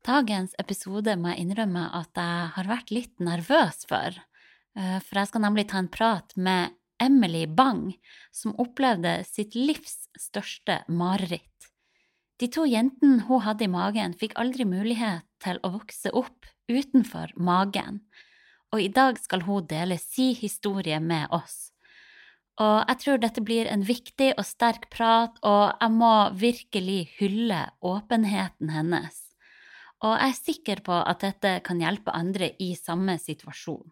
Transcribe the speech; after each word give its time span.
Dagens 0.00 0.54
episode 0.56 1.12
må 1.20 1.34
jeg 1.34 1.44
innrømme 1.44 1.82
at 1.92 2.16
jeg 2.16 2.44
har 2.54 2.68
vært 2.70 2.92
litt 2.94 3.20
nervøs 3.20 3.84
for. 3.88 4.16
Eh, 4.76 4.98
For 5.04 5.20
jeg 5.20 5.28
skal 5.28 5.44
nemlig 5.44 5.68
ta 5.68 5.78
en 5.78 5.92
prat 5.92 6.32
med 6.36 6.72
Emily 7.00 7.44
Bang, 7.46 7.92
som 8.32 8.56
opplevde 8.56 9.24
sitt 9.28 9.54
livs 9.54 10.08
største 10.16 10.82
mareritt. 10.88 11.68
De 12.40 12.48
to 12.48 12.64
jentene 12.64 13.26
hun 13.28 13.44
hadde 13.44 13.64
i 13.64 13.68
magen, 13.68 14.16
fikk 14.16 14.38
aldri 14.40 14.64
mulighet 14.64 15.26
til 15.44 15.60
å 15.60 15.74
vokse 15.76 16.12
opp 16.16 16.48
utenfor 16.70 17.34
magen, 17.36 18.00
og 18.72 18.80
i 18.80 18.88
dag 18.88 19.18
skal 19.20 19.44
hun 19.44 19.66
dele 19.68 19.98
si 20.00 20.32
historie 20.32 21.00
med 21.00 21.28
oss. 21.28 21.72
Og 22.60 22.88
jeg 22.88 23.00
tror 23.04 23.20
dette 23.20 23.44
blir 23.44 23.68
en 23.68 23.84
viktig 23.84 24.32
og 24.38 24.44
sterk 24.48 24.88
prat, 24.92 25.36
og 25.44 25.76
jeg 25.76 25.92
må 25.92 26.14
virkelig 26.36 27.00
hylle 27.18 27.66
åpenheten 27.84 28.72
hennes. 28.72 29.29
Og 30.00 30.14
jeg 30.16 30.32
er 30.32 30.36
sikker 30.38 30.84
på 30.84 30.96
at 30.96 31.24
dette 31.24 31.56
kan 31.66 31.80
hjelpe 31.82 32.14
andre 32.16 32.54
i 32.62 32.72
samme 32.78 33.18
situasjon. 33.20 33.82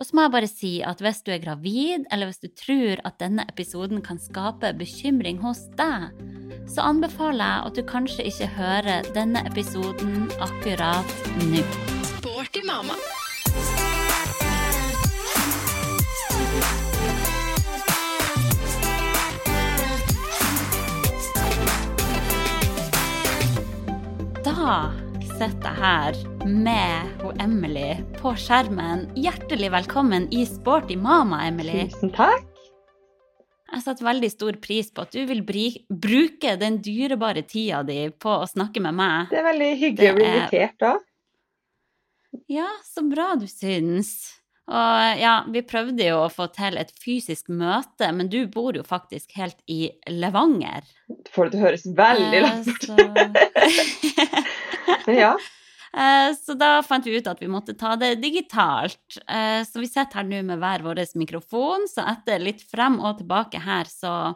Og 0.00 0.06
så 0.08 0.16
må 0.16 0.24
jeg 0.24 0.32
bare 0.34 0.48
si 0.48 0.70
at 0.86 1.02
hvis 1.04 1.20
du 1.26 1.32
er 1.34 1.42
gravid, 1.42 2.06
eller 2.14 2.30
hvis 2.30 2.40
du 2.42 2.48
tror 2.56 3.02
at 3.06 3.18
denne 3.20 3.44
episoden 3.50 4.00
kan 4.02 4.20
skape 4.22 4.72
bekymring 4.78 5.42
hos 5.44 5.66
deg, 5.78 6.14
så 6.70 6.86
anbefaler 6.88 7.44
jeg 7.44 7.66
at 7.68 7.78
du 7.78 7.82
kanskje 7.90 8.28
ikke 8.30 8.52
hører 8.56 9.10
denne 9.16 9.44
episoden 9.50 10.30
akkurat 10.40 11.18
nå. 11.42 11.66
Sporty 12.16 12.64
mamma. 12.66 12.96
Da 24.52 24.92
sitter 25.38 25.64
jeg 25.64 25.78
her 25.80 26.16
med 26.44 27.12
hun 27.22 27.38
Emily 27.40 27.94
på 28.18 28.34
skjermen. 28.38 29.06
Hjertelig 29.16 29.70
velkommen 29.72 30.26
i 30.34 30.42
Sporty 30.48 30.96
mama, 31.00 31.38
Emily. 31.48 31.86
Tusen 31.92 32.12
takk. 32.14 32.44
Jeg 33.72 33.84
setter 33.86 34.04
veldig 34.04 34.28
stor 34.34 34.58
pris 34.60 34.90
på 34.92 35.06
at 35.06 35.14
du 35.16 35.22
vil 35.30 35.40
bruke 35.46 36.52
den 36.60 36.76
dyrebare 36.84 37.40
tida 37.48 37.80
di 37.88 38.10
på 38.12 38.34
å 38.42 38.48
snakke 38.50 38.82
med 38.84 38.98
meg. 38.98 39.30
Det 39.32 39.40
er 39.40 39.46
veldig 39.48 39.70
hyggelig 39.80 40.10
å 40.12 40.18
bli 40.18 40.26
er- 40.28 40.36
invitert 40.42 40.76
da. 40.84 40.92
Ja, 42.52 42.68
så 42.84 43.06
bra 43.08 43.30
du 43.40 43.46
syns. 43.48 44.12
Og 44.70 45.18
ja, 45.18 45.42
vi 45.50 45.58
prøvde 45.66 46.04
jo 46.06 46.20
å 46.22 46.28
få 46.32 46.46
til 46.54 46.76
et 46.78 46.92
fysisk 47.02 47.48
møte, 47.50 48.12
men 48.14 48.28
du 48.30 48.46
bor 48.46 48.72
jo 48.78 48.82
faktisk 48.86 49.32
helt 49.36 49.58
i 49.68 49.90
Levanger. 50.08 50.82
Får 51.34 51.44
det 51.50 51.56
til 51.56 51.60
å 51.60 51.64
høres 51.66 51.82
veldig 51.98 52.38
Eh, 52.38 52.42
langt 52.46 52.66
bort. 52.66 52.82
så- 52.86 52.96
ja, 55.22 55.34
Eh, 55.94 56.32
Så 56.32 56.54
da 56.56 56.80
fant 56.80 57.04
vi 57.04 57.18
ut 57.18 57.26
at 57.28 57.38
vi 57.42 57.46
måtte 57.52 57.74
ta 57.76 57.96
det 58.00 58.14
digitalt. 58.22 59.18
Eh, 59.28 59.60
Så 59.68 59.76
vi 59.82 59.86
sitter 59.90 60.14
her 60.22 60.24
nå 60.24 60.38
med 60.42 60.56
hver 60.58 60.80
vår 60.86 61.02
mikrofon, 61.20 61.84
så 61.86 62.00
etter 62.08 62.38
litt 62.40 62.62
frem 62.62 62.96
og 63.04 63.18
tilbake 63.18 63.60
her, 63.60 63.84
så, 63.84 64.34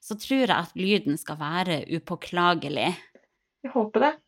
så 0.00 0.14
tror 0.14 0.46
jeg 0.46 0.50
at 0.54 0.70
lyden 0.78 1.18
skal 1.18 1.36
være 1.40 1.80
upåklagelig. 1.98 2.94
jeg 3.64 3.72
håper 3.74 4.00
det. 4.00 4.14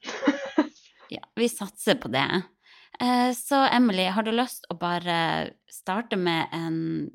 Ja, 1.14 1.20
vi 1.36 1.46
satser 1.46 1.94
på 2.00 2.08
det. 2.10 2.26
Eh, 3.00 3.32
Så 3.32 3.56
Emily, 3.72 4.04
har 4.04 4.22
du 4.22 4.32
lyst 4.32 4.66
å 4.70 4.76
bare 4.78 5.50
starte 5.70 6.16
med 6.16 6.48
en 6.54 7.10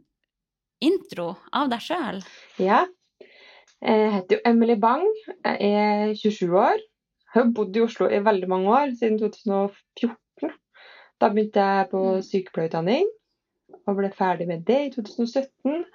intro 0.84 1.34
av 1.56 1.70
deg 1.72 1.84
sjøl? 1.84 2.22
Ja. 2.60 2.86
Jeg 3.80 4.12
heter 4.12 4.36
jo 4.38 4.42
Emily 4.50 4.76
Bang. 4.76 5.06
Jeg 5.46 5.72
er 5.72 6.14
27 6.20 6.52
år. 6.60 6.82
Jeg 7.30 7.44
har 7.44 7.52
bodd 7.56 7.78
i 7.78 7.84
Oslo 7.86 8.10
i 8.10 8.20
veldig 8.26 8.50
mange 8.50 8.74
år, 8.74 8.92
siden 9.00 9.20
2014. 9.22 10.52
Da 11.20 11.30
begynte 11.30 11.64
jeg 11.64 11.90
på 11.92 12.02
Mm. 12.16 12.22
sykepleierutdanning 12.26 13.08
og 13.88 13.96
ble 13.98 14.10
ferdig 14.12 14.48
med 14.48 14.66
det 14.66 14.80
i 14.86 14.90
2017. 14.90 15.86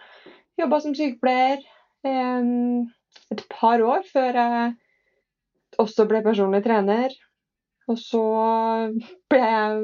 Jobba 0.59 0.81
som 0.81 0.95
sykepleier 0.95 1.59
et 2.05 3.49
par 3.51 3.81
år 3.81 4.03
før 4.13 4.33
jeg 4.35 4.77
også 5.79 6.07
ble 6.09 6.23
personlig 6.23 6.63
trener. 6.65 7.11
Og 7.91 7.99
så 8.01 8.21
ble 9.31 9.41
jeg 9.41 9.81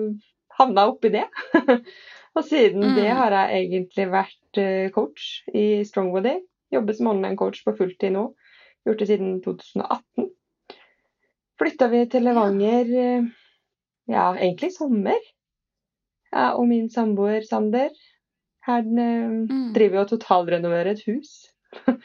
havna 0.61 0.87
oppi 0.91 1.11
det. 1.12 1.27
og 2.37 2.44
siden 2.47 2.84
Mm. 2.91 2.94
det 2.97 3.09
har 3.16 3.34
jeg 3.37 3.65
egentlig 3.66 4.06
vært 4.12 4.59
eh, 4.62 4.91
coach 4.94 5.43
i 5.55 5.83
Strongbody. 5.84 6.37
Jobber 6.72 6.94
som 6.97 7.10
online-coach 7.12 7.65
på 7.66 7.75
fulltid 7.77 8.12
nå. 8.15 8.28
Gjort 8.87 8.99
det 9.03 9.09
siden 9.10 9.41
2018. 9.44 10.31
Flytta 11.60 11.89
vi 11.93 12.05
til 12.09 12.25
Levanger 12.25 12.94
eh, 13.03 13.27
ja, 14.09 14.31
egentlig 14.37 14.71
i 14.71 14.77
sommer. 14.78 15.21
Jeg 16.33 16.55
og 16.56 16.65
min 16.71 16.89
samboer 16.91 17.43
Sander. 17.44 17.91
Her 18.66 18.81
eh, 18.87 19.28
Mm. 19.50 19.72
driver 19.75 19.97
jo 20.00 20.06
og 20.06 20.10
totalrenoverer 20.15 20.93
et 20.94 21.05
hus. 21.09 21.34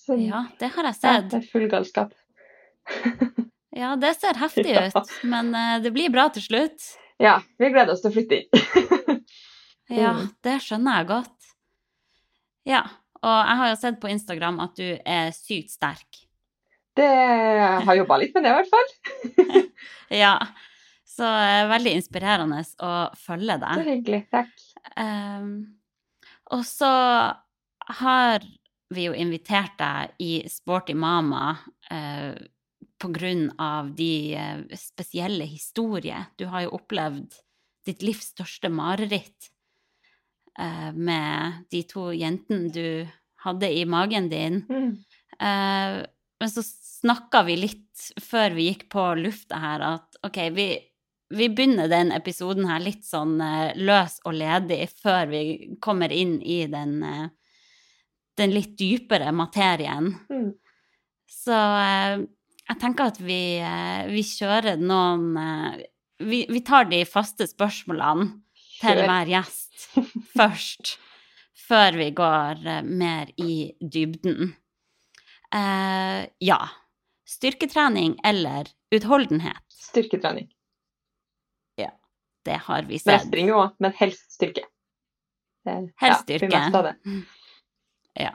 Så 0.00 0.16
Ja, 0.18 0.46
det 0.58 0.70
har 0.74 0.82
jeg 0.88 0.96
ja, 1.02 1.12
sett. 1.20 1.30
det 1.30 1.42
er 1.42 1.50
full 1.52 1.68
galskap. 1.70 2.14
Ja, 3.76 3.92
det 3.96 4.14
ser 4.18 4.34
heftig 4.40 4.66
Ja. 4.74 4.86
ut, 4.90 5.12
men 5.22 5.52
eh, 5.54 5.76
det 5.84 5.92
blir 5.94 6.10
bra 6.10 6.28
til 6.34 6.42
slutt. 6.42 6.88
Ja, 7.20 7.36
vi 7.60 7.68
gleder 7.70 7.92
oss 7.94 8.02
til 8.02 8.10
å 8.10 8.16
flytte 8.16 8.40
inn. 8.40 9.20
Ja, 9.90 10.12
Mm. 10.14 10.28
det 10.46 10.52
skjønner 10.62 11.00
jeg 11.00 11.06
godt. 11.08 11.46
Ja, 12.68 12.84
og 13.24 13.32
jeg 13.48 13.56
har 13.58 13.70
jo 13.72 13.78
sett 13.80 13.96
på 14.02 14.10
Instagram 14.12 14.60
at 14.62 14.76
du 14.78 14.86
er 15.02 15.32
sykt 15.34 15.72
sterk. 15.74 16.20
Det 16.94 17.08
jeg 17.08 17.80
har 17.88 17.98
jobba 17.98 18.18
litt 18.22 18.34
med 18.36 18.46
det, 18.46 18.52
i 18.52 18.58
hvert 18.60 18.70
fall. 18.70 19.64
Ja, 20.22 20.36
så 21.10 21.26
eh, 21.26 21.64
veldig 21.72 21.96
inspirerende 21.98 22.62
å 22.86 22.92
følge 23.18 23.58
deg. 23.64 23.80
Så 23.82 23.88
hyggelig. 23.88 24.20
Takk. 24.30 24.64
Um, 24.94 25.50
og 26.54 26.62
så 26.66 26.90
har 28.00 28.46
vi 28.94 29.08
jo 29.08 29.12
invitert 29.14 29.74
deg 29.78 30.14
i 30.22 30.32
Sporty 30.50 30.94
Mama 30.98 31.56
eh, 31.90 32.34
på 33.00 33.08
grunn 33.08 33.48
av 33.58 33.94
de 33.96 34.34
eh, 34.36 34.76
spesielle 34.76 35.46
historier. 35.48 36.28
Du 36.36 36.46
har 36.52 36.66
jo 36.66 36.76
opplevd 36.76 37.38
ditt 37.88 38.04
livs 38.04 38.34
største 38.34 38.68
mareritt 38.72 39.48
eh, 40.58 40.90
med 40.92 41.64
de 41.72 41.82
to 41.88 42.10
jentene 42.12 42.68
du 42.74 43.08
hadde 43.44 43.70
i 43.72 43.86
magen 43.88 44.28
din. 44.32 44.60
Mm. 44.68 44.90
Eh, 45.40 45.96
men 46.40 46.52
så 46.52 46.64
snakka 46.64 47.42
vi 47.48 47.56
litt 47.62 48.06
før 48.20 48.56
vi 48.56 48.68
gikk 48.68 48.86
på 48.92 49.06
lufta 49.16 49.60
her, 49.60 49.84
at 49.96 50.20
OK, 50.24 50.38
vi, 50.56 50.66
vi 51.32 51.48
begynner 51.48 51.88
den 51.88 52.12
episoden 52.16 52.68
her 52.68 52.80
litt 52.84 53.06
sånn 53.08 53.38
løs 53.80 54.18
og 54.28 54.36
ledig 54.36 54.86
før 54.92 55.28
vi 55.32 55.42
kommer 55.84 56.12
inn 56.12 56.38
i 56.40 56.62
den, 56.68 57.00
den 58.40 58.54
litt 58.56 58.72
dypere 58.80 59.32
materien. 59.36 60.14
Mm. 60.32 60.52
Så 61.28 61.56
jeg 62.70 62.78
tenker 62.78 63.10
at 63.10 63.18
vi, 63.18 63.58
eh, 63.58 64.06
vi 64.12 64.22
kjører 64.26 64.78
noen 64.78 65.34
eh, 65.40 65.80
vi, 66.22 66.44
vi 66.50 66.60
tar 66.62 66.86
de 66.90 67.02
faste 67.08 67.48
spørsmålene 67.48 68.28
til 68.80 69.02
hver 69.08 69.30
gjest 69.30 69.88
først, 70.38 70.94
før 71.66 71.98
vi 71.98 72.10
går 72.16 72.62
eh, 72.62 72.84
mer 72.86 73.32
i 73.40 73.72
dybden. 73.80 74.54
Uh, 75.50 76.22
ja. 76.38 76.60
Styrketrening 77.26 78.14
eller 78.26 78.70
utholdenhet, 78.94 79.64
Styrketrening. 79.90 80.46
Ja, 81.78 81.90
det 82.46 82.58
har 82.68 82.86
vi 82.86 83.00
sett. 83.02 83.10
Mestring 83.10 83.50
òg, 83.54 83.74
men 83.82 83.94
helst 83.98 84.36
styrke. 84.36 84.62
Helst 85.66 85.94
ja, 86.02 86.18
styrke. 86.22 86.62
det. 86.86 86.94
Ja. 88.18 88.32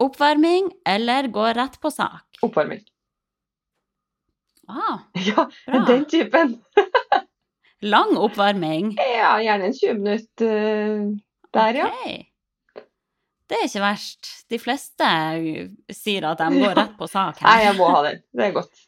Oppvarming 0.00 0.68
eller 0.88 1.28
gå 1.32 1.46
rett 1.56 1.80
på 1.80 1.90
sak? 1.90 2.40
Oppvarming. 2.44 2.84
Ah, 4.70 4.98
Ja, 5.26 5.46
bra. 5.66 5.84
den 5.88 6.04
typen. 6.10 6.56
Lang 7.82 8.16
oppvarming. 8.20 8.92
Ja, 9.16 9.34
gjerne 9.42 9.70
en 9.70 9.76
20 9.76 9.94
minutter 10.02 10.60
der, 11.50 11.80
okay. 11.86 12.18
ja. 12.20 12.26
Det 13.50 13.58
er 13.58 13.66
ikke 13.66 13.82
verst. 13.82 14.28
De 14.52 14.58
fleste 14.62 15.06
sier 15.98 16.28
at 16.28 16.38
de 16.38 16.60
går 16.62 16.76
rett 16.78 16.92
på 17.00 17.08
sak 17.10 17.40
Nei, 17.42 17.56
jeg 17.64 17.74
må 17.80 17.88
ha 17.90 18.04
den. 18.06 18.20
Det 18.30 18.46
er 18.46 18.54
godt. 18.54 18.84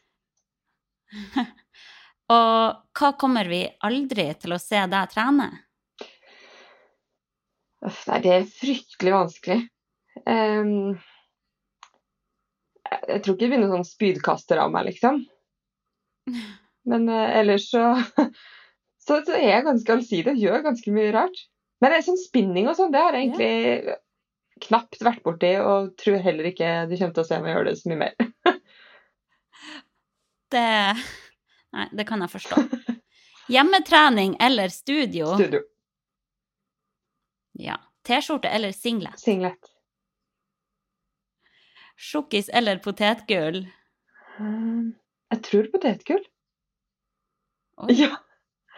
Og 2.33 2.97
hva 2.97 3.09
kommer 3.19 3.49
vi 3.51 3.65
aldri 3.85 4.29
til 4.39 4.55
å 4.55 4.61
se 4.61 4.79
deg 4.89 5.11
trene? 5.11 5.49
Nei, 7.83 8.19
det 8.23 8.31
er 8.31 8.47
fryktelig 8.47 9.11
vanskelig. 9.11 9.59
Um, 10.23 10.93
jeg 13.09 13.19
tror 13.25 13.35
ikke 13.35 13.41
det 13.43 13.49
blir 13.51 13.61
noen 13.65 13.73
sånn 13.75 13.89
spydkaster 13.89 14.61
av 14.63 14.71
meg, 14.71 14.87
liksom. 14.93 15.19
Men 16.89 17.09
eh, 17.09 17.33
ellers 17.39 17.69
så, 17.71 17.87
så 19.05 19.19
så 19.25 19.35
er 19.37 19.49
jeg 19.49 19.67
ganske 19.67 19.97
allsidig 19.97 20.33
og 20.33 20.45
gjør 20.45 20.65
ganske 20.67 20.95
mye 20.95 21.11
rart. 21.15 21.43
Men 21.81 21.91
det 21.91 21.99
er 21.99 22.07
sånn 22.07 22.21
spinning 22.21 22.69
og 22.71 22.77
sånn, 22.79 22.93
det 22.93 23.01
har 23.03 23.17
jeg 23.17 23.29
egentlig 23.29 23.97
knapt 24.63 25.01
vært 25.03 25.23
borti, 25.25 25.51
og 25.59 25.91
tror 25.99 26.21
heller 26.23 26.47
ikke 26.47 26.69
du 26.87 26.95
kommer 26.95 27.15
til 27.17 27.23
å 27.25 27.27
se 27.27 27.39
meg 27.43 27.55
gjøre 27.55 27.67
det 27.69 27.77
så 27.81 27.91
mye 27.91 28.01
mer. 28.05 28.15
Det 30.53 30.61
Nei, 31.73 31.87
det 31.97 32.03
kan 32.05 32.21
jeg 32.21 32.29
forstå. 32.29 32.59
Hjemmetrening 33.49 34.35
eller 34.37 34.69
studio? 34.69 35.31
Studio. 35.33 35.63
Ja. 37.57 37.79
T-skjorte 38.05 38.51
eller 38.53 38.71
singlet? 38.71 39.17
Singlet. 39.19 39.71
Sjokkis 41.97 42.51
eller 42.53 42.77
potetgull? 42.83 43.63
Ehm, 44.37 44.93
jeg 45.33 45.41
tror 45.49 45.67
potetgull. 45.73 46.23
Oi, 47.87 47.93
Ja. 47.97 48.11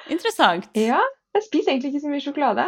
interessant. 0.10 0.70
ja. 0.76 1.02
Jeg 1.36 1.44
spiser 1.44 1.74
egentlig 1.74 1.92
ikke 1.94 2.04
så 2.06 2.12
mye 2.14 2.24
sjokolade. 2.24 2.66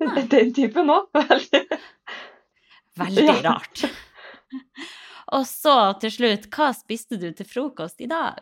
Nei. 0.00 0.22
Den 0.30 0.52
typen 0.54 0.92
òg. 0.94 1.08
Veldig. 1.18 1.64
Veldig 2.98 3.24
Ja. 3.26 3.38
rart. 3.50 3.82
Og 5.36 5.42
så 5.44 5.72
til 6.00 6.10
slutt, 6.14 6.46
hva 6.54 6.70
spiste 6.72 7.18
du 7.20 7.26
til 7.36 7.44
frokost 7.50 7.98
i 8.00 8.06
dag? 8.08 8.38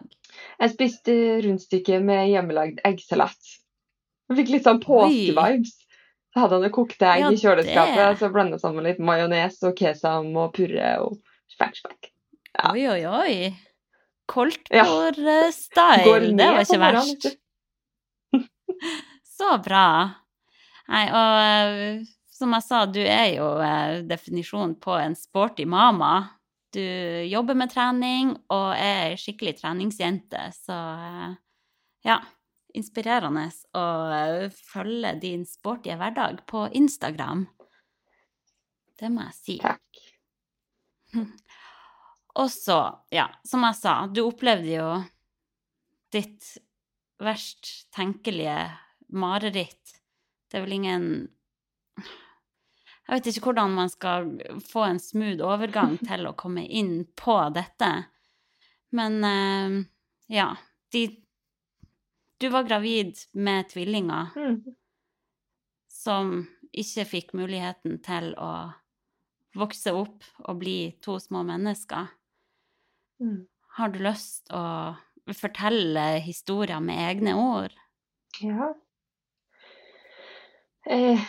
Jeg 0.61 0.71
spiste 0.77 1.15
rundstykke 1.43 1.99
med 2.05 2.29
hjemmelagd 2.31 2.79
eggsalat. 2.87 3.49
Jeg 4.31 4.39
fikk 4.43 4.53
litt 4.55 4.69
sånn 4.69 4.79
påskevibes. 4.85 5.73
Så 6.37 6.43
hadde 6.45 6.59
han 6.61 6.67
jo 6.69 6.71
kokte 6.77 7.09
egg 7.09 7.23
Ja, 7.25 7.31
i 7.33 7.41
kjøleskapet, 7.41 7.97
det. 7.97 8.19
så 8.21 8.29
blanda 8.31 8.59
sammen 8.61 8.85
litt 8.85 8.99
majones 9.01 9.57
og 9.65 9.75
kesam 9.79 10.29
og 10.37 10.53
purre 10.59 10.93
og 11.07 11.17
spekk. 11.51 12.11
Ja. 12.57 12.73
Oi, 12.73 12.89
oi, 12.89 13.07
oi. 13.07 13.35
Ja. 13.45 13.51
Koldtbord-style, 14.33 16.33
det 16.39 16.47
var 16.51 16.61
ikke 16.65 16.81
verst. 16.83 17.27
Så 19.37 19.51
bra. 19.63 19.87
Nei, 20.89 21.05
og 21.11 21.41
eh, 21.43 22.01
som 22.33 22.55
jeg 22.57 22.65
sa, 22.67 22.79
du 22.89 23.01
er 23.03 23.35
jo 23.37 23.47
eh, 23.63 24.01
definisjonen 24.09 24.75
på 24.83 24.93
en 24.99 25.15
sporty 25.19 25.67
mama. 25.69 26.15
Du 26.75 26.83
jobber 27.29 27.55
med 27.59 27.71
trening 27.73 28.33
og 28.53 28.73
er 28.75 29.13
ei 29.13 29.17
skikkelig 29.21 29.55
treningsjente, 29.61 30.49
så 30.57 30.77
eh, 30.97 31.37
ja. 32.09 32.19
Inspirerende 32.77 33.47
å 33.73 33.83
eh, 34.13 34.51
følge 34.53 35.15
din 35.23 35.47
sporty 35.49 35.95
hverdag 35.97 36.43
på 36.51 36.67
Instagram. 36.77 37.47
Det 39.01 39.09
må 39.13 39.21
jeg 39.31 39.37
si. 39.39 39.57
Takk. 39.65 40.03
Og 42.37 42.51
så, 42.53 42.79
ja, 43.15 43.29
som 43.49 43.65
jeg 43.65 43.79
sa, 43.79 43.95
du 44.13 44.21
opplevde 44.27 44.75
jo 44.75 44.89
ditt 46.13 46.57
verst 47.23 47.87
tenkelige 47.97 48.59
mareritt. 49.17 49.95
Det 50.51 50.59
er 50.59 50.67
vel 50.67 50.77
ingen 50.77 51.07
Jeg 53.07 53.15
vet 53.15 53.29
ikke 53.31 53.49
hvordan 53.49 53.75
man 53.77 53.91
skal 53.91 54.27
få 54.67 54.83
en 54.89 55.01
smooth 55.01 55.41
overgang 55.47 55.97
til 56.09 56.27
å 56.29 56.35
komme 56.39 56.67
inn 56.67 57.05
på 57.17 57.39
dette. 57.55 57.91
Men 58.97 59.23
eh, 59.25 59.79
ja, 60.37 60.51
de 60.93 61.07
Du 62.37 62.51
var 62.53 62.67
gravid 62.69 63.17
med 63.33 63.71
tvillinger 63.71 64.35
Mm. 64.37 64.59
som 65.89 66.35
ikke 66.77 67.05
fikk 67.09 67.33
muligheten 67.33 67.97
til 68.05 68.35
å 68.37 68.51
vokse 69.57 69.95
opp 69.97 70.27
og 70.45 70.59
bli 70.61 70.93
to 71.01 71.17
små 71.19 71.41
mennesker. 71.49 72.11
Mm. 73.21 73.47
Har 73.77 73.89
du 73.93 73.99
lyst 74.05 74.51
å 74.55 74.63
fortelle 75.37 76.07
historier 76.25 76.81
med 76.85 77.01
egne 77.11 77.35
ord? 77.41 77.75
Ja. 78.43 78.73
Eh, 80.87 81.21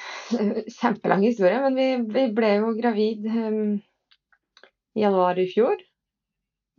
kjempelang 0.80 1.24
historie, 1.26 1.60
men 1.64 1.76
vi, 1.76 1.88
vi 2.14 2.26
ble 2.36 2.52
jo 2.60 2.74
gravid 2.78 3.26
em, 3.26 3.62
i 4.98 5.02
januar 5.02 5.40
i 5.42 5.48
fjor. 5.50 5.80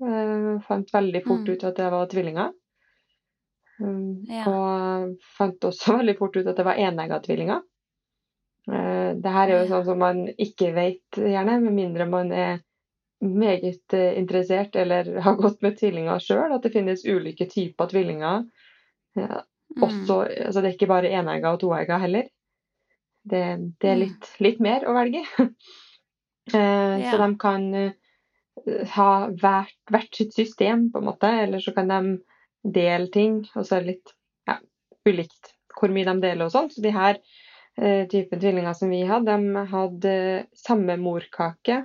Eh, 0.04 0.52
fant 0.68 0.92
veldig 0.94 1.24
fort 1.26 1.48
Mm. 1.48 1.54
ut 1.56 1.64
at 1.64 1.80
det 1.80 1.88
var 1.90 2.06
tvillinger. 2.12 2.52
Um, 3.80 4.24
Ja. 4.26 4.44
Og 4.50 5.16
fant 5.38 5.64
også 5.64 5.96
veldig 6.00 6.16
fort 6.18 6.36
ut 6.36 6.46
at 6.46 6.56
det 6.58 6.64
var 6.66 6.78
enegga 6.78 7.20
tvillinger. 7.22 7.62
Uh, 8.68 9.14
det 9.16 9.32
her 9.32 9.48
er 9.48 9.62
jo 9.62 9.68
sånn 9.72 9.84
som 9.86 9.98
man 9.98 10.24
ikke 10.38 10.72
vet 10.76 11.18
gjerne, 11.18 11.58
med 11.62 11.74
mindre 11.74 12.06
man 12.10 12.30
er 12.32 12.58
meget 13.24 13.94
eh, 13.96 14.18
interessert 14.18 14.76
eller 14.76 15.08
har 15.26 15.36
gått 15.40 15.62
med 15.62 15.78
tvillinger 15.80 16.20
sjøl, 16.22 16.52
at 16.54 16.62
det 16.66 16.72
finnes 16.74 17.04
ulike 17.08 17.48
typer 17.50 17.90
tvillinger. 17.94 18.48
Ja, 19.18 19.44
Mm. 19.76 19.82
også, 19.84 20.14
altså 20.46 20.60
det 20.64 20.68
er 20.70 20.74
ikke 20.78 20.86
bare 20.88 21.10
enegga 21.12 21.50
og 21.52 21.58
toegga 21.60 21.98
heller. 22.00 22.22
Det, 23.28 23.40
det 23.82 23.88
er 23.90 23.96
Mm. 23.98 24.00
litt, 24.00 24.28
litt 24.40 24.60
mer 24.64 24.86
å 24.88 24.94
velge. 24.96 25.20
Eh, 26.54 27.00
Ja. 27.02 27.10
Så 27.10 27.18
de 27.20 27.26
kan 27.38 27.66
eh, 27.74 27.90
ha 28.94 29.10
hvert, 29.28 29.74
hvert 29.92 30.14
sitt 30.16 30.32
system, 30.32 30.86
på 30.92 30.98
en 31.02 31.04
måte, 31.10 31.28
eller 31.42 31.60
så 31.60 31.74
kan 31.76 31.88
de 31.92 31.98
dele 32.64 33.10
ting, 33.12 33.42
og 33.54 33.66
så 33.68 33.76
er 33.76 33.84
det 33.84 33.90
litt 33.92 34.14
ja, 34.48 34.56
ulikt 35.04 35.52
hvor 35.78 35.92
mye 35.92 36.08
de 36.08 36.14
deler 36.24 36.46
og 36.48 36.54
sånn. 36.54 36.70
Så 36.72 36.80
de 36.82 36.94
her 36.96 37.18
eh, 37.76 38.06
typen 38.08 38.40
tvillinger 38.40 38.72
som 38.74 38.88
vi 38.90 39.02
hadde, 39.04 39.36
de 39.36 39.66
hadde 39.74 40.14
samme 40.56 40.96
morkake, 41.04 41.82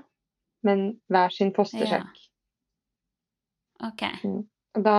men 0.63 0.86
hver 1.12 1.33
sin 1.36 1.54
fostersekk. 1.56 2.24
OK. 3.83 4.04
Og 4.77 4.83
Da 4.86 4.98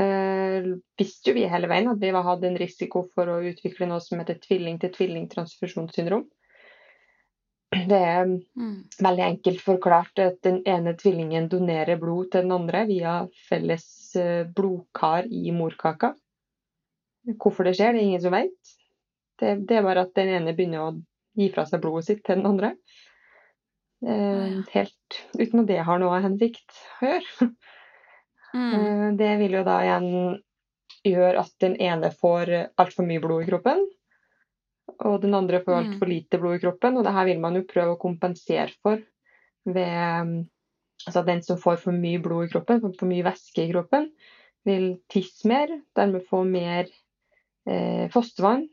eh, 0.00 0.68
visste 1.00 1.30
jo 1.32 1.36
vi 1.36 1.46
hele 1.50 1.68
veien 1.70 1.90
at 1.90 2.00
vi 2.00 2.12
hadde 2.14 2.48
en 2.50 2.58
risiko 2.60 3.06
for 3.14 3.28
å 3.32 3.40
utvikle 3.50 3.88
noe 3.90 4.00
som 4.04 4.20
heter 4.22 4.38
tvilling-til-tvilling-transfusjonssyndrom. 4.46 6.26
Det 7.76 7.98
er 7.98 8.24
Mm. 8.56 8.84
veldig 9.02 9.24
enkelt 9.24 9.60
forklart 9.60 10.18
at 10.22 10.38
den 10.42 10.62
ene 10.66 10.94
tvillingen 10.96 11.48
donerer 11.48 11.98
blod 11.98 12.30
til 12.30 12.42
den 12.46 12.52
andre 12.52 12.86
via 12.86 13.28
felles 13.48 14.14
eh, 14.16 14.44
blodkar 14.46 15.26
i 15.26 15.50
morkaka. 15.52 16.14
Hvorfor 17.26 17.64
det 17.64 17.74
skjer, 17.76 17.92
det 17.92 18.00
er 18.00 18.06
ingen 18.06 18.22
som 18.22 18.32
vet. 18.32 18.76
Det, 19.40 19.66
det 19.66 19.76
er 19.76 19.82
bare 19.82 20.06
at 20.06 20.14
den 20.14 20.28
ene 20.28 20.54
begynner 20.54 20.84
å 20.86 21.02
gi 21.36 21.50
fra 21.52 21.66
seg 21.66 21.82
blodet 21.82 22.06
sitt 22.06 22.22
til 22.24 22.38
den 22.38 22.46
andre. 22.46 22.76
Eh, 24.06 24.60
helt 24.70 25.16
uten 25.34 25.60
at 25.64 25.66
det 25.70 25.80
har 25.82 25.98
noe 25.98 26.20
hensikt 26.22 26.76
å 27.02 27.08
gjøre. 27.10 27.48
Mm. 28.54 28.74
Eh, 28.74 29.06
Det 29.18 29.32
vil 29.40 29.56
jo 29.58 29.64
da 29.66 29.80
igjen 29.82 30.06
gjøre 31.06 31.40
at 31.42 31.52
den 31.62 31.74
ene 31.82 32.10
får 32.14 32.52
altfor 32.78 33.06
mye 33.06 33.20
blod 33.22 33.42
i 33.44 33.48
kroppen, 33.50 33.82
og 35.04 35.20
den 35.22 35.34
andre 35.34 35.60
får 35.64 35.74
Mm. 35.74 35.80
altfor 35.82 36.08
lite 36.10 36.38
blod 36.40 36.56
i 36.56 36.62
kroppen. 36.62 36.96
Og 36.96 37.04
det 37.04 37.12
her 37.12 37.24
vil 37.26 37.40
man 37.42 37.54
jo 37.58 37.62
prøve 37.66 37.96
å 37.96 38.00
kompensere 38.00 38.72
for 38.82 39.02
ved 39.66 40.46
altså 41.06 41.24
den 41.26 41.42
som 41.42 41.58
får 41.58 41.76
for 41.82 41.92
mye 41.92 42.22
blod 42.22 42.46
i 42.46 42.52
kroppen, 42.54 42.80
for 42.96 43.06
mye 43.10 43.26
væske 43.26 43.66
i 43.66 43.72
kroppen, 43.72 44.10
vil 44.64 44.96
tisse 45.10 45.46
mer, 45.46 45.68
dermed 45.94 46.24
få 46.30 46.44
mer 46.46 46.86
eh, 47.66 48.06
fostervann. 48.14 48.68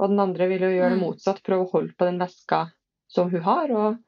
Og 0.00 0.08
den 0.10 0.18
andre 0.20 0.48
vil 0.48 0.60
jo 0.66 0.70
gjøre 0.74 0.90
det 0.90 0.98
Mm. 0.98 1.06
motsatt, 1.06 1.42
prøve 1.46 1.66
å 1.66 1.70
holde 1.72 1.94
på 1.94 2.04
den 2.10 2.18
væska 2.18 2.72
som 3.08 3.30
hun 3.30 3.40
har, 3.42 3.70
og, 3.70 3.98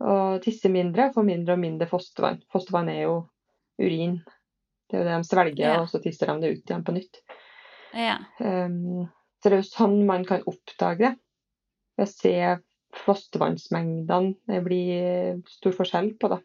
og 0.00 0.42
tisse 0.42 0.68
mindre, 0.72 1.12
få 1.14 1.22
mindre 1.24 1.54
og 1.54 1.60
mindre 1.62 1.86
fostervann. 1.86 2.40
Fostervann 2.52 2.88
er 2.88 3.02
jo 3.04 3.28
urin. 3.80 4.16
Det 4.90 4.98
er 4.98 5.02
jo 5.02 5.04
det 5.08 5.16
de 5.16 5.24
svelger, 5.28 5.64
Ja. 5.64 5.80
og 5.80 5.88
så 5.88 6.00
tisser 6.02 6.26
de 6.26 6.40
det 6.40 6.50
ut 6.58 6.64
igjen 6.70 6.84
på 6.84 6.92
nytt. 6.94 7.20
Ja. 7.94 8.16
Um, 8.40 9.06
så 9.42 9.50
det 9.50 9.52
er 9.52 9.62
jo 9.62 9.70
sånn 9.70 10.04
man 10.06 10.24
kan 10.24 10.42
oppdage 10.46 10.98
det. 10.98 11.14
Ved 11.96 12.06
å 12.06 12.10
se 12.10 12.58
fostervannsmengdene 13.04 14.34
det 14.48 14.60
blir 14.64 15.40
stor 15.50 15.72
forskjell 15.76 16.12
på, 16.18 16.28
det. 16.34 16.40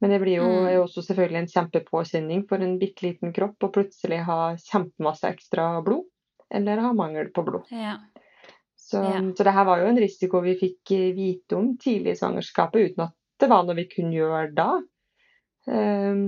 Men 0.00 0.10
det 0.10 0.20
blir 0.20 0.36
jo, 0.40 0.46
Mm. 0.48 0.66
er 0.66 0.72
jo 0.74 0.84
også 0.84 1.02
selvfølgelig 1.06 1.38
en 1.38 1.52
kjempepåkjenning 1.54 2.48
for 2.48 2.56
en 2.58 2.78
bitte 2.78 3.02
liten 3.06 3.32
kropp 3.32 3.58
å 3.62 3.70
plutselig 3.72 4.24
ha 4.24 4.54
kjempemasse 4.56 5.28
ekstra 5.30 5.82
blod, 5.84 6.04
eller 6.50 6.78
ha 6.80 6.92
mangel 6.92 7.30
på 7.30 7.44
blod. 7.44 7.66
ja. 7.70 7.98
Så, 8.92 9.00
Ja. 9.00 9.20
så 9.32 9.44
det 9.46 9.54
her 9.56 9.64
var 9.64 9.80
jo 9.80 9.88
en 9.88 10.00
risiko 10.02 10.42
vi 10.44 10.52
fikk 10.60 10.90
eh, 10.92 11.10
vite 11.16 11.56
om 11.56 11.70
tidlig 11.80 12.12
i 12.12 12.18
svangerskapet, 12.20 12.90
uten 12.92 13.06
at 13.06 13.14
det 13.40 13.48
var 13.48 13.64
noe 13.64 13.78
vi 13.78 13.86
kunne 13.88 14.12
gjøre 14.12 14.50
da. 14.54 14.66
Um, 15.64 16.26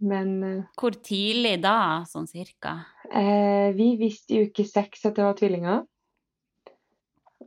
men 0.00 0.30
eh, 0.46 0.64
Hvor 0.78 0.94
tidlig 1.04 1.56
da, 1.64 2.04
sånn 2.08 2.28
cirka? 2.30 2.76
Eh, 3.10 3.72
vi 3.74 3.96
visste 4.00 4.36
i 4.36 4.44
uke 4.46 4.64
seks 4.68 5.02
at 5.08 5.18
det 5.18 5.26
var 5.26 5.34
tvillinger. 5.40 5.82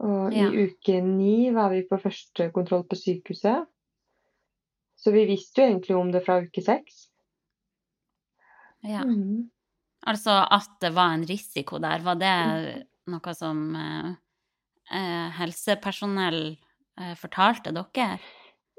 Og 0.04 0.34
Ja. 0.36 0.50
i 0.50 0.68
uke 0.68 1.00
ni 1.06 1.52
var 1.56 1.70
vi 1.72 1.86
på 1.88 2.02
første 2.02 2.50
kontroll 2.52 2.84
på 2.90 2.98
sykehuset. 3.00 3.64
Så 5.00 5.12
vi 5.14 5.26
visste 5.30 5.62
jo 5.62 5.70
egentlig 5.70 5.96
om 5.98 6.12
det 6.12 6.24
fra 6.26 6.42
uke 6.44 6.62
seks. 6.66 7.08
Ja. 8.84 9.04
Mm. 9.08 9.50
Altså 10.06 10.36
at 10.52 10.74
det 10.84 10.92
var 10.96 11.14
en 11.16 11.24
risiko 11.28 11.80
der, 11.80 12.04
var 12.04 12.20
det 12.20 12.88
noe 13.08 13.34
som 13.38 13.76
eh, 13.76 14.12
helsepersonell 14.92 16.58
eh, 17.00 17.14
fortalte 17.20 17.72
dere? 17.76 18.18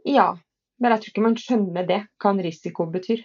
Ja, 0.04 0.34
men 0.80 0.92
jeg 0.92 1.00
tror 1.00 1.12
ikke 1.14 1.24
man 1.24 1.36
skjønner 1.40 1.86
det, 1.88 2.00
hva 2.20 2.30
en 2.34 2.42
risiko 2.44 2.86
betyr. 2.92 3.22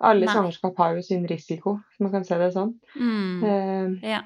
Alle 0.00 0.24
Nei. 0.24 0.32
svangerskap 0.32 0.78
har 0.80 0.94
jo 0.96 1.02
sin 1.04 1.26
risiko, 1.28 1.76
hvis 1.90 2.00
man 2.00 2.12
kan 2.14 2.24
se 2.24 2.38
det 2.40 2.52
sånn. 2.56 2.74
Mm. 2.96 3.44
Eh, 3.44 4.10
Ja. 4.14 4.22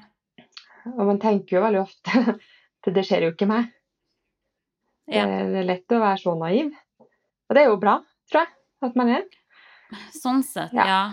og 0.95 1.05
man 1.09 1.19
tenker 1.19 1.57
jo 1.57 1.63
veldig 1.65 1.81
ofte 1.81 2.11
at 2.85 2.93
det 2.95 3.03
skjer 3.05 3.27
jo 3.27 3.33
ikke 3.33 3.47
meg. 3.49 3.71
Ja. 5.11 5.25
det 5.27 5.59
er 5.61 5.67
lett 5.67 5.91
å 5.93 5.99
være 6.01 6.17
så 6.17 6.33
naiv. 6.39 6.71
Og 7.45 7.53
det 7.53 7.61
er 7.61 7.67
jo 7.69 7.77
bra, 7.77 7.99
tror 8.31 8.41
jeg, 8.41 8.53
at 8.87 8.95
man 8.97 9.11
er. 9.19 9.27
Sånn 10.15 10.41
sett, 10.43 10.73
Ja. 10.73 10.85
ja. 10.89 11.03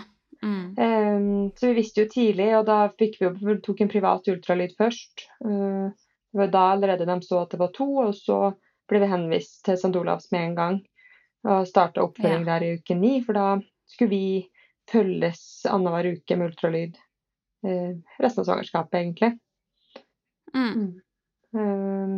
Mm. 0.43 1.51
Så 1.55 1.69
vi 1.69 1.75
visste 1.77 2.03
jo 2.03 2.09
tidlig, 2.11 2.49
og 2.57 2.65
da 2.67 2.89
vi 2.99 3.07
tok 3.13 3.77
vi 3.79 3.83
en 3.85 3.91
privat 3.91 4.25
ultralyd 4.27 4.73
først. 4.75 5.21
Eh, 5.45 5.91
det 6.33 6.39
var 6.39 6.47
da 6.53 6.63
allerede 6.73 7.05
de 7.05 7.15
så 7.21 7.43
at 7.43 7.53
det 7.53 7.59
var 7.61 7.71
to, 7.75 7.85
og 8.07 8.15
så 8.17 8.39
ble 8.89 9.03
vi 9.03 9.09
henvist 9.11 9.61
til 9.65 9.77
St. 9.77 9.93
Olavs 9.95 10.31
med 10.33 10.47
en 10.47 10.55
gang. 10.57 10.79
Og 11.45 11.67
starta 11.67 12.01
oppfølging 12.03 12.45
der 12.47 12.63
i 12.65 12.71
uke 12.79 12.95
ni, 12.97 13.17
for 13.23 13.37
da 13.37 13.47
skulle 13.85 14.09
vi 14.09 14.25
følges 14.89 15.43
annenhver 15.69 16.13
uke 16.15 16.37
med 16.39 16.49
ultralyd 16.51 16.97
eh, 17.67 17.93
resten 18.23 18.43
av 18.43 18.47
svangerskapet, 18.49 18.99
egentlig. 18.99 19.31
Mm. 20.55 21.01
Um, 21.53 22.15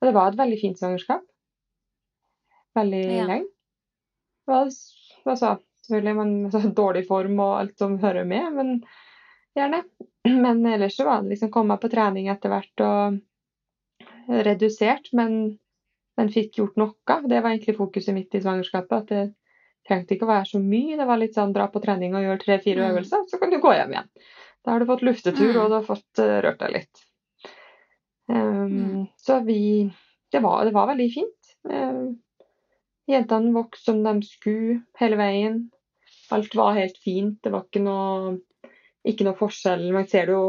og 0.00 0.08
det 0.08 0.14
var 0.16 0.30
et 0.32 0.38
veldig 0.40 0.60
fint 0.60 0.80
svangerskap. 0.80 1.26
Veldig 2.78 3.04
Ja. 3.04 3.26
lenge. 3.26 3.50
Det 4.46 4.54
var 4.54 4.64
altså, 4.64 5.58
selvfølgelig 5.86 6.16
man 6.16 6.32
altså, 6.46 6.62
dårlig 6.82 7.04
form 7.08 7.38
og 7.40 7.58
alt 7.60 7.78
som 7.78 7.98
hører 7.98 8.24
med, 8.24 8.52
men 8.56 8.72
gjerne. 9.58 9.84
Men 10.28 10.66
ellers 10.66 10.96
så 10.96 11.04
var 11.06 11.22
det 11.22 11.28
liksom 11.34 11.50
komme 11.54 11.76
på 11.80 11.88
trening 11.92 12.28
etter 12.28 12.52
hvert 12.52 12.82
og 12.84 13.20
redusert, 14.28 15.08
men, 15.16 15.58
men 16.18 16.28
fikk 16.32 16.58
gjort 16.60 16.76
noe. 16.78 17.16
Det 17.26 17.40
var 17.40 17.50
egentlig 17.54 17.76
fokuset 17.78 18.14
mitt 18.14 18.34
i 18.36 18.42
svangerskapet. 18.42 18.92
At 19.00 19.08
det 19.08 19.22
trengte 19.88 20.14
ikke 20.14 20.26
å 20.28 20.30
være 20.34 20.46
så 20.52 20.60
mye. 20.62 20.98
Det 21.00 21.06
var 21.08 21.18
litt 21.22 21.34
sånn 21.38 21.54
dra 21.56 21.66
på 21.72 21.80
trening 21.82 22.14
og 22.14 22.22
gjøre 22.26 22.42
tre-fire 22.44 22.84
Mm. 22.84 22.90
øvelser, 22.92 23.24
så 23.30 23.38
kan 23.40 23.50
du 23.50 23.58
gå 23.62 23.72
hjem 23.74 23.94
igjen. 23.96 24.10
Da 24.64 24.74
har 24.74 24.80
du 24.82 24.86
fått 24.90 25.02
luftetur, 25.08 25.54
Mm. 25.54 25.60
og 25.62 25.68
du 25.70 25.74
har 25.78 25.86
fått 25.88 26.20
uh, 26.20 26.36
rørt 26.44 26.60
deg 26.60 26.74
litt. 26.76 27.04
Um, 28.28 28.68
Mm. 28.70 29.08
Så 29.16 29.40
vi 29.44 29.90
det 30.32 30.42
var, 30.44 30.64
det 30.64 30.72
var 30.76 30.86
veldig 30.92 31.08
fint. 31.14 31.54
Uh, 31.66 32.12
jentene 33.08 33.52
vokste 33.56 33.90
som 33.90 34.02
de 34.04 34.20
skulle 34.22 34.82
hele 35.00 35.16
veien. 35.16 35.70
Alt 36.30 36.54
var 36.54 36.76
helt 36.76 36.98
fint. 37.02 37.40
Det 37.42 37.50
var 37.50 37.64
ikke 37.64 37.82
noe, 37.82 38.36
ikke 39.06 39.24
noe 39.24 39.36
forskjell. 39.38 39.92
Man 39.92 40.06
ser 40.08 40.26
jo 40.32 40.40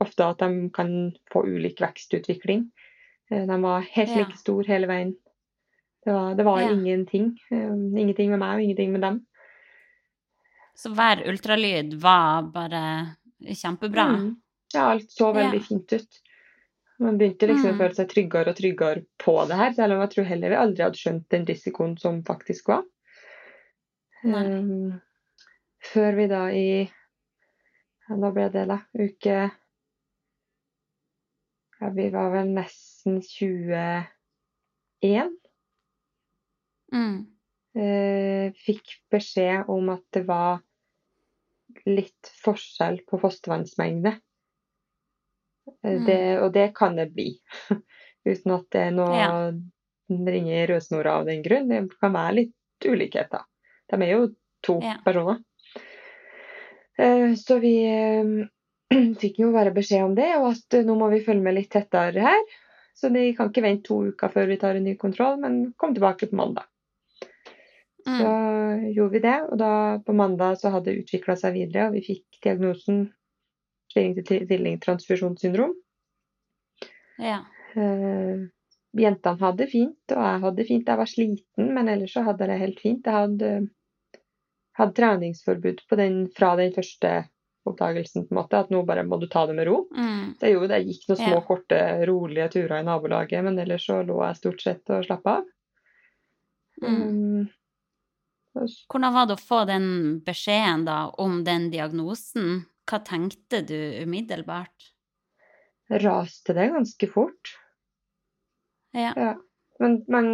ofte 0.00 0.24
at 0.30 0.38
de 0.38 0.68
kan 0.74 0.92
få 1.32 1.44
ulik 1.46 1.80
vekstutvikling. 1.82 2.68
Eh, 3.30 3.46
De 3.46 3.60
var 3.62 3.80
helt 3.82 4.10
Ja. 4.10 4.18
like 4.24 4.36
store 4.38 4.64
hele 4.66 4.86
veien. 4.86 5.16
Det 6.04 6.12
var, 6.14 6.34
det 6.34 6.44
var 6.44 6.60
Ja. 6.60 6.68
ingenting. 6.70 7.36
Um, 7.50 7.96
ingenting 7.96 8.30
med 8.30 8.38
meg 8.38 8.54
og 8.56 8.62
ingenting 8.62 8.92
med 8.92 9.00
dem. 9.00 9.26
Så 10.76 10.94
hver 10.94 11.24
ultralyd 11.26 11.94
var 12.00 12.42
bare 12.42 13.16
kjempebra? 13.42 14.06
Mm. 14.16 14.36
Ja, 14.74 14.92
alt 14.92 15.10
så 15.10 15.32
veldig 15.34 15.58
Ja. 15.60 15.66
fint 15.68 15.92
ut. 15.92 16.20
Man 17.00 17.18
begynte 17.18 17.46
liksom 17.48 17.70
Mm. 17.72 17.74
å 17.74 17.78
føle 17.78 17.94
seg 17.94 18.08
tryggere 18.08 18.48
og 18.48 18.56
tryggere 18.56 19.04
på 19.18 19.46
det 19.48 19.56
her, 19.56 19.72
selv 19.72 19.92
om 19.94 20.00
jeg 20.00 20.10
tror 20.10 20.24
heller 20.24 20.48
vi 20.48 20.54
aldri 20.56 20.82
hadde 20.84 20.96
skjønt 20.98 21.28
den 21.28 21.44
risikoen 21.46 21.98
som 21.98 22.22
faktisk 22.22 22.66
var. 22.68 22.84
Um, 24.24 25.00
før 25.92 26.16
vi 26.16 26.26
da 26.26 26.46
i 26.50 26.90
Nå 28.08 28.30
ble 28.32 28.48
det 28.52 28.64
da 28.70 28.78
uke 28.96 29.36
ja, 31.80 31.90
Vi 31.94 32.08
var 32.10 32.30
vel 32.32 32.48
nesten 32.56 33.20
21. 33.22 34.08
Mm. 36.94 37.18
Eh, 37.78 38.48
fikk 38.64 38.96
beskjed 39.12 39.68
om 39.70 39.92
at 39.94 40.02
det 40.16 40.24
var 40.26 40.58
litt 41.86 42.30
forskjell 42.42 43.02
på 43.06 43.20
fostervannsmengde. 43.22 44.16
Eh, 45.84 45.98
Mm. 46.00 46.04
Det, 46.06 46.20
og 46.42 46.52
det 46.52 46.66
kan 46.74 46.96
det 46.96 47.10
bli, 47.14 47.28
uten 48.26 48.56
at 48.56 48.66
det 48.72 48.80
er 48.88 48.90
noe 48.96 49.14
Ja. 49.20 49.52
ringer 50.08 50.66
rødsnora 50.72 51.18
av 51.20 51.26
den 51.28 51.42
grunn. 51.44 51.68
Det 51.68 51.84
kan 52.00 52.12
være 52.16 52.34
litt 52.34 52.54
ulikheter. 52.88 53.44
De 53.92 54.02
er 54.02 54.10
jo 54.16 54.34
to 54.64 54.80
Ja. 54.82 54.96
personer. 55.04 55.44
Eh, 56.98 57.34
Så 57.38 57.58
vi 57.62 57.74
eh, 57.86 58.24
fikk 59.22 59.38
jo 59.44 59.52
bare 59.54 59.74
beskjed 59.76 60.04
om 60.04 60.14
det, 60.18 60.30
og 60.40 60.50
at 60.54 60.74
eh, 60.78 60.84
nå 60.86 60.96
må 60.98 61.10
vi 61.12 61.22
følge 61.26 61.44
med 61.44 61.54
litt 61.58 61.70
tettere 61.74 62.24
her. 62.24 62.42
Så 62.98 63.12
de 63.14 63.28
kan 63.38 63.52
ikke 63.52 63.62
vente 63.62 63.86
to 63.86 64.00
uker 64.10 64.32
før 64.34 64.48
vi 64.50 64.56
tar 64.58 64.74
en 64.74 64.84
ny 64.88 64.96
kontroll, 64.98 65.36
men 65.38 65.60
kom 65.78 65.92
tilbake 65.94 66.26
på 66.30 66.36
mandag. 66.40 66.66
Så 68.08 68.24
Mm. 68.24 68.84
gjorde 68.94 69.12
vi 69.12 69.20
det, 69.20 69.36
og 69.50 69.58
da 69.60 69.98
på 70.06 70.14
mandag 70.16 70.56
så 70.58 70.70
hadde 70.72 70.88
det 70.94 71.02
utvikla 71.04 71.34
seg 71.36 71.52
videre, 71.58 71.88
og 71.88 71.94
vi 71.98 72.00
fikk 72.06 72.38
diagnosen 72.42 73.02
tvilling-til-tvilling-transfusjonssyndrom. 73.92 75.74
Ja. 77.18 77.40
Uh, 77.76 78.48
jentene 78.96 79.40
hadde 79.42 79.60
det 79.64 79.70
fint, 79.72 80.14
og 80.14 80.22
jeg 80.24 80.40
hadde 80.44 80.56
det 80.56 80.66
fint. 80.68 80.88
Jeg 80.88 81.00
var 81.02 81.10
sliten, 81.10 81.68
men 81.74 81.88
ellers 81.92 82.14
så 82.16 82.24
hadde 82.26 82.46
jeg 82.46 82.52
det 82.54 82.60
helt 82.62 82.80
fint. 82.80 83.04
Jeg 83.06 83.14
hadde, 83.18 83.50
hadde 84.78 84.96
treningsforbud 84.96 85.82
på 85.88 85.98
den, 85.98 86.22
fra 86.36 86.54
den 86.58 86.72
første 86.76 87.12
oppdagelsen, 87.68 88.24
på 88.28 88.32
en 88.32 88.40
måte, 88.40 88.62
at 88.62 88.70
nå 88.72 88.82
bare 88.88 89.04
må 89.04 89.18
du 89.20 89.26
ta 89.28 89.44
det 89.48 89.56
med 89.58 89.68
ro. 89.68 89.82
Mm. 89.92 90.34
Det 90.40 90.52
gjorde 90.52 90.70
det. 90.70 90.80
Jeg 90.80 90.94
gikk 90.94 91.08
noen 91.10 91.20
små, 91.20 91.36
Ja. 91.36 91.44
korte, 91.44 91.80
rolige 92.08 92.48
turer 92.54 92.78
i 92.80 92.86
nabolaget, 92.86 93.44
men 93.44 93.58
ellers 93.58 93.86
så 93.90 94.00
lå 94.06 94.18
jeg 94.24 94.40
stort 94.40 94.64
sett 94.64 94.94
og 94.94 95.04
slappa 95.04 95.38
av. 95.40 95.48
Mm. 96.82 97.02
Um, 97.02 97.48
Hvordan 98.88 99.14
var 99.14 99.26
det 99.26 99.36
å 99.36 99.42
få 99.42 99.64
den 99.68 99.88
beskjeden 100.26 100.86
da 100.86 101.10
om 101.20 101.42
den 101.44 101.68
diagnosen? 101.70 102.64
Hva 102.88 103.02
tenkte 103.04 103.60
du 103.66 103.76
umiddelbart? 104.02 104.94
raste 105.88 106.52
det 106.52 106.68
ganske 106.68 107.06
fort. 107.08 107.54
Ja. 108.92 109.12
Ja. 109.16 109.34
Men 109.78 110.04
man 110.08 110.26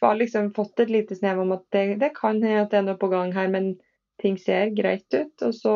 har 0.00 0.14
liksom 0.14 0.54
fått 0.54 0.80
et 0.80 0.90
lite 0.90 1.16
snev 1.16 1.40
om 1.40 1.52
at 1.52 1.64
det, 1.72 1.96
det 1.98 2.12
kan 2.14 2.42
hende 2.42 2.62
at 2.62 2.70
det 2.70 2.78
er 2.82 2.86
noe 2.90 3.00
på 3.00 3.08
gang 3.10 3.32
her, 3.32 3.48
men 3.48 3.72
ting 4.20 4.38
ser 4.38 4.70
greit 4.76 5.08
ut. 5.14 5.42
Og 5.42 5.54
så 5.54 5.74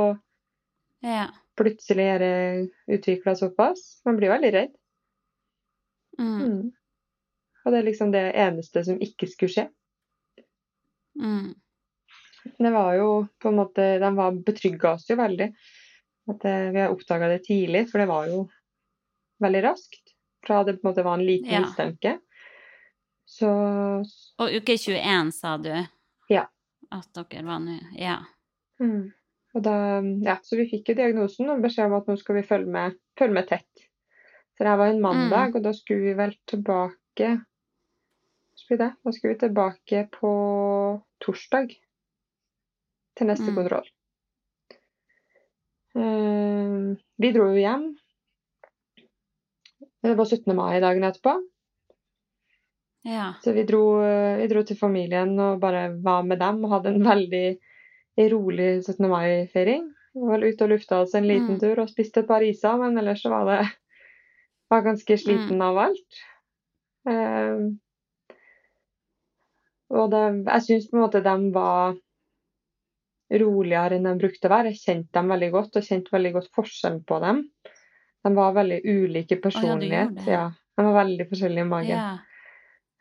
Ja. 1.03 1.29
plutselig 1.57 2.05
er 2.15 2.19
det 2.19 2.71
utvikla 2.99 3.35
såpass. 3.37 4.01
Man 4.05 4.17
blir 4.17 4.29
veldig 4.33 4.53
redd. 4.53 4.75
Mm. 6.19 6.41
Mm. 6.43 6.73
Og 7.65 7.73
det 7.73 7.79
er 7.79 7.87
liksom 7.89 8.13
det 8.13 8.25
eneste 8.35 8.85
som 8.85 8.99
ikke 9.01 9.27
skulle 9.31 9.53
skje. 9.55 9.69
Mm. 11.21 11.55
Det 12.59 12.71
var 12.75 12.95
jo 12.99 13.27
på 13.41 13.49
en 13.49 13.57
måte 13.57 13.85
De 14.03 14.11
var 14.17 14.33
betrygga 14.45 14.93
oss 14.99 15.07
jo 15.09 15.17
veldig. 15.17 15.49
At 16.29 16.45
eh, 16.45 16.71
vi 16.73 16.81
har 16.81 16.93
oppdaga 16.93 17.29
det 17.29 17.45
tidlig, 17.47 17.87
for 17.91 17.99
det 18.01 18.09
var 18.09 18.27
jo 18.29 18.45
veldig 19.45 19.63
raskt. 19.65 20.13
Fra 20.47 20.63
det 20.65 20.79
på 20.81 20.85
en 20.89 20.91
måte 20.93 21.05
var 21.05 21.15
en 21.19 21.27
liten 21.27 21.53
Ja. 21.53 21.61
mistanke. 21.65 22.19
Så 23.27 23.49
Og 24.39 24.51
uke 24.53 24.77
21, 24.79 25.33
sa 25.33 25.57
du? 25.57 25.73
Ja. 26.29 26.47
At 26.93 27.09
dere 27.15 27.45
var 27.45 27.59
nå 27.61 27.79
Ja. 27.97 28.19
Mm. 28.85 29.13
Og 29.55 29.63
da, 29.63 29.75
ja, 30.27 30.37
så 30.43 30.57
vi 30.59 30.67
fikk 30.71 30.91
jo 30.91 30.97
diagnosen 30.99 31.51
og 31.53 31.63
beskjed 31.63 31.87
om 31.87 31.97
at 32.01 32.09
nå 32.11 32.17
skal 32.21 32.41
vi 32.41 32.47
følge 32.49 32.71
med, 32.75 32.97
følge 33.19 33.37
med 33.37 33.49
tett. 33.49 33.85
Så 34.55 34.65
det 34.65 34.71
her 34.73 34.79
var 34.81 34.91
en 34.93 35.03
mandag, 35.03 35.51
Mm. 35.53 35.57
og 35.57 35.63
da 35.63 35.73
skulle 35.75 36.03
vi 36.09 36.15
vel 36.19 36.35
tilbake 36.51 37.29
det? 38.75 38.91
Da 39.05 39.13
skulle 39.13 39.35
vi 39.35 39.41
tilbake 39.45 40.05
på 40.11 40.31
torsdag 41.23 41.75
til 43.17 43.27
neste 43.29 43.51
Mm. 43.51 43.55
kontroll. 43.55 43.89
Eh, 45.95 46.97
vi 47.23 47.33
dro 47.33 47.49
jo 47.53 47.61
hjem. 47.61 47.85
Det 50.03 50.15
var 50.19 50.25
17. 50.27 50.55
mai 50.57 50.81
dagen 50.81 51.05
etterpå. 51.07 51.37
Ja. 53.05 53.35
Så 53.45 53.53
vi 53.53 53.63
dro, 53.69 53.83
vi 54.41 54.49
dro 54.49 54.63
til 54.65 54.77
familien 54.77 55.39
og 55.39 55.61
bare 55.61 55.91
var 56.03 56.23
med 56.25 56.39
dem 56.41 56.65
og 56.65 56.71
hadde 56.73 56.95
en 56.95 57.05
veldig 57.05 57.59
rolig 58.17 58.85
17. 58.85 59.09
mai-feiring. 59.11 59.89
Var 60.15 60.31
vel 60.37 60.45
ute 60.53 60.65
og 60.67 60.71
lufta 60.71 61.01
oss 61.03 61.15
en 61.19 61.27
liten 61.27 61.57
Mm. 61.57 61.61
tur 61.61 61.81
og 61.83 61.89
spiste 61.91 62.21
et 62.23 62.29
par 62.29 62.43
iser, 62.47 62.77
men 62.79 62.99
ellers 62.99 63.23
så 63.23 63.31
var 63.33 63.45
det 63.51 63.59
var 64.71 64.83
ganske 64.87 65.17
sliten 65.19 65.63
av 65.63 65.79
alt. 65.79 66.21
Eh, 67.11 67.65
og 69.95 70.11
det, 70.11 70.23
jeg 70.47 70.63
syns 70.67 70.87
på 70.91 70.97
en 70.97 71.03
måte 71.05 71.21
de 71.23 71.35
var 71.55 71.97
roligere 73.35 73.97
enn 73.99 74.07
de 74.07 74.15
brukte 74.21 74.49
å 74.49 74.53
være. 74.55 74.71
Jeg 74.73 74.83
kjente 74.85 75.13
dem 75.19 75.29
veldig 75.35 75.51
godt 75.55 75.77
og 75.81 75.83
kjente 75.87 76.15
veldig 76.15 76.33
godt 76.39 76.51
forskjellen 76.55 77.03
på 77.09 77.19
dem. 77.25 77.43
De 78.25 78.33
var 78.35 78.55
veldig 78.57 78.81
ulike 78.89 79.37
ja, 79.37 79.43
personlighet. 79.43 80.17
Oh, 80.23 80.31
ja. 80.31 80.45
De 80.77 80.87
var 80.87 80.97
veldig 81.05 81.27
forskjellige 81.31 81.67
i 81.67 81.69
magen. 81.69 81.99
Ja. 81.99 82.19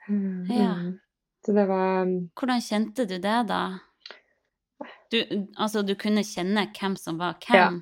Mm, 0.10 0.46
Ja. 0.52 0.74
mm. 0.76 1.00
Så 1.46 1.52
det 1.54 1.66
var 1.68 2.06
Hvordan 2.40 2.62
kjente 2.64 3.06
du 3.06 3.18
det, 3.20 3.40
da? 3.48 3.62
Du, 5.14 5.20
altså, 5.62 5.84
du 5.86 5.94
kunne 6.00 6.24
kjenne 6.26 6.66
hvem 6.74 6.96
som 6.98 7.20
var 7.22 7.36
hvem 7.46 7.82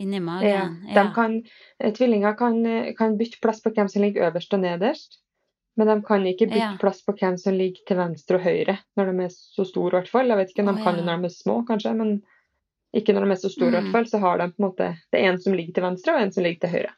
inni 0.00 0.18
ja, 0.20 0.24
magen? 0.26 0.74
de 0.94 1.04
kan, 1.16 1.38
eh, 1.80 1.92
Tvillinger 1.96 2.36
kan, 2.38 2.60
eh, 2.68 2.92
kan 2.98 3.16
bytte 3.20 3.40
plass 3.42 3.62
på 3.64 3.72
hvem 3.74 3.88
som 3.90 4.04
ligger 4.04 4.28
øverst 4.28 4.52
og 4.56 4.60
nederst. 4.62 5.18
Men 5.78 5.88
de 5.88 5.94
kan 6.04 6.26
ikke 6.26 6.48
bytte 6.50 6.58
Ja. 6.58 6.76
plass 6.80 7.00
på 7.06 7.14
hvem 7.16 7.38
som 7.40 7.54
ligger 7.56 7.80
til 7.88 7.96
venstre 7.96 8.36
og 8.36 8.42
høyre 8.44 8.74
når 8.98 9.10
de 9.12 9.24
er 9.24 9.32
så 9.32 9.64
store, 9.64 9.94
i 9.94 10.00
hvert 10.00 10.10
fall. 10.12 10.28
Jeg 10.28 10.36
vet 10.36 10.50
ikke 10.52 10.66
om 10.66 10.74
de 10.74 10.80
Å, 10.82 10.84
kan 10.84 10.96
det 10.98 11.04
når 11.06 11.22
de 11.22 11.30
er 11.30 11.36
små, 11.36 11.56
kanskje, 11.66 11.94
men 11.96 12.10
ikke 12.94 13.14
når 13.14 13.24
de 13.24 13.30
er 13.30 13.40
så 13.40 13.50
store, 13.54 13.70
i 13.70 13.80
Mm. 13.80 13.80
hvert 13.80 13.92
fall. 13.92 14.04
Så 14.10 14.20
har 14.20 14.38
de 14.38 14.48
på 14.50 14.58
en 14.60 14.66
måte 14.68 14.88
Det 15.12 15.20
er 15.20 15.30
en 15.32 15.38
som 15.40 15.54
ligger 15.54 15.72
til 15.74 15.82
venstre, 15.84 16.12
og 16.14 16.20
en 16.20 16.32
som 16.32 16.44
ligger 16.44 16.60
til 16.60 16.70
høyre. 16.76 16.92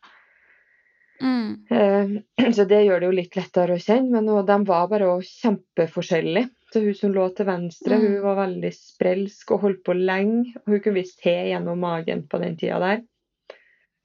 Mm. 1.23 1.66
Eh, 1.71 2.50
Så 2.57 2.64
det 2.66 2.81
gjør 2.87 3.00
det 3.00 3.07
jo 3.07 3.16
litt 3.21 3.37
lettere 3.37 3.76
å 3.76 3.83
kjenne, 3.83 4.11
men 4.11 4.26
de 4.47 4.64
var 4.66 4.88
bare 4.88 5.21
kjempeforskjellige. 5.23 6.50
Så 6.73 6.81
hun 6.81 6.95
som 6.97 7.12
lå 7.12 7.26
til 7.37 7.47
venstre, 7.47 7.97
Mm. 7.99 8.07
hun 8.07 8.23
var 8.23 8.37
veldig 8.47 8.71
sprelsk 8.73 9.50
og 9.52 9.61
holdt 9.61 9.83
på 9.85 9.93
lenge. 9.99 10.55
Og 10.62 10.73
hun 10.73 10.81
kunne 10.81 10.95
vi 11.02 11.05
se 11.05 11.35
gjennom 11.50 11.79
magen 11.79 12.23
på 12.29 12.38
den 12.41 12.57
tida 12.57 12.79
der. 12.81 13.02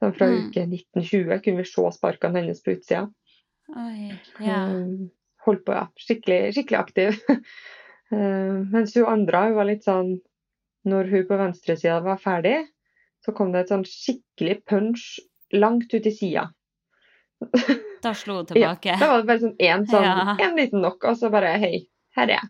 Så 0.02 0.12
fra 0.18 0.28
Mm. 0.28 0.50
uke 0.50 0.66
1920 0.68 1.40
kunne 1.44 1.58
vi 1.58 1.64
se 1.64 1.82
sparkene 1.96 2.36
hennes 2.42 2.62
på 2.64 2.76
utsida. 2.76 3.06
Oi. 3.76 4.12
Ja. 4.40 4.66
Eh, 4.70 5.08
Holdt 5.48 5.64
på, 5.66 5.72
ja. 5.72 5.88
Skikkelig, 5.98 6.54
skikkelig 6.54 6.80
aktiv. 6.80 7.22
Eh, 8.12 8.64
Mens 8.72 8.94
hun 8.96 9.04
andre, 9.06 9.48
hun 9.50 9.56
var 9.56 9.66
litt 9.66 9.84
sånn 9.84 10.22
Når 10.86 11.10
hun 11.10 11.26
på 11.28 11.38
venstresida 11.38 11.98
var 12.02 12.16
ferdig, 12.18 12.66
så 13.26 13.34
kom 13.36 13.52
det 13.52 13.60
et 13.66 13.70
sånn 13.74 13.84
skikkelig 13.84 14.62
punch 14.66 15.20
langt 15.52 15.94
ut 15.94 16.06
i 16.06 16.12
sida. 16.12 16.46
Da 18.02 18.14
slo 18.14 18.38
hun 18.40 18.46
tilbake. 18.50 18.96
Da 19.00 19.08
var 19.12 19.18
det 19.22 19.28
bare 19.28 19.40
sånn 19.44 19.58
én 19.60 19.84
sånn, 19.90 20.04
Ja. 20.08 20.38
en 20.40 20.56
liten 20.56 20.82
nok, 20.82 21.04
og 21.04 21.18
så 21.20 21.30
bare 21.34 21.52
Hei, 21.60 21.88
her 22.16 22.30
er 22.30 22.38
jeg. 22.38 22.50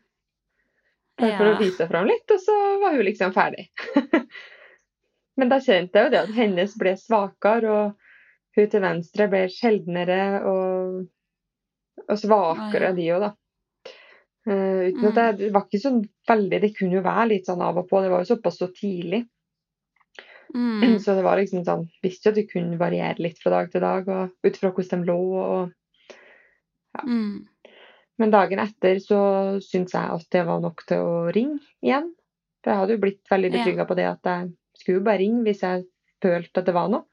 Bare 1.18 1.38
for 1.38 1.50
Ja. 1.50 1.56
å 1.56 1.60
vise 1.62 1.88
fram 1.90 2.08
litt, 2.10 2.30
og 2.30 2.40
så 2.42 2.56
var 2.82 2.94
hun 2.94 3.06
liksom 3.08 3.34
ferdig. 3.34 3.68
Men 5.38 5.50
da 5.50 5.60
kjente 5.62 5.98
jeg 5.98 6.08
jo 6.08 6.14
det 6.14 6.20
at 6.24 6.36
hennes 6.36 6.76
ble 6.78 6.94
svakere, 6.98 7.74
og 7.74 8.58
hun 8.58 8.70
til 8.70 8.84
venstre 8.84 9.28
ble 9.30 9.44
sjeldnere 9.54 10.22
og, 10.50 11.00
og 12.08 12.20
svakere, 12.22 12.94
de 12.98 13.10
òg, 13.16 13.26
da. 13.28 13.34
Uh, 14.48 14.94
uten 14.94 15.10
at 15.10 15.18
jeg, 15.20 15.38
det, 15.42 15.48
var 15.52 15.66
ikke 15.66 15.80
så 15.84 15.90
veldig 16.30 16.60
Det 16.64 16.70
kunne 16.78 16.96
jo 16.96 17.02
være 17.04 17.26
litt 17.34 17.50
sånn 17.50 17.60
av 17.66 17.82
og 17.82 17.90
på, 17.90 18.00
det 18.00 18.12
var 18.14 18.22
jo 18.24 18.30
såpass 18.30 18.62
så 18.62 18.70
tidlig. 18.72 19.26
Mm. 20.56 20.96
Så 21.04 21.18
det 21.18 21.26
var 21.26 21.36
liksom 21.36 21.66
sånn 21.68 21.82
Visste 22.00 22.30
jo 22.30 22.32
at 22.32 22.38
det 22.40 22.46
kunne 22.54 22.80
variere 22.80 23.20
litt 23.20 23.42
fra 23.44 23.52
dag 23.52 23.74
til 23.74 23.84
dag, 23.84 24.08
og 24.08 24.48
ut 24.48 24.60
fra 24.62 24.72
hvordan 24.72 25.04
de 25.04 25.12
lå 25.12 25.18
og 25.42 25.76
Mm. 27.06 27.44
Men 28.18 28.32
dagen 28.34 28.60
etter 28.60 28.98
så 29.04 29.18
syntes 29.62 29.94
jeg 29.94 30.10
at 30.18 30.30
det 30.34 30.46
var 30.48 30.60
nok 30.64 30.84
til 30.90 30.98
å 31.06 31.32
ringe 31.36 31.60
igjen. 31.86 32.08
For 32.64 32.72
jeg 32.74 32.80
hadde 32.82 32.96
jo 32.98 33.02
blitt 33.04 33.22
veldig 33.30 33.52
betrygga 33.54 33.86
på 33.88 33.96
det 34.00 34.08
at 34.10 34.24
jeg 34.32 34.48
skulle 34.80 35.00
jo 35.00 35.06
bare 35.06 35.22
ringe 35.22 35.44
hvis 35.46 35.62
jeg 35.64 35.84
følte 36.24 36.60
at 36.64 36.66
det 36.66 36.74
var 36.74 36.90
noe. 36.90 37.06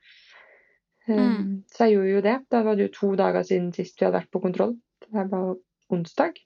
Eh, 1.06 1.14
Mm. 1.14 1.64
Så 1.68 1.84
jeg 1.84 1.92
gjorde 1.98 2.14
jo 2.14 2.20
det. 2.24 2.36
Da 2.50 2.62
var 2.64 2.76
det 2.76 2.86
jo 2.88 2.94
to 2.96 3.14
dager 3.20 3.42
siden 3.44 3.72
sist 3.76 4.00
vi 4.00 4.06
hadde 4.06 4.16
vært 4.18 4.30
på 4.32 4.40
kontroll. 4.40 4.78
Det 5.04 5.12
var 5.30 5.56
onsdag. 5.92 6.38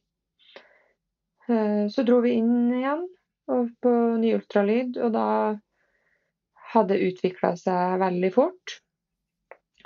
Eh, 1.49 1.87
Så 1.88 2.03
dro 2.05 2.21
vi 2.21 2.33
inn 2.41 2.73
igjen 2.75 3.07
på 3.47 3.93
ny 4.21 4.35
ultralyd, 4.37 4.99
og 4.99 5.12
da 5.15 5.27
hadde 6.75 6.99
utvikla 7.00 7.55
seg 7.57 8.00
veldig 8.03 8.33
fort. 8.35 8.81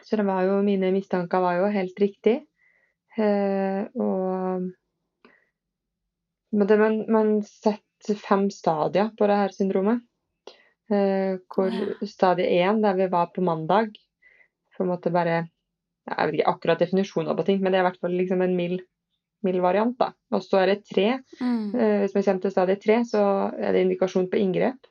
Så 0.02 0.17
det 0.19 0.25
var 0.26 0.43
jo, 0.49 0.62
mine 0.67 0.91
mistanker 0.91 1.41
var 1.45 1.61
jo 1.61 1.69
helt 1.71 2.00
riktig. 2.00 2.41
Eh, 3.21 3.85
og 4.00 4.71
men 6.52 6.69
det, 6.69 6.76
man, 6.78 6.99
man 7.12 7.31
setter 7.42 8.19
fem 8.21 8.50
stadier 8.52 9.11
på 9.16 9.26
det 9.28 9.37
her 9.40 9.54
syndromet. 9.57 10.02
Eh, 10.92 11.38
hvor 11.49 11.72
stadie 12.09 12.61
én, 12.61 12.83
der 12.85 12.98
vi 12.98 13.09
var 13.12 13.31
på 13.33 13.44
mandag, 13.44 13.94
på 14.77 14.85
en 14.85 14.92
måte 14.92 15.12
bare 15.12 15.46
Jeg 16.03 16.27
vet 16.27 16.35
ikke 16.35 16.51
akkurat 16.51 16.81
definisjoner 16.83 17.37
på 17.38 17.44
ting, 17.46 17.61
men 17.62 17.70
det 17.70 17.79
er 17.79 17.85
i 17.85 17.87
hvert 17.87 18.01
fall 18.03 18.16
liksom 18.18 18.40
en 18.42 18.57
mild, 18.59 18.81
mild 19.46 19.61
variant. 19.62 19.94
da. 19.98 20.09
Og 20.35 20.42
så 20.42 20.59
er 20.59 20.72
det 20.72 20.88
tre. 20.88 21.20
Mm. 21.40 21.68
Eh, 21.79 21.98
hvis 22.03 22.16
vi 22.16 22.22
kommer 22.27 22.42
til 22.42 22.51
stadie 22.51 22.81
tre, 22.83 22.96
så 23.07 23.22
er 23.55 23.72
det 23.72 23.85
indikasjon 23.87 24.27
på 24.31 24.40
inngrep. 24.42 24.90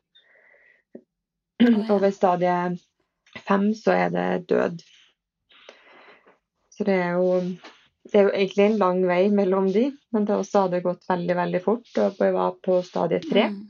ja. 1.60 1.84
Og 1.92 2.02
ved 2.02 2.16
stadie 2.16 2.78
fem 3.44 3.74
så 3.76 3.92
er 3.92 4.16
det 4.16 4.50
død. 4.50 4.80
Så 6.72 6.88
det 6.88 6.96
er 6.96 7.20
jo 7.20 7.44
det 8.10 8.18
er 8.18 8.24
jo 8.26 8.32
egentlig 8.34 8.66
en 8.66 8.80
lang 8.82 9.04
vei 9.06 9.30
mellom 9.30 9.68
de, 9.72 9.86
men 10.14 10.26
det 10.26 10.34
også 10.36 10.66
hadde 10.66 10.82
gått 10.82 11.06
veldig 11.10 11.36
veldig 11.38 11.62
fort. 11.62 11.92
Og 12.02 12.18
jeg 12.26 12.34
var 12.34 12.56
på 12.66 12.80
stadie 12.86 13.20
tre 13.22 13.50
Mm. 13.52 13.62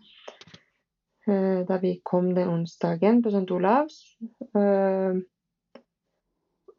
eh, 1.27 1.59
da 1.67 1.77
vi 1.77 1.99
kom 2.03 2.33
den 2.33 2.47
onsdagen 2.49 3.21
på 3.21 3.29
St. 3.29 3.51
Olavs. 3.51 3.99
eh, 4.55 5.19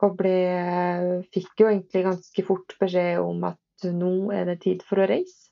Og 0.03 0.17
ble 0.19 1.25
Fikk 1.33 1.61
jo 1.61 1.69
egentlig 1.69 2.03
ganske 2.05 2.45
fort 2.45 2.75
beskjed 2.81 3.21
om 3.23 3.45
at 3.45 3.59
nå 3.85 4.33
er 4.35 4.45
det 4.47 4.61
tid 4.63 4.83
for 4.83 4.99
å 4.99 5.07
reise. 5.07 5.51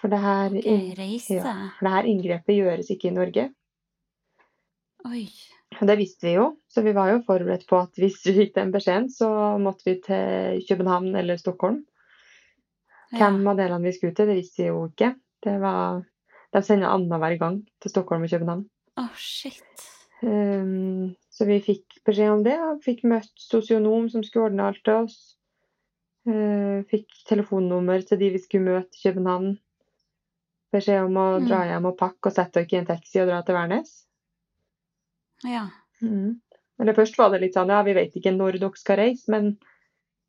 For 0.00 0.08
det 0.08 0.18
her, 0.20 0.50
ja, 0.50 1.70
for 1.78 1.86
det 1.86 1.92
her 1.94 2.08
inngrepet 2.10 2.56
gjøres 2.58 2.90
ikke 2.90 3.08
i 3.08 3.14
Norge. 3.14 3.44
Oi. 5.06 5.28
Det 5.80 5.96
visste 5.98 6.26
vi 6.28 6.34
jo, 6.36 6.46
så 6.70 6.82
vi 6.84 6.92
var 6.96 7.10
jo 7.12 7.22
forberedt 7.26 7.66
på 7.68 7.78
at 7.82 7.98
hvis 7.98 8.20
vi 8.26 8.34
fikk 8.38 8.54
den 8.56 8.70
beskjeden, 8.74 9.08
så 9.10 9.28
måtte 9.58 9.84
vi 9.88 9.96
til 10.04 10.62
København 10.68 11.14
eller 11.16 11.36
Stockholm. 11.40 11.82
Hvem 13.14 13.46
av 13.46 13.56
delene 13.58 13.84
vi 13.86 13.92
skulle 13.94 14.14
til, 14.16 14.26
det 14.30 14.36
visste 14.40 14.62
vi 14.62 14.68
jo 14.70 14.86
ikke. 14.88 15.12
Det 15.44 15.54
var, 15.62 16.02
de 16.54 16.62
sender 16.64 16.90
annenhver 16.90 17.36
gang 17.38 17.60
til 17.82 17.92
Stockholm 17.92 18.24
og 18.26 18.30
København. 18.32 18.64
Oh, 18.96 19.10
shit. 19.18 19.62
Um, 20.22 21.14
så 21.30 21.44
vi 21.46 21.60
fikk 21.60 21.98
beskjed 22.06 22.30
om 22.32 22.44
det, 22.46 22.54
og 22.62 22.80
fikk 22.84 23.04
møtt 23.10 23.32
sosionom 23.42 24.08
som 24.10 24.24
skulle 24.24 24.48
ordne 24.50 24.70
alt 24.70 24.80
til 24.86 25.02
oss. 25.04 25.18
Uh, 26.24 26.80
fikk 26.88 27.10
telefonnummer 27.28 28.00
til 28.08 28.18
de 28.22 28.30
vi 28.34 28.40
skulle 28.40 28.64
møte 28.78 28.96
i 28.96 29.04
København. 29.08 29.52
Beskjed 30.74 31.04
om 31.06 31.20
å 31.20 31.26
Mm. 31.38 31.46
dra 31.46 31.60
hjem 31.68 31.86
og 31.86 31.98
pakke 32.00 32.30
og 32.30 32.34
sette 32.34 32.62
dere 32.64 32.72
i 32.72 32.80
en 32.80 32.86
taxi 32.88 33.20
og 33.20 33.28
dra 33.28 33.42
til 33.42 33.54
Værnes. 33.54 33.92
Ja. 35.44 35.66
Mm. 36.02 36.40
Eller 36.80 36.96
først 36.96 37.18
var 37.18 37.30
det 37.30 37.40
litt 37.44 37.54
sånn, 37.54 37.70
ja, 37.70 37.82
vi 37.86 37.94
vet 37.94 38.16
ikke 38.18 38.32
når 38.34 38.58
dere 38.58 38.80
skal 38.80 38.98
reise, 38.98 39.30
men 39.30 39.52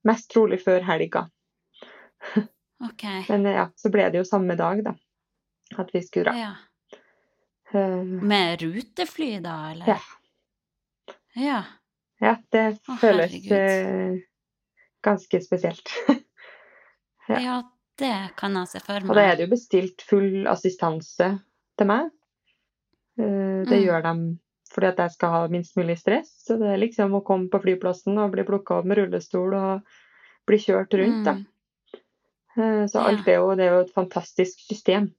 mest 0.06 0.30
trolig 0.34 0.60
før 0.62 0.84
helga. 0.86 1.26
Ok. 2.86 3.04
Men 3.32 3.46
ja, 3.50 3.70
så 3.80 3.90
ble 3.94 4.06
det 4.12 4.20
jo 4.20 4.28
samme 4.28 4.56
dag, 4.60 4.84
da, 4.86 4.94
at 5.80 5.90
vi 5.96 6.02
skulle 6.06 6.30
dra. 6.30 6.36
Ja. 6.38 7.00
Uh, 7.74 8.04
Med 8.22 8.62
rutefly, 8.62 9.40
da, 9.44 9.56
eller? 9.72 9.90
Ja. 9.96 11.16
Ja. 11.36 11.58
ja, 12.24 12.36
det 12.54 12.66
Å, 12.88 12.96
føles 13.02 13.34
eh, 13.52 14.20
ganske 15.04 15.42
spesielt. 15.44 15.90
Ja. 17.26 17.40
Ja, 17.42 17.54
det 17.98 18.14
kan 18.38 18.54
jeg 18.54 18.68
se 18.70 18.80
for 18.86 19.02
meg. 19.02 19.10
Og 19.10 19.18
da 19.18 19.22
er 19.26 19.38
det 19.40 19.48
jo 19.48 19.50
bestilt 19.56 20.04
full 20.06 20.44
assistanse 20.46 21.30
til 21.80 21.88
meg. 21.90 22.12
Uh, 23.18 23.64
Det 23.66 23.80
Mm. 23.80 23.86
gjør 23.88 24.04
de 24.06 24.12
fordi 24.74 24.88
at 24.88 24.98
jeg 24.98 25.12
skal 25.12 25.30
ha 25.30 25.42
minst 25.52 25.76
mulig 25.78 25.98
stress. 26.00 26.30
Så 26.46 26.58
det 26.60 26.68
er 26.74 26.82
liksom 26.82 27.14
å 27.18 27.24
komme 27.26 27.50
på 27.50 27.62
flyplassen 27.64 28.18
og 28.20 28.32
bli 28.34 28.44
plukka 28.48 28.80
opp 28.80 28.86
med 28.90 28.98
rullestol 28.98 29.54
og 29.54 29.82
bli 30.48 30.58
kjørt 30.62 30.94
rundt, 31.00 31.24
da. 31.26 31.34
Mm. 31.34 31.46
Eh, 32.58 32.86
Så 32.88 33.00
alt 33.04 33.28
jo, 33.28 33.50
det 33.56 33.66
er 33.66 33.74
jo 33.76 33.84
et 33.84 33.94
fantastisk 33.94 34.60
system. 34.68 35.12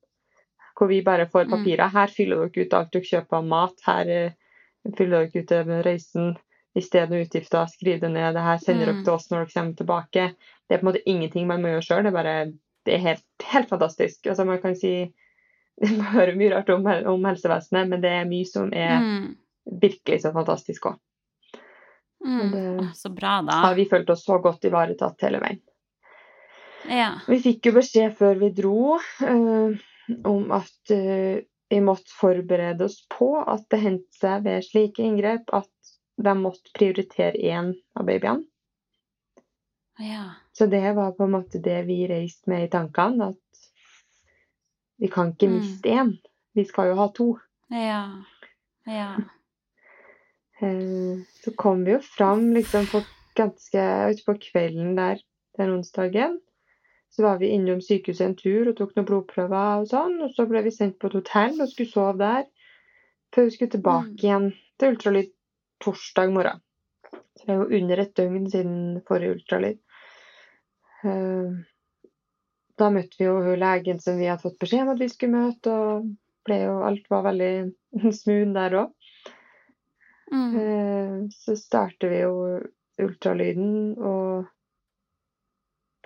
Hvor 0.76 0.88
vi 0.88 1.00
bare 1.02 1.26
får 1.26 1.46
Mm. 1.46 1.50
papirer. 1.56 1.88
Her 1.88 2.06
fyller 2.06 2.48
dere 2.48 2.64
ut 2.66 2.74
alt 2.74 2.90
dere 2.92 3.02
kjøper 3.02 3.36
av 3.38 3.44
mat. 3.44 3.80
Her 3.86 4.08
eh, 4.08 4.30
fyller 4.96 5.26
dere 5.26 5.42
ut 5.42 5.48
det 5.48 5.66
med 5.66 5.84
reisen. 5.86 6.36
I 6.76 6.80
stedet 6.80 7.10
og 7.16 7.24
utgifter, 7.24 7.66
skriv 7.72 8.00
det 8.00 8.10
ned. 8.12 8.34
Det 8.34 8.42
her 8.42 8.58
sender 8.58 8.86
Mm. 8.86 8.94
dere 8.94 9.04
til 9.04 9.12
oss 9.14 9.30
når 9.30 9.38
dere 9.46 9.54
kommer 9.54 9.76
tilbake. 9.76 10.34
Det 10.68 10.74
er 10.74 10.78
på 10.78 10.86
en 10.86 10.92
måte 10.92 11.06
ingenting 11.06 11.46
man 11.46 11.62
må 11.62 11.68
gjøre 11.68 11.86
sjøl. 11.86 12.02
Det 12.02 12.12
er 12.12 12.22
bare 12.22 12.52
det 12.84 12.94
er 12.94 12.98
helt, 12.98 13.24
helt 13.42 13.68
fantastisk. 13.68 14.26
Altså 14.26 14.44
man 14.46 14.60
kan 14.60 14.74
si 14.76 15.12
Man 15.98 16.12
hører 16.14 16.36
mye 16.38 16.52
rart 16.54 16.70
om, 16.72 16.86
om 16.86 17.26
helsevesenet, 17.28 17.90
men 17.90 18.00
det 18.04 18.12
er 18.16 18.28
mye 18.30 18.48
som 18.48 18.72
er 18.72 18.96
Mm. 19.02 19.34
virkelig 19.82 20.22
så 20.22 20.32
fantastisk 20.32 20.86
òg. 20.92 21.00
Mm. 22.26 22.88
så 22.94 23.10
bra, 23.12 23.42
da. 23.44 23.52
Har 23.52 23.74
vi 23.76 23.84
følt 23.90 24.10
oss 24.10 24.24
så 24.24 24.38
godt 24.42 24.64
ivaretatt 24.64 25.20
hele 25.22 25.38
veien. 25.42 25.60
Ja. 26.88 27.10
Vi 27.28 27.38
fikk 27.42 27.68
jo 27.68 27.74
beskjed 27.76 28.16
før 28.18 28.38
vi 28.40 28.48
dro 28.56 28.96
uh, 28.96 29.76
om 30.24 30.52
at 30.54 30.92
uh, 30.94 31.38
vi 31.68 31.80
måtte 31.82 32.14
forberede 32.14 32.86
oss 32.86 33.00
på 33.10 33.28
at 33.42 33.66
det 33.70 33.80
hendte 33.82 34.18
seg 34.20 34.44
ved 34.46 34.64
slike 34.64 35.02
inngrep 35.02 35.50
at 35.54 35.70
de 36.16 36.34
måtte 36.38 36.72
prioritere 36.78 37.36
én 37.36 37.74
av 37.98 38.06
babyene. 38.08 38.46
Ja. 39.98 40.30
Så 40.52 40.66
det 40.66 40.92
var 40.96 41.12
på 41.16 41.24
en 41.24 41.34
måte 41.36 41.58
det 41.62 41.82
vi 41.88 42.06
reiste 42.08 42.50
med 42.50 42.66
i 42.66 42.70
tankene, 42.72 43.32
at 43.32 43.40
vi 44.98 45.08
kan 45.08 45.32
ikke 45.32 45.48
Mm. 45.48 45.56
miste 45.60 45.88
én. 45.88 46.18
Vi 46.54 46.64
skal 46.64 46.88
jo 46.88 46.94
ha 46.96 47.08
to. 47.08 47.38
Ja. 47.70 48.22
Ja. 48.86 49.16
Eh, 50.60 51.18
Så 51.44 51.52
kom 51.56 51.84
vi 51.84 51.92
jo 51.92 51.98
fram 52.00 52.52
liksom 52.54 52.86
på 52.86 53.02
ganske 53.36 53.82
Utpå 54.14 54.34
kvelden 54.40 54.94
der 54.96 55.18
den 55.58 55.70
onsdagen 55.70 56.40
så 57.10 57.22
var 57.22 57.38
vi 57.38 57.48
innom 57.48 57.80
sykehuset 57.80 58.20
en 58.26 58.34
tur 58.36 58.68
og 58.68 58.76
tok 58.76 58.94
noen 58.96 59.06
blodprøver 59.06 59.80
og 59.80 59.86
sånn. 59.88 60.22
Og 60.22 60.30
så 60.34 60.46
ble 60.48 60.62
vi 60.62 60.70
sendt 60.70 60.98
på 60.98 61.06
et 61.06 61.12
hotell 61.16 61.60
og 61.60 61.68
skulle 61.68 61.90
sove 61.90 62.18
der 62.18 62.44
før 63.32 63.44
vi 63.44 63.50
skulle 63.50 63.70
tilbake 63.70 64.10
Mm. 64.10 64.16
igjen 64.18 64.54
til 64.78 64.90
ultralyd 64.94 65.30
torsdag 65.80 66.32
morgen. 66.32 66.60
Så 67.36 67.46
det 67.46 67.48
er 67.54 67.58
jo 67.62 67.76
under 67.80 67.96
et 68.00 68.14
døgn 68.14 68.50
siden 68.50 69.02
forrige 69.06 69.34
ultralyd. 69.36 69.78
Da 72.76 72.90
møtte 72.92 73.18
vi 73.18 73.28
jo 73.28 73.38
hun 73.40 73.60
legen 73.60 74.00
som 74.02 74.18
vi 74.20 74.28
hadde 74.28 74.42
fått 74.42 74.58
beskjed 74.60 74.84
om 74.84 74.94
at 74.94 75.00
vi 75.00 75.08
skulle 75.12 75.46
møte, 75.46 75.72
og 75.72 76.10
ble 76.46 76.58
jo, 76.62 76.74
alt 76.86 77.06
var 77.10 77.24
veldig 77.30 77.52
smooth 78.20 78.52
der 78.56 78.80
òg. 78.82 79.12
Mm. 80.32 80.50
Eh, 80.60 81.16
Så 81.32 81.56
starter 81.56 82.12
vi 82.12 82.20
jo 82.24 82.36
ultralyden, 83.02 83.96
og 83.98 84.46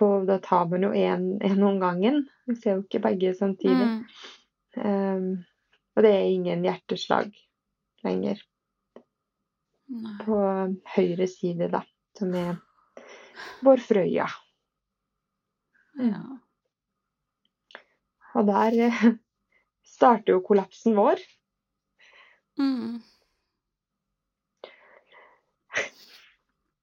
på, 0.01 0.09
da 0.25 0.39
tar 0.41 0.65
man 0.71 0.87
jo 0.87 0.91
én 0.97 1.63
om 1.63 1.79
gangen. 1.79 2.23
Vi 2.49 2.55
ser 2.57 2.77
jo 2.77 2.85
ikke 2.85 3.03
begge 3.03 3.33
samtidig. 3.37 3.87
Mm. 3.87 4.03
Um, 4.81 5.25
og 5.95 6.05
det 6.05 6.11
er 6.15 6.29
ingen 6.31 6.63
hjerteslag 6.65 7.33
lenger 8.05 8.39
Nei. 9.91 10.13
på 10.23 10.37
høyre 10.95 11.27
side, 11.29 11.67
da, 11.73 11.83
som 12.17 12.33
er 12.39 12.55
vår 13.65 13.83
Frøya. 13.83 14.29
Ja. 15.99 16.23
Og 18.35 18.47
der 18.47 18.77
eh, 18.87 19.03
starter 19.95 20.35
jo 20.37 20.41
kollapsen 20.45 20.95
vår. 20.97 21.21
Mm. 22.59 23.01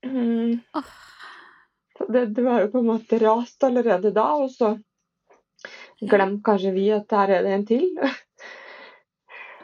Mm. 0.05 0.61
Det, 2.09 2.27
det 2.27 2.43
var 2.43 2.61
jo 2.63 2.71
på 2.73 2.79
en 2.79 2.87
måte 2.87 3.19
rast 3.21 3.65
allerede 3.67 4.13
da, 4.15 4.27
og 4.39 4.51
så 4.55 4.71
glemte 6.01 6.45
kanskje 6.47 6.73
vi 6.77 6.87
at 6.95 7.09
der 7.11 7.35
er 7.39 7.47
det 7.47 7.57
en 7.59 7.69
til. 7.75 7.89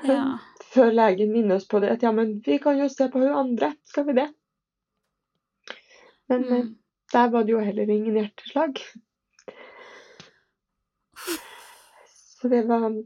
Ja. 0.05 0.37
Før 0.75 0.91
legen 0.93 1.31
minner 1.33 1.57
oss 1.57 1.65
på 1.71 1.79
det 1.81 1.89
at 1.95 2.03
ja, 2.05 2.11
men 2.13 2.35
vi 2.45 2.59
kan 2.61 2.77
jo 2.77 2.91
se 2.93 3.07
på 3.09 3.23
hun 3.23 3.31
andre, 3.33 3.71
skal 3.89 4.05
vi 4.11 4.13
det? 4.19 4.27
Men 6.29 6.45
eh, 6.45 6.59
Mm. 6.67 6.75
der 7.15 7.31
var 7.33 7.45
det 7.45 7.55
jo 7.55 7.63
heller 7.65 7.89
ingen 7.95 8.19
hjerteslag. 8.19 8.83
Så 12.45 12.49
det 12.49 12.63
var 12.63 13.05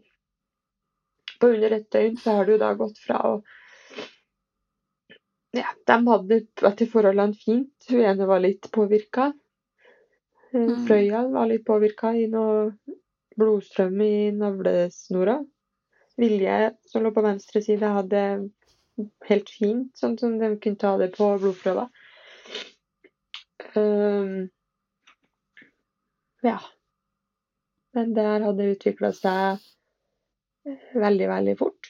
På 1.41 1.47
under 1.47 1.71
et 1.71 1.91
døgn 1.95 2.17
så 2.19 2.33
har 2.35 2.47
det 2.47 2.57
jo 2.57 2.59
da 2.59 2.71
gått 2.75 2.97
fra 2.99 3.19
å 3.23 3.35
Ja, 5.55 5.69
de 5.87 5.97
hadde 6.09 6.39
etter 6.67 6.89
forholdene 6.91 7.39
fint. 7.39 7.87
Hun 7.89 8.03
ene 8.03 8.27
var 8.27 8.43
litt 8.43 8.67
påvirka. 8.75 9.29
Mm. 10.51 10.73
Frøya 10.89 11.21
var 11.31 11.47
litt 11.53 11.63
påvirka 11.69 12.11
i 12.19 12.27
noe 12.33 12.73
blodstrøm 13.39 14.03
i 14.03 14.11
navlesnora. 14.41 15.37
Vilje, 16.19 16.59
som 16.91 17.07
lå 17.07 17.13
på 17.15 17.25
venstre 17.29 17.63
side, 17.63 17.93
hadde 17.95 18.25
helt 19.31 19.55
fint, 19.55 19.93
sånn 20.03 20.19
som 20.19 20.35
de 20.43 20.51
kunne 20.59 20.83
ta 20.83 20.97
det 20.99 21.13
på 21.15 21.31
blodprøver. 21.45 21.87
Um, 23.79 24.51
ja. 26.43 26.59
Men 27.99 28.13
det 28.15 28.23
her 28.23 28.45
hadde 28.47 28.67
utvikla 28.71 29.09
seg 29.11 29.63
veldig, 30.95 31.27
veldig 31.33 31.55
fort. 31.59 31.89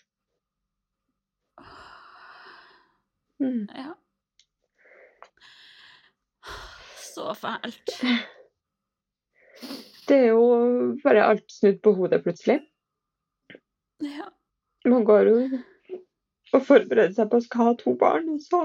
Mm. 3.44 3.66
Ja. 3.76 3.92
Så 7.10 7.34
fælt. 7.36 7.92
Det 10.08 10.16
er 10.16 10.26
jo 10.30 10.48
bare 11.04 11.26
alt 11.28 11.52
snudd 11.52 11.82
på 11.84 11.92
hodet 12.00 12.22
plutselig. 12.24 12.62
Ja. 14.00 14.32
Man 14.88 15.04
går 15.04 15.28
jo 15.28 15.38
og 16.56 16.64
forbereder 16.64 17.12
seg 17.12 17.28
på 17.28 17.42
å 17.42 17.44
skal 17.50 17.68
ha 17.68 17.76
to 17.76 17.98
barn, 18.00 18.32
og 18.32 18.40
så 18.48 18.64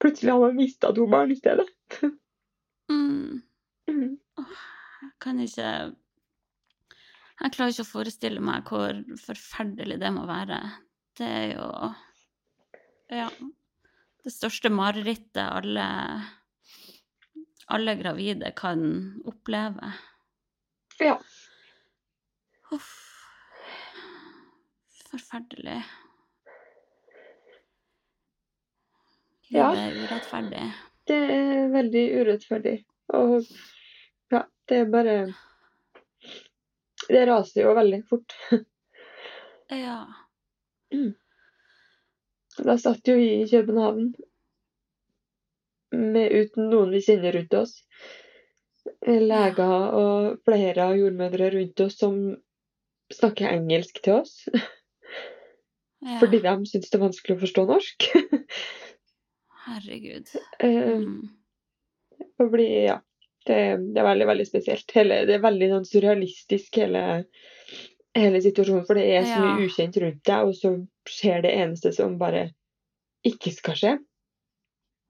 Plutselig 0.00 0.32
har 0.32 0.40
man 0.46 0.56
mista 0.56 0.94
to 0.94 1.10
barn 1.10 1.34
i 1.34 1.42
stedet. 1.42 1.66
Mm. 2.00 3.00
Mm. 3.10 3.40
Kan 5.20 5.40
ikke 5.44 5.70
Jeg 7.40 7.52
klarer 7.54 7.72
ikke 7.72 7.86
å 7.86 7.88
forestille 7.88 8.42
meg 8.44 8.68
hvor 8.68 9.00
forferdelig 9.20 9.98
det 10.00 10.10
må 10.12 10.26
være. 10.28 10.60
Det 11.16 11.28
er 11.28 11.48
jo 11.54 11.70
Ja. 13.10 13.30
Det 14.20 14.32
største 14.34 14.68
marerittet 14.68 15.46
alle 15.46 15.86
alle 17.70 17.94
gravide 17.94 18.50
kan 18.56 18.80
oppleve. 19.30 19.92
Ja. 21.00 21.16
Uff. 22.74 22.90
Forferdelig. 25.10 25.78
Ja. 29.50 29.70
Livet 29.74 29.80
er 29.82 29.98
urettferdig. 30.04 30.64
Det 31.10 31.20
er 31.34 31.70
veldig 31.72 32.04
urettferdig. 32.20 32.76
Og 33.18 33.40
ja, 33.40 33.79
det 34.70 34.76
er 34.84 34.90
bare 34.92 35.14
Det 37.10 37.22
raser 37.28 37.64
jo 37.64 37.74
veldig 37.74 38.02
fort. 38.10 38.34
Ja. 39.70 40.00
Da 42.60 42.74
satt 42.78 43.06
jo 43.08 43.14
vi 43.18 43.28
i 43.42 43.48
København 43.50 44.08
med, 45.94 46.32
uten 46.34 46.68
noen 46.70 46.90
vi 46.94 47.00
kjenner 47.02 47.34
rundt 47.38 47.54
oss. 47.58 47.76
Leger 49.06 49.94
og 49.96 50.40
flere 50.46 50.88
av 50.90 50.98
jordmødre 50.98 51.50
rundt 51.54 51.82
oss 51.86 51.98
som 52.02 52.16
snakker 53.14 53.50
engelsk 53.50 53.98
til 54.04 54.20
oss. 54.20 54.36
ja. 56.06 56.18
Fordi 56.20 56.42
de 56.44 56.54
syns 56.70 56.90
det 56.90 56.98
er 56.98 57.04
vanskelig 57.06 57.36
å 57.38 57.42
forstå 57.44 57.66
norsk. 57.70 58.08
Herregud. 59.66 60.30
Eh, 60.60 60.98
Mm. 61.00 61.28
og 62.40 62.50
bli, 62.52 62.66
ja, 62.86 62.98
det, 63.50 63.58
det 63.94 64.02
er 64.02 64.06
veldig, 64.06 64.28
veldig 64.30 64.46
spesielt. 64.48 64.94
Hele, 64.96 65.24
det 65.28 65.36
er 65.36 65.42
veldig 65.44 65.68
sånn 65.74 65.88
surrealistisk, 65.88 66.78
hele, 66.80 67.02
hele 68.16 68.40
situasjonen. 68.44 68.86
For 68.88 68.98
det 68.98 69.08
er 69.16 69.26
så 69.26 69.40
mye 69.42 69.56
Ja. 69.58 69.66
ukjent 69.66 69.98
rundt 70.04 70.22
deg, 70.30 70.46
og 70.46 70.56
så 70.58 70.72
skjer 71.10 71.44
det 71.46 71.52
eneste 71.58 71.92
som 71.96 72.16
bare 72.20 72.46
ikke 73.26 73.52
skal 73.52 73.76
skje. 73.76 73.92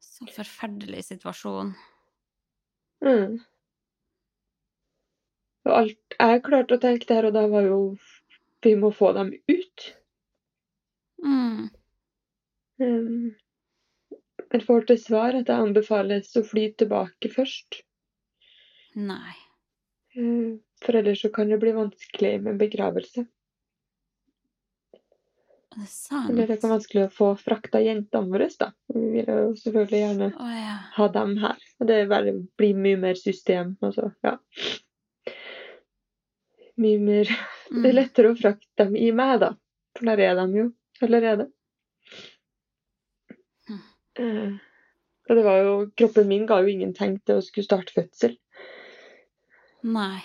Så 0.04 0.26
forferdelig 0.34 1.04
situasjon. 1.12 1.74
Mm. 3.04 3.38
Og 5.68 5.72
alt 5.76 6.16
jeg 6.16 6.42
klarte 6.44 6.76
å 6.76 6.82
tenke 6.82 7.08
der 7.08 7.28
og 7.28 7.36
da, 7.36 7.46
var 7.48 7.68
jo 7.68 7.80
vi 8.64 8.74
må 8.76 8.90
få 8.92 9.12
dem 9.16 9.30
ut. 9.48 9.86
Mm. 11.24 11.68
Um, 12.80 13.30
jeg 14.52 14.64
får 14.66 14.86
til 14.88 14.98
svar 15.00 15.36
at 15.36 15.48
jeg 15.48 15.68
anbefales 15.68 16.32
å 16.36 16.44
fly 16.44 16.66
tilbake 16.80 17.30
først. 17.32 17.82
Nei. 18.98 19.36
Um, 20.16 20.60
for 20.82 20.98
ellers 20.98 21.22
så 21.22 21.30
kan 21.34 21.52
det 21.52 21.60
bli 21.62 21.74
vanskelig 21.76 22.32
med 22.42 22.58
begravelse. 22.58 23.26
Er 25.70 25.84
det 25.84 25.86
sant? 25.92 26.32
Eller 26.32 26.48
det 26.50 26.56
kan 26.58 26.70
være 26.70 26.80
vanskelig 26.80 27.04
å 27.06 27.14
få 27.14 27.28
frakta 27.38 27.82
jentene 27.84 28.32
våre, 28.32 28.48
da. 28.58 28.72
Vi 28.90 29.06
vil 29.14 29.28
jo 29.30 29.52
selvfølgelig 29.60 30.00
gjerne 30.00 30.30
Å 30.34 30.50
ja. 30.56 30.76
ha 30.96 31.08
dem 31.14 31.36
her. 31.44 31.62
Og 31.78 31.90
det 31.92 32.00
bare 32.10 32.34
blir 32.58 32.82
mye 32.86 32.98
mer 33.06 33.20
system, 33.20 33.76
altså. 33.86 34.10
Ja. 34.26 34.34
Mye 36.80 36.98
mer 36.98 37.30
Mm. 37.70 37.84
Det 37.84 37.90
er 37.90 37.94
lettere 37.94 38.32
å 38.32 38.38
frakte 38.38 38.82
dem 38.82 38.96
i 38.98 39.10
meg, 39.14 39.36
da. 39.44 39.52
For 39.94 40.10
der 40.10 40.22
er 40.24 40.38
de 40.40 40.58
jo 40.58 40.66
allerede. 41.06 41.46
Mm. 44.18 44.58
Og 45.30 45.38
det 45.38 45.44
var 45.46 45.60
jo 45.62 45.74
Kroppen 45.96 46.26
min 46.28 46.48
ga 46.50 46.58
jo 46.64 46.72
ingen 46.72 46.92
tegn 46.96 47.20
til 47.22 47.38
å 47.38 47.44
skulle 47.46 47.68
starte 47.68 47.94
fødsel. 47.94 48.34
Nei. 49.86 50.20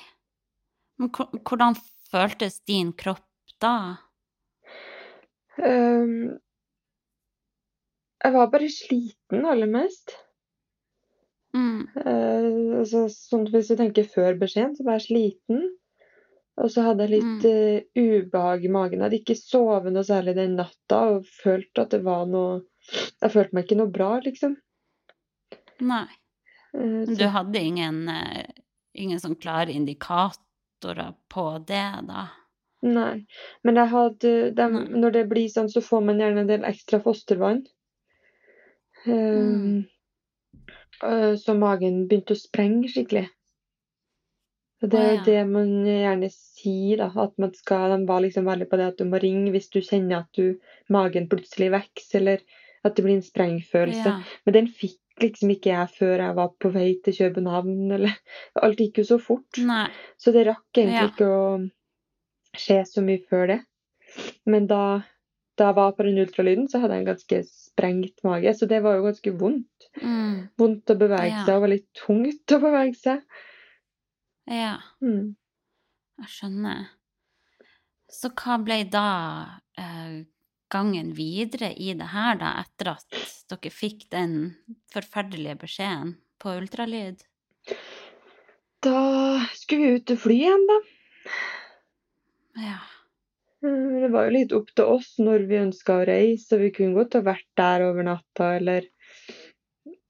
Men 0.99 1.11
hvordan 1.15 1.77
føltes 2.11 2.59
din 2.67 2.91
kropp 2.95 3.23
da? 3.61 3.75
Um, 5.55 6.35
jeg 8.23 8.35
var 8.35 8.51
bare 8.51 8.69
sliten 8.71 9.47
aller 9.47 9.69
mest. 9.71 10.15
Mm. 11.55 11.87
Uh, 11.95 12.81
altså, 12.81 13.05
sånn 13.11 13.47
hvis 13.53 13.71
du 13.71 13.79
tenker 13.79 14.07
før 14.11 14.35
beskjeden, 14.39 14.75
så 14.75 14.87
var 14.87 14.99
jeg 14.99 15.07
sliten. 15.09 15.65
Og 16.63 16.71
så 16.71 16.85
hadde 16.85 17.03
jeg 17.03 17.19
litt 17.19 17.45
eh, 17.49 17.87
ubehag 17.99 18.63
i 18.63 18.71
magen. 18.71 19.01
Jeg 19.01 19.05
hadde 19.09 19.17
ikke 19.19 19.35
sovet 19.35 19.91
noe 19.91 20.07
særlig 20.07 20.37
den 20.37 20.53
natta 20.55 21.01
og 21.17 21.25
følte 21.41 21.83
at 21.83 21.91
det 21.91 21.99
var 22.05 22.23
noe 22.31 22.61
Jeg 22.85 23.33
følte 23.33 23.57
meg 23.57 23.65
ikke 23.65 23.77
noe 23.81 23.91
bra, 23.91 24.11
liksom. 24.23 24.53
Nei. 25.83 26.05
Uh, 26.75 27.03
du 27.09 27.25
hadde 27.33 27.59
ingen, 27.59 28.05
eh, 28.11 28.45
ingen 28.95 29.21
sånn 29.21 29.37
klare 29.39 29.75
indikatorer 29.75 31.13
på 31.31 31.45
det, 31.67 31.85
da? 32.07 32.27
Nei. 32.85 33.25
Men 33.65 33.79
jeg 33.79 33.91
hadde 33.91 34.33
de, 34.57 34.65
når 34.93 35.15
det 35.15 35.25
blir 35.31 35.49
sånn, 35.51 35.71
så 35.71 35.81
får 35.83 36.03
man 36.05 36.21
gjerne 36.21 36.43
en 36.43 36.51
del 36.51 36.67
ekstra 36.67 36.99
fostervann. 37.03 37.63
Um, 39.05 39.85
mm. 41.05 41.37
Så 41.41 41.55
magen 41.59 42.05
begynte 42.09 42.35
å 42.35 42.39
sprenge 42.39 42.89
skikkelig. 42.91 43.25
Det 44.85 44.99
er 44.99 45.07
ah, 45.07 45.15
ja. 45.15 45.23
det 45.25 45.41
man 45.49 45.71
gjerne 45.87 46.29
sier, 46.33 46.99
da. 47.01 47.07
At 47.23 47.33
man 47.41 47.53
skal, 47.57 47.95
de 47.95 48.09
var 48.09 48.21
liksom 48.25 48.45
veldig 48.47 48.67
på 48.69 48.79
det 48.79 48.89
at 48.91 48.99
du 48.99 49.07
må 49.09 49.21
ringe 49.23 49.53
hvis 49.55 49.71
du 49.73 49.79
kjenner 49.79 50.23
at 50.23 50.37
du, 50.37 50.59
magen 50.93 51.29
plutselig 51.31 51.71
vokser, 51.73 52.19
eller 52.21 52.43
at 52.85 52.97
det 52.97 53.05
blir 53.05 53.17
en 53.17 53.25
sprengfølelse. 53.25 54.13
Ja. 54.13 54.41
Men 54.45 54.57
den 54.59 54.69
fikk 54.69 54.99
liksom 55.21 55.51
ikke 55.53 55.71
jeg 55.71 55.89
før 55.95 56.17
jeg 56.23 56.35
var 56.35 56.49
på 56.59 56.69
vei 56.73 56.89
til 57.03 57.13
København, 57.17 57.91
eller 57.95 58.13
Alt 58.63 58.77
gikk 58.83 58.97
jo 58.99 59.03
så 59.13 59.17
fort. 59.21 59.59
Nei. 59.63 59.87
Så 60.17 60.33
det 60.35 60.45
rakk 60.47 60.65
egentlig 60.75 61.01
Ja. 61.01 61.09
ikke 61.11 61.29
å 61.31 61.69
skje 62.55 62.81
så 62.87 63.03
mye 63.03 63.23
før 63.29 63.47
det. 63.53 63.59
Men 64.47 64.67
da, 64.67 64.81
da 65.57 65.69
jeg 65.71 65.75
var 65.75 65.91
på 65.97 66.03
den 66.07 66.19
ultralyden, 66.23 66.67
så 66.71 66.79
hadde 66.79 66.95
jeg 66.95 67.03
en 67.05 67.09
ganske 67.13 67.39
sprengt 67.51 68.21
mage, 68.23 68.53
så 68.55 68.67
det 68.67 68.81
var 68.83 68.95
jo 68.95 69.03
ganske 69.09 69.33
vondt. 69.39 69.89
Mm. 70.01 70.49
Vondt 70.57 70.91
å 70.93 70.97
bevege 70.99 71.31
Ja. 71.33 71.45
seg, 71.45 71.55
og 71.57 71.65
veldig 71.67 71.81
tungt 71.99 72.55
å 72.55 72.61
bevege 72.63 72.95
seg. 72.95 73.23
Ja, 74.47 74.77
Mm. 75.01 75.35
jeg 76.21 76.27
skjønner. 76.31 76.85
Så 78.11 78.29
hva 78.29 78.59
ble 78.63 78.83
da 78.87 79.05
eh, 79.77 80.23
gangen 80.71 81.13
videre 81.17 81.71
i 81.77 81.93
det 81.97 82.07
her, 82.11 82.35
da, 82.41 82.55
etter 82.63 82.93
at 82.95 83.19
dere 83.51 83.71
fikk 83.71 84.07
den 84.13 84.55
forferdelige 84.93 85.57
beskjeden 85.61 86.15
på 86.41 86.55
ultralyd? 86.59 87.21
Da 88.85 88.99
skulle 89.57 89.81
vi 89.85 89.99
ut 89.99 90.11
og 90.13 90.19
fly 90.21 90.35
igjen, 90.41 90.65
da. 90.69 90.79
Ja. 92.65 92.79
Mm, 93.65 94.01
Det 94.03 94.09
var 94.13 94.27
jo 94.27 94.35
litt 94.35 94.53
opp 94.53 94.67
til 94.75 94.85
oss 94.97 95.15
når 95.21 95.47
vi 95.49 95.61
ønska 95.61 96.01
å 96.01 96.05
reise, 96.07 96.53
og 96.55 96.61
vi 96.65 96.73
kunne 96.75 96.97
godt 96.97 97.17
ha 97.17 97.23
vært 97.25 97.47
der 97.57 97.85
over 97.87 98.05
natta, 98.05 98.51
eller 98.59 98.89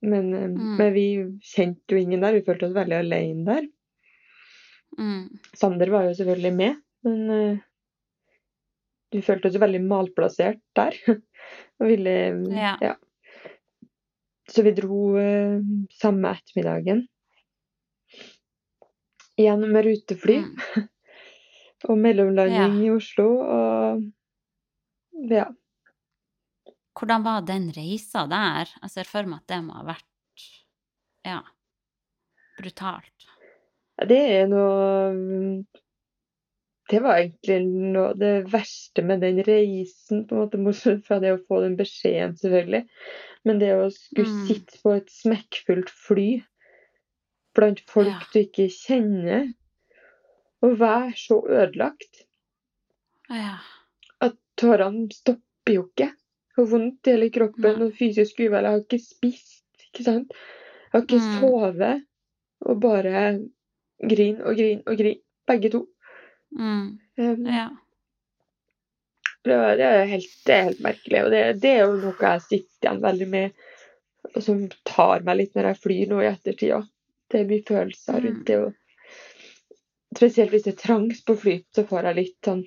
men, 0.02 0.34
eh, 0.34 0.46
Mm. 0.48 0.76
men 0.78 0.92
vi 0.92 1.06
kjente 1.42 1.90
jo 1.90 1.96
ingen 1.98 2.20
der. 2.20 2.32
Vi 2.36 2.44
følte 2.46 2.66
oss 2.68 2.74
veldig 2.76 2.98
alene 3.00 3.44
der. 3.44 3.64
Mm. 4.98 5.38
Sander 5.54 5.90
var 5.90 6.04
jo 6.04 6.14
selvfølgelig 6.14 6.54
med, 6.54 6.76
men 7.04 7.30
eh, 7.30 7.58
vi 9.16 9.24
følte 9.24 9.50
oss 9.50 9.58
veldig 9.60 9.82
malplassert 9.88 10.60
der. 10.76 10.96
ville 11.90 12.16
Ja. 12.52 12.94
Så 14.46 14.62
vi 14.62 14.72
dro 14.76 15.16
uh, 15.18 15.62
samme 15.98 16.36
ettermiddagen. 16.36 17.06
Igjen 19.36 19.66
med 19.72 19.84
rutefly 19.84 20.36
Mm. 20.40 20.86
og 21.90 21.98
mellomlanding 22.00 22.78
Ja. 22.78 22.84
i 22.86 22.90
Oslo 22.94 23.26
og 23.42 24.04
ja. 25.30 25.48
Hvordan 26.96 27.24
var 27.26 27.42
den 27.44 27.68
reisa 27.76 28.24
der? 28.30 28.70
Jeg 28.82 28.90
ser 28.90 29.04
for 29.08 29.28
meg 29.28 29.42
at 29.42 29.50
det 29.52 29.58
må 29.66 29.74
ha 29.76 29.84
vært 29.84 30.46
ja, 31.26 31.42
brutalt. 32.56 33.26
Det 34.08 34.18
er 34.38 34.48
noe 34.48 35.64
Det 36.90 37.00
var 37.02 37.18
egentlig 37.18 37.56
noe 37.66 38.12
det 38.14 38.32
verste 38.52 39.02
med 39.02 39.20
den 39.24 39.40
reisen, 39.46 40.24
på 40.28 40.36
en 40.36 40.42
måte, 40.44 40.60
bortsett 40.62 41.02
fra 41.06 41.18
det 41.22 41.32
å 41.34 41.40
få 41.48 41.60
den 41.64 41.74
beskjeden, 41.78 42.36
selvfølgelig. 42.38 42.84
Men 43.46 43.58
det 43.62 43.72
å 43.74 43.88
skulle 43.90 44.28
Mm. 44.30 44.46
sitte 44.46 44.78
på 44.82 44.92
et 44.96 45.10
smekkfullt 45.10 45.90
fly 45.90 46.28
blant 47.54 47.80
folk 47.90 48.06
Ja. 48.08 48.20
du 48.32 48.38
ikke 48.44 48.68
kjenner, 48.70 49.52
og 50.62 50.78
være 50.78 51.12
så 51.16 51.40
ødelagt 51.48 52.22
Ja. 53.30 53.58
at 54.20 54.36
tårene 54.56 55.10
stopper 55.12 55.74
jo 55.74 55.88
ikke. 55.88 56.12
har 56.56 56.64
vondt 56.64 57.06
i 57.06 57.10
hele 57.10 57.28
kroppen 57.30 57.82
og 57.82 57.92
fysisk 57.92 58.38
uvel. 58.40 58.62
Jeg 58.64 58.70
har 58.72 58.80
ikke 58.80 59.00
spist, 59.04 59.64
ikke 59.92 60.04
sant. 60.04 60.30
Jeg 60.32 60.92
har 60.92 61.02
ikke 61.02 61.20
Mm. 61.20 61.40
sovet. 61.40 62.02
Og 62.62 62.80
bare 62.80 63.50
grin 64.08 64.40
og 64.40 64.56
grin 64.56 64.82
og 64.86 64.96
grin, 64.96 65.20
begge 65.46 65.70
to. 65.70 65.86
Mm. 66.56 66.86
Um, 67.20 67.46
Ja. 67.46 67.66
Det, 69.46 69.56
det, 69.78 69.84
er 69.86 70.08
helt, 70.10 70.30
det 70.46 70.54
er 70.54 70.64
helt 70.66 70.80
merkelig. 70.82 71.18
Og 71.24 71.30
det, 71.30 71.40
det 71.62 71.70
er 71.70 71.84
jo 71.84 71.98
noe 72.02 72.16
jeg 72.18 72.42
sitter 72.42 72.88
igjen 72.88 73.02
veldig 73.04 73.28
med, 73.30 73.66
og 74.32 74.40
som 74.42 74.64
tar 74.88 75.22
meg 75.28 75.38
litt 75.38 75.54
når 75.54 75.68
jeg 75.70 75.80
flyr 75.84 76.10
nå 76.10 76.18
i 76.24 76.26
ettertid. 76.32 76.88
Det 77.30 77.40
er 77.44 77.50
mye 77.52 77.66
følelser 77.68 78.18
Mm. 78.18 78.24
rundt 78.26 78.46
det. 78.50 78.56
Og 78.64 80.18
spesielt 80.18 80.50
hvis 80.50 80.64
det 80.66 80.72
er 80.74 80.80
trangt 80.82 81.22
på 81.28 81.36
fly, 81.38 81.54
så 81.76 81.84
får 81.86 82.08
jeg 82.10 82.18
litt 82.18 82.48
sånn 82.48 82.64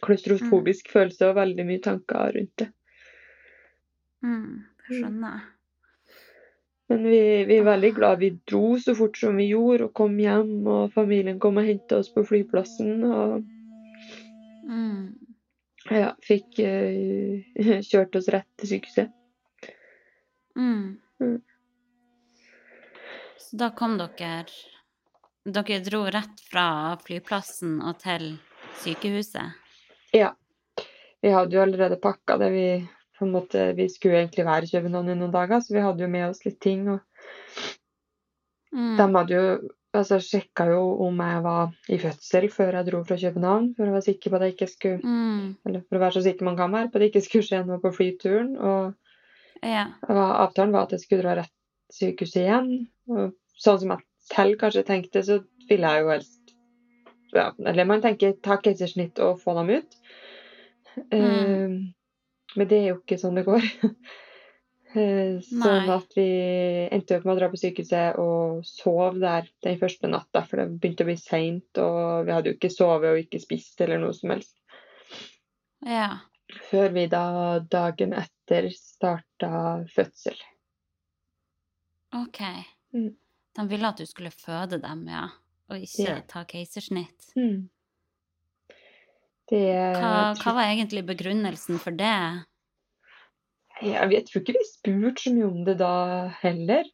klaustrofobisk 0.00 0.88
følelse 0.94 1.28
og 1.28 1.36
veldig 1.36 1.66
mye 1.68 1.82
tanker 1.84 2.32
rundt 2.38 2.56
det. 2.62 2.70
Mm. 4.24 4.64
Skjønner. 4.88 5.42
Men 6.90 7.04
vi, 7.06 7.20
vi 7.46 7.56
er 7.60 7.66
veldig 7.68 7.92
glad 7.94 8.18
vi 8.18 8.32
dro 8.50 8.74
så 8.82 8.96
fort 8.98 9.18
som 9.18 9.36
vi 9.38 9.46
gjorde, 9.52 9.86
og 9.86 9.94
kom 9.94 10.16
hjem, 10.18 10.56
og 10.66 10.94
familien 10.94 11.38
kom 11.42 11.60
og 11.62 11.68
hentet 11.68 12.00
oss 12.00 12.10
på 12.12 12.26
flyplassen. 12.26 13.04
Og 13.06 13.40
Mm. 14.70 15.14
ja, 15.90 16.10
fikk 16.22 16.60
uh, 16.62 17.80
kjørt 17.90 18.18
oss 18.20 18.28
rett 18.30 18.46
til 18.60 18.74
sykehuset. 18.74 19.14
Mm. 20.58 21.00
Mm. 21.22 21.38
Så 23.40 23.58
da 23.58 23.70
kom 23.74 23.96
dere 23.98 24.44
Dere 25.40 25.78
dro 25.80 26.02
rett 26.12 26.42
fra 26.50 26.98
flyplassen 27.00 27.78
og 27.80 27.96
til 28.02 28.34
sykehuset? 28.82 29.56
Ja. 30.12 30.34
Vi 31.24 31.32
hadde 31.32 31.56
jo 31.56 31.62
allerede 31.64 31.96
pakka 32.00 32.36
det. 32.40 32.50
Vi, 32.52 32.66
på 33.20 33.26
en 33.28 33.34
måte, 33.36 33.66
vi 33.76 33.86
skulle 33.92 34.22
egentlig 34.22 34.46
være 34.48 34.66
i 34.66 34.72
København 34.72 35.12
i 35.12 35.18
noen 35.20 35.34
dager, 35.34 35.60
så 35.60 35.74
vi 35.76 35.84
hadde 35.84 36.02
jo 36.06 36.08
med 36.10 36.30
oss 36.30 36.44
litt 36.46 36.60
ting. 36.64 36.88
Og 36.88 37.00
Mm. 38.72 38.96
de 38.96 39.06
hadde 39.16 39.34
jo 39.34 39.68
altså, 39.94 40.20
sjekka 40.22 40.68
jo 40.70 40.82
om 41.02 41.16
jeg 41.18 41.42
var 41.42 41.72
i 41.90 41.98
fødsel 41.98 42.46
før 42.54 42.76
jeg 42.78 42.86
dro 42.86 43.00
fra 43.04 43.16
København, 43.18 43.74
for 43.76 43.84
å 43.88 43.94
være 43.96 44.06
sikker 44.06 44.30
på 44.30 44.36
at 44.38 44.42
jeg 44.46 44.54
ikke 44.54 44.68
skulle 44.70 45.00
Mm. 45.02 45.56
Eller 45.66 45.80
for 45.88 45.96
å 45.98 46.00
være 46.00 46.12
så 46.16 46.22
sikker 46.22 46.44
man 46.44 46.56
kan 46.56 46.70
være 46.72 46.90
på 46.90 46.96
at 46.96 47.00
det 47.00 47.12
ikke 47.12 47.24
skulle 47.26 47.48
skje 47.48 47.66
noe 47.66 47.80
på 47.82 47.92
flyturen. 47.92 48.56
Og 48.58 48.94
Ja. 49.62 49.86
avtalen 50.08 50.72
var 50.72 50.82
at 50.82 50.90
jeg 50.92 51.00
skulle 51.00 51.22
dra 51.22 51.34
rett 51.34 51.50
til 51.92 52.14
sykehuset 52.14 52.46
igjen. 52.46 52.88
Og 53.08 53.34
sånn 53.58 53.80
som 53.80 53.88
jeg 53.90 53.98
selv 54.32 54.56
kanskje 54.58 54.86
tenkte, 54.86 55.24
så 55.24 55.44
ville 55.68 55.86
jeg 55.90 56.02
jo 56.02 56.08
helst 56.08 56.36
ja, 57.34 57.50
Eller 57.64 57.84
man 57.84 58.00
tenker 58.02 58.32
ta 58.42 58.56
keisersnitt 58.56 59.18
og 59.20 59.38
få 59.40 59.54
dem 59.54 59.70
ut. 59.70 59.96
Eh, 61.12 61.68
men 62.56 62.68
det 62.70 62.78
er 62.80 62.88
jo 62.90 62.98
ikke 63.00 63.18
sånn 63.20 63.38
det 63.40 63.46
går. 63.48 63.64
Eh, 64.90 65.36
sånn 65.46 65.86
at 65.94 66.16
vi 66.18 66.24
endte 66.90 67.20
opp 67.20 67.26
med 67.28 67.36
å 67.36 67.38
dra 67.38 67.48
på 67.52 67.58
sykehuset 67.60 68.16
og 68.18 68.64
sove 68.66 69.20
der 69.22 69.46
den 69.62 69.76
første 69.78 70.08
natta, 70.10 70.40
for 70.42 70.58
det 70.58 70.80
begynte 70.82 71.04
å 71.04 71.06
bli 71.06 71.14
seint, 71.20 71.78
og 71.78 72.24
vi 72.26 72.32
hadde 72.34 72.50
jo 72.50 72.56
ikke 72.56 72.72
sovet 72.74 73.12
og 73.12 73.20
ikke 73.20 73.38
spist 73.38 73.78
eller 73.86 74.02
noe 74.02 74.16
som 74.18 74.32
helst. 74.34 74.56
ja. 75.86 76.08
Før 76.66 76.90
vi 76.90 77.04
da 77.06 77.60
dagen 77.70 78.16
etter 78.18 78.66
starta 78.74 79.84
fødsel. 79.94 80.34
OK. 82.18 82.40
Mm. 82.98 83.12
De 83.54 83.68
ville 83.70 83.88
at 83.94 84.02
du 84.02 84.06
skulle 84.10 84.32
føde 84.34 84.80
dem, 84.82 85.04
ja, 85.06 85.28
og 85.70 85.78
ikke 85.86 86.08
Ja. 86.08 86.20
ta 86.26 86.42
keisersnitt. 86.50 87.30
Mm. 87.38 87.68
Det 89.50 89.60
Hva, 89.98 90.10
hva 90.38 90.52
var 90.54 90.68
egentlig 90.70 91.02
begrunnelsen 91.08 91.80
for 91.82 91.90
det? 91.98 92.12
Jeg, 93.82 94.10
jeg 94.12 94.24
tror 94.28 94.42
ikke 94.44 94.54
vi 94.58 94.64
spurte 94.68 95.22
så 95.24 95.32
mye 95.34 95.48
om 95.48 95.62
det 95.66 95.74
da 95.80 95.92
heller. 96.42 96.84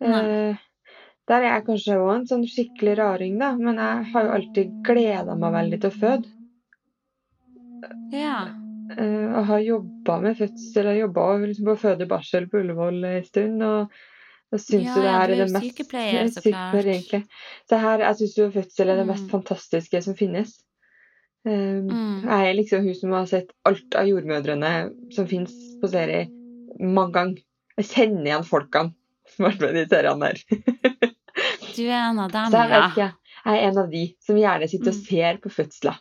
Eh, 0.00 0.60
der 1.28 1.42
er 1.44 1.48
jeg 1.50 1.64
kanskje 1.66 1.96
òg 2.00 2.12
en 2.14 2.28
sånn 2.30 2.46
skikkelig 2.48 2.94
raring, 3.02 3.34
da. 3.42 3.50
Men 3.58 3.76
jeg 3.82 4.06
har 4.14 4.24
jo 4.28 4.36
alltid 4.38 4.72
gleda 4.86 5.36
meg 5.38 5.52
veldig 5.58 5.80
til 5.82 5.90
å 5.92 5.98
føde. 6.04 6.30
Ja. 8.14 8.38
Eh, 8.96 9.26
og 9.36 9.44
har 9.50 9.60
jobba 9.66 10.16
med 10.24 10.38
fødsel. 10.40 10.88
og 10.94 10.98
jobba 11.02 11.26
liksom 11.44 11.68
på 11.70 11.76
føde 11.84 12.08
barsel 12.10 12.48
på 12.50 12.62
Ullevål 12.64 13.04
en 13.10 13.28
stund. 13.28 13.62
Og 13.62 14.00
jeg 14.56 14.64
syns 14.64 14.88
Ja, 14.88 14.94
jo 14.96 15.02
det 15.04 15.12
her 15.12 15.20
er 15.20 15.34
er 15.36 15.44
det 15.44 15.52
mest 15.52 15.68
sykepleier, 15.68 16.26
så 16.32 16.40
sykepleier, 16.46 16.72
klart. 16.72 16.90
egentlig. 16.94 17.22
Så 17.70 17.78
her, 17.84 18.06
jeg 18.08 18.20
syns 18.22 18.38
jo 18.40 18.50
fødsel 18.56 18.88
er 18.94 18.96
det 19.02 19.06
mest 19.12 19.26
Mm. 19.28 19.32
fantastiske 19.36 20.02
som 20.08 20.16
finnes. 20.18 20.56
Um, 21.46 21.86
Mm. 21.88 22.16
Jeg 22.28 22.48
er 22.50 22.54
liksom 22.58 22.82
hun 22.84 22.94
som 22.98 23.12
har 23.16 23.26
sett 23.30 23.52
alt 23.64 23.94
av 23.96 24.08
jordmødrene 24.10 24.70
som 25.14 25.28
finnes 25.30 25.54
på 25.80 25.88
serie 25.88 26.26
mange 26.80 27.14
ganger. 27.14 27.40
Jeg 27.80 27.88
kjenner 27.94 28.26
igjen 28.28 28.44
folkene 28.44 28.92
som 29.30 29.46
har 29.46 29.54
vært 29.54 29.62
med 29.64 29.70
i 29.70 29.80
de 29.80 29.88
seriene 29.94 30.28
der. 30.28 30.42
Du 31.70 31.84
er 31.86 32.02
en 32.10 32.18
av 32.20 32.32
dem, 32.34 32.52
jeg 32.52 32.70
ja. 32.74 32.86
ikke, 32.90 33.04
jeg 33.46 33.56
er 33.56 33.68
en 33.70 33.78
av 33.80 33.90
de 33.92 34.00
som 34.20 34.36
gjerne 34.36 34.66
sitter 34.68 34.90
og 34.90 34.96
Mm. 34.98 35.04
ser 35.06 35.36
på 35.40 35.52
fødsler. 35.54 36.00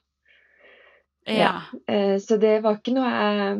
Ja. 1.30 1.52
ja. 1.88 2.17
Så 2.19 2.39
det 2.41 2.56
var 2.65 2.80
ikke 2.80 2.95
noe 2.97 3.12
jeg 3.13 3.60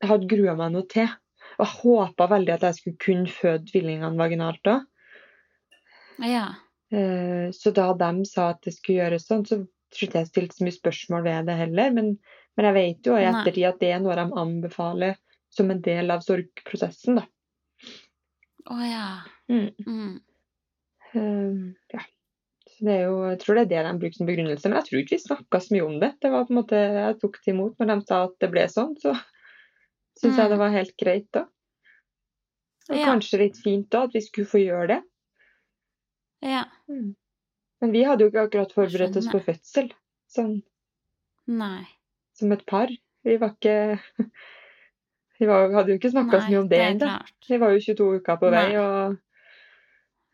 jeg 0.00 0.08
hadde 0.08 0.30
grua 0.32 0.54
meg 0.56 0.72
noe 0.72 0.86
til. 0.88 1.10
Og 1.58 1.66
jeg 1.66 1.76
håpa 1.82 2.26
veldig 2.32 2.54
at 2.54 2.62
jeg 2.66 2.78
skulle 2.78 3.02
kunne 3.04 3.28
føde 3.28 3.68
tvillingene 3.68 4.16
vaginalt 4.18 4.70
òg. 4.72 4.86
Ja. 6.24 6.46
Så 7.52 7.70
da 7.76 7.92
de 8.00 8.24
sa 8.26 8.48
at 8.54 8.62
det 8.64 8.72
skulle 8.74 9.04
gjøres 9.04 9.28
sånn, 9.28 9.44
så 9.46 9.60
tror 9.90 10.06
ikke 10.08 10.20
jeg 10.22 10.30
stilt 10.30 10.54
så 10.56 10.64
mye 10.66 10.76
spørsmål 10.76 11.24
ved 11.26 11.46
det 11.50 11.56
heller. 11.58 11.90
Men, 11.96 12.12
men 12.56 12.68
jeg 12.68 12.76
vet 12.76 13.06
jo 13.10 13.16
i 13.18 13.26
ettertid 13.26 13.66
at 13.68 13.80
det 13.82 13.90
er 13.94 14.00
noe 14.04 14.16
de 14.18 14.26
anbefaler 14.44 15.16
som 15.50 15.70
en 15.72 15.80
del 15.82 16.10
av 16.14 16.22
sorgprosessen, 16.22 17.18
da. 17.18 17.26
Å 18.70 18.76
ja. 18.86 19.06
Mm. 19.50 19.70
Mm. 19.86 20.16
Um, 21.14 21.62
ja. 21.90 22.04
Så 22.70 22.84
det 22.86 22.92
er 22.94 23.00
jo, 23.08 23.16
jeg 23.32 23.40
tror 23.42 23.58
det 23.58 23.62
er 23.64 23.70
det 23.72 23.80
de 23.88 23.98
bruker 24.04 24.18
som 24.20 24.28
begrunnelse, 24.28 24.68
men 24.70 24.78
jeg 24.78 24.86
tror 24.86 25.00
ikke 25.00 25.16
vi 25.16 25.22
snakka 25.24 25.60
så 25.64 25.74
mye 25.74 25.86
om 25.88 25.96
det. 26.02 26.12
Det 26.22 26.30
var 26.30 26.44
på 26.46 26.54
en 26.54 26.60
måte, 26.60 26.76
Jeg 26.78 27.16
tok 27.20 27.40
det 27.42 27.50
imot 27.54 27.80
når 27.82 27.90
de 27.90 27.96
sa 28.06 28.20
at 28.28 28.36
det 28.44 28.50
ble 28.52 28.66
sånn, 28.70 28.94
så 29.02 29.16
syns 30.20 30.36
jeg 30.38 30.46
Mm. 30.46 30.50
det 30.54 30.58
var 30.60 30.76
helt 30.76 30.94
greit 31.00 31.26
da. 31.34 31.46
Og 32.90 32.96
Ja. 32.96 33.06
kanskje 33.10 33.38
litt 33.42 33.58
fint 33.62 33.88
da, 33.90 34.04
at 34.04 34.14
vi 34.14 34.20
skulle 34.20 34.46
få 34.46 34.58
gjøre 34.62 34.86
det. 34.88 35.02
Ja. 36.42 36.64
Men 37.80 37.92
vi 37.94 38.02
hadde 38.04 38.24
jo 38.24 38.30
ikke 38.32 38.44
akkurat 38.46 38.72
forberedt 38.76 39.16
oss 39.16 39.28
på 39.32 39.40
fødsel, 39.44 39.90
sånn 40.30 40.58
Nei. 41.48 41.86
som 42.36 42.52
et 42.52 42.64
par. 42.68 42.92
Vi 43.24 43.36
var 43.40 43.54
ikke 43.56 43.76
Vi 45.40 45.48
var, 45.48 45.70
hadde 45.72 45.94
jo 45.94 45.96
ikke 45.96 46.10
snakka 46.12 46.42
så 46.42 46.50
mye 46.50 46.60
om 46.60 46.66
det 46.68 46.80
ennå. 46.84 47.10
Vi 47.48 47.58
var 47.62 47.72
jo 47.72 47.80
22 47.80 48.08
uker 48.20 48.40
på 48.42 48.50
vei 48.52 48.66
Nei. 48.74 48.82
og 48.82 49.16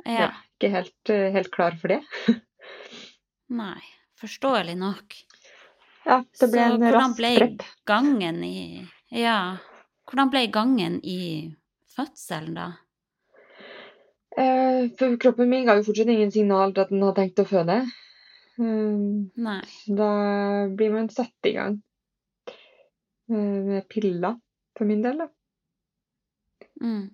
Ja. 0.06 0.32
ikke 0.56 0.70
helt, 0.72 1.12
helt 1.36 1.50
klar 1.54 1.76
for 1.78 1.94
det. 1.94 2.00
Nei. 3.62 3.78
Forståelig 4.16 4.74
nok. 4.80 5.14
Ja, 6.06 6.22
det 6.40 6.48
ble 6.50 6.66
Så 6.66 6.74
en 6.78 6.84
rask 6.94 7.18
ble 7.18 7.32
gangen 7.86 8.42
i 8.46 8.86
Ja. 9.12 9.58
Hvordan 10.06 10.30
ble 10.30 10.46
gangen 10.54 10.98
i 11.04 11.54
fødselen, 11.94 12.54
da? 12.56 12.66
Eh, 14.36 14.90
for 14.98 15.16
kroppen 15.16 15.48
min 15.48 15.64
ga 15.64 15.78
jo 15.78 15.86
fortsatt 15.86 16.10
ingen 16.12 16.32
signal 16.32 16.74
til 16.74 16.84
at 16.84 16.90
den 16.92 17.04
har 17.06 17.14
tenkt 17.16 17.40
å 17.40 17.46
føde. 17.48 17.78
Um, 18.56 19.30
Nei. 19.36 19.60
Da 19.98 20.08
blir 20.76 20.92
man 20.92 21.08
satt 21.12 21.48
i 21.48 21.52
gang 21.56 21.78
eh, 22.48 23.34
med 23.36 23.86
piller, 23.92 24.36
for 24.76 24.88
min 24.88 25.02
del. 25.04 25.22
da. 25.24 25.28
Mm. 26.84 27.06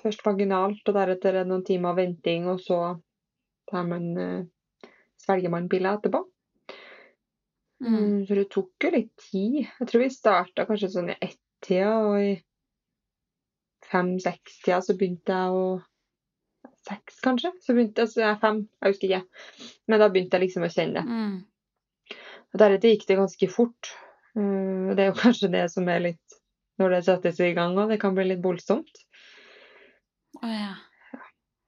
Først 0.00 0.22
vaginalt, 0.24 0.80
og 0.88 0.96
deretter 0.96 1.34
er 1.34 1.42
det 1.44 1.50
noen 1.50 1.64
timer 1.66 1.94
venting, 1.98 2.46
og 2.48 2.62
så 2.64 2.78
tar 3.70 3.86
man, 3.86 4.06
eh, 4.18 4.90
svelger 5.20 5.52
man 5.52 5.68
piller 5.70 5.98
etterpå. 5.98 6.24
Mm, 7.80 8.26
Så 8.28 8.36
det 8.36 8.48
tok 8.52 8.84
jo 8.84 8.90
litt 8.92 9.12
tid. 9.16 9.60
Jeg 9.64 9.88
tror 9.88 10.02
vi 10.02 10.08
starta 10.12 10.66
kanskje 10.68 10.90
sånn 10.94 11.12
i 11.12 11.18
ett-tida, 11.20 11.92
og 12.08 12.16
i 12.20 12.32
fem-seks-tida 13.90 14.80
så 14.84 14.96
begynte 14.98 15.36
jeg 15.36 15.60
å 15.60 15.68
Seks, 16.88 17.20
kanskje? 17.24 17.50
Så 17.60 17.74
begynte 17.76 18.02
jeg, 18.04 18.10
så 18.14 18.22
jeg 18.22 18.30
er 18.32 18.38
fem, 18.40 18.60
jeg 18.80 18.92
husker 18.94 19.08
ikke. 19.10 19.68
Men 19.90 20.00
da 20.00 20.08
begynte 20.12 20.38
jeg 20.38 20.46
liksom 20.46 20.64
å 20.64 20.70
kjenne 20.72 21.00
det. 21.02 21.04
Mm. 21.06 22.16
Og 22.50 22.62
deretter 22.62 22.94
gikk 22.94 23.04
det 23.10 23.18
ganske 23.20 23.48
fort. 23.52 23.90
Uh, 24.38 24.94
Det 24.96 25.04
er 25.04 25.10
jo 25.10 25.18
kanskje 25.24 25.50
det 25.52 25.64
som 25.72 25.88
er 25.90 26.04
litt 26.04 26.36
Når 26.80 26.94
det 26.94 27.00
settes 27.04 27.40
i 27.44 27.50
gang 27.56 27.74
òg, 27.76 27.90
det 27.92 27.98
kan 28.00 28.14
bli 28.16 28.24
litt 28.30 28.40
voldsomt. 28.44 29.02
Oh, 30.40 30.48
ja. 30.48 30.74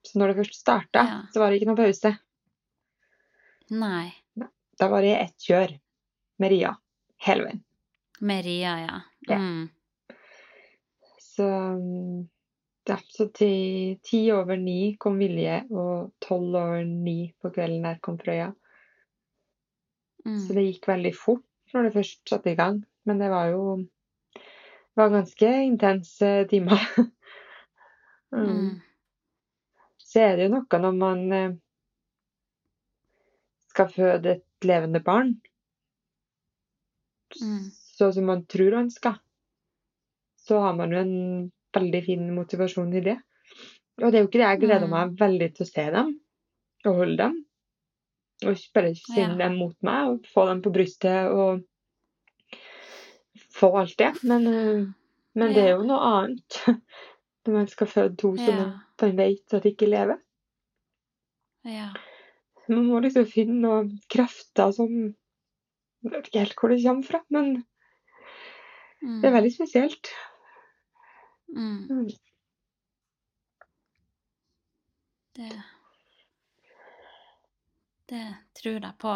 Så 0.09 0.19
når 0.19 0.33
det 0.33 0.39
først 0.41 0.57
starta, 0.63 1.03
Ja. 1.09 1.19
så 1.35 1.43
var 1.43 1.51
det 1.53 1.59
ikke 1.61 1.69
noe 1.69 1.79
pause. 1.83 2.15
Nei. 3.73 4.09
Da 4.81 4.89
var 4.89 5.05
det 5.05 5.13
ett 5.19 5.45
kjør 5.45 5.75
med 6.41 6.51
Ria 6.55 6.73
hele 7.27 7.45
veien. 7.45 7.61
Med 8.25 8.45
Ria, 8.47 8.73
ja. 8.81 8.97
Ja. 9.29 9.37
Mm. 9.39 9.69
Så 11.21 11.45
um, 11.45 12.25
ja, 12.89 12.99
så 13.15 13.29
til 13.35 13.99
ti 14.05 14.25
over 14.35 14.59
ni 14.59 14.95
kom 15.01 15.19
Vilje, 15.23 15.63
og 15.71 16.13
tolv 16.23 16.57
over 16.59 16.85
ni 16.87 17.33
på 17.41 17.53
kvelden 17.55 17.87
der 17.87 18.01
kom 18.03 18.19
Frøya. 18.21 18.51
Mm. 20.27 20.39
Så 20.39 20.55
det 20.57 20.67
gikk 20.69 20.89
veldig 20.91 21.13
fort 21.19 21.75
når 21.75 21.89
det 21.89 21.97
først 21.97 22.23
satte 22.29 22.53
i 22.53 22.59
gang. 22.59 22.83
Men 23.09 23.19
det 23.23 23.31
var 23.33 23.51
jo 23.51 23.63
det 23.83 25.01
var 25.01 25.15
ganske 25.15 25.51
intense 25.67 26.33
timer. 26.53 26.89
mm. 26.99 27.11
Mm. 28.33 28.81
Så 29.99 30.21
er 30.23 30.39
det 30.39 30.47
jo 30.47 30.53
noe 30.55 30.79
når 30.81 30.95
man 30.97 31.19
eh, 31.37 31.57
skal 33.69 33.91
føde 33.93 34.31
et 34.39 34.65
levende 34.65 35.03
barn, 35.05 35.35
Mm. 37.41 37.71
så 37.97 38.13
som 38.13 38.27
man 38.29 38.47
tror 38.47 38.73
han 38.77 38.91
skal, 38.91 39.15
så 40.37 40.59
har 40.61 40.75
man 40.77 40.93
jo 40.93 40.99
en 40.99 41.53
veldig 41.75 42.05
fin 42.05 42.35
motivasjon 42.35 42.93
i 42.97 43.01
det. 43.01 43.17
Og 44.03 44.11
det 44.13 44.19
er 44.19 44.23
jo 44.25 44.29
ikke 44.29 44.41
det 44.41 44.49
jeg 44.51 44.61
gleder 44.65 44.87
Mm. 44.89 44.91
meg 44.91 45.17
veldig 45.21 45.49
til 45.55 45.65
å 45.67 45.71
se 45.71 45.91
dem 45.91 46.21
og 46.87 46.95
holde 46.97 47.17
dem. 47.17 47.45
Og 48.45 48.57
bare 48.75 48.95
kjenne 48.95 49.39
Ja. 49.39 49.49
dem 49.49 49.59
mot 49.59 49.77
meg 49.83 50.09
og 50.09 50.25
få 50.35 50.47
dem 50.49 50.63
på 50.63 50.73
brystet 50.75 51.31
og 51.31 51.63
få 53.55 53.71
alt 53.79 53.97
det. 53.99 54.13
Men, 54.23 54.47
eh, 54.47 54.87
men 55.35 55.55
det 55.55 55.63
er 55.65 55.77
jo 55.77 55.83
noe 55.87 56.01
annet 56.01 56.59
når 57.47 57.53
man 57.53 57.67
skal 57.69 57.87
føde 57.87 58.17
to 58.19 58.37
som 58.37 58.47
Ja. 58.47 58.57
man- 58.57 58.81
man 59.03 59.17
vet 59.17 59.55
at 59.55 59.65
ikke 59.65 59.89
lever. 59.89 60.19
Ja. 61.65 61.93
Man 62.69 62.87
må 62.87 63.01
liksom 63.03 63.27
finne 63.27 63.61
noen 63.61 63.99
krefter 64.09 64.73
som 64.73 65.15
Jeg 66.05 66.11
vet 66.11 66.27
ikke 66.27 66.39
helt 66.41 66.55
hvor 66.59 66.69
det 66.69 66.83
kommer 66.83 67.05
fra, 67.07 67.21
men 67.31 67.65
Mm. 69.05 69.21
det 69.23 69.29
er 69.29 69.41
veldig 69.41 69.53
spesielt. 69.55 70.09
Mm. 71.57 71.87
Mm. 71.91 72.09
Det 75.37 75.63
Det 78.09 78.35
tror 78.63 78.81
jeg 78.83 78.93
på. 78.99 79.13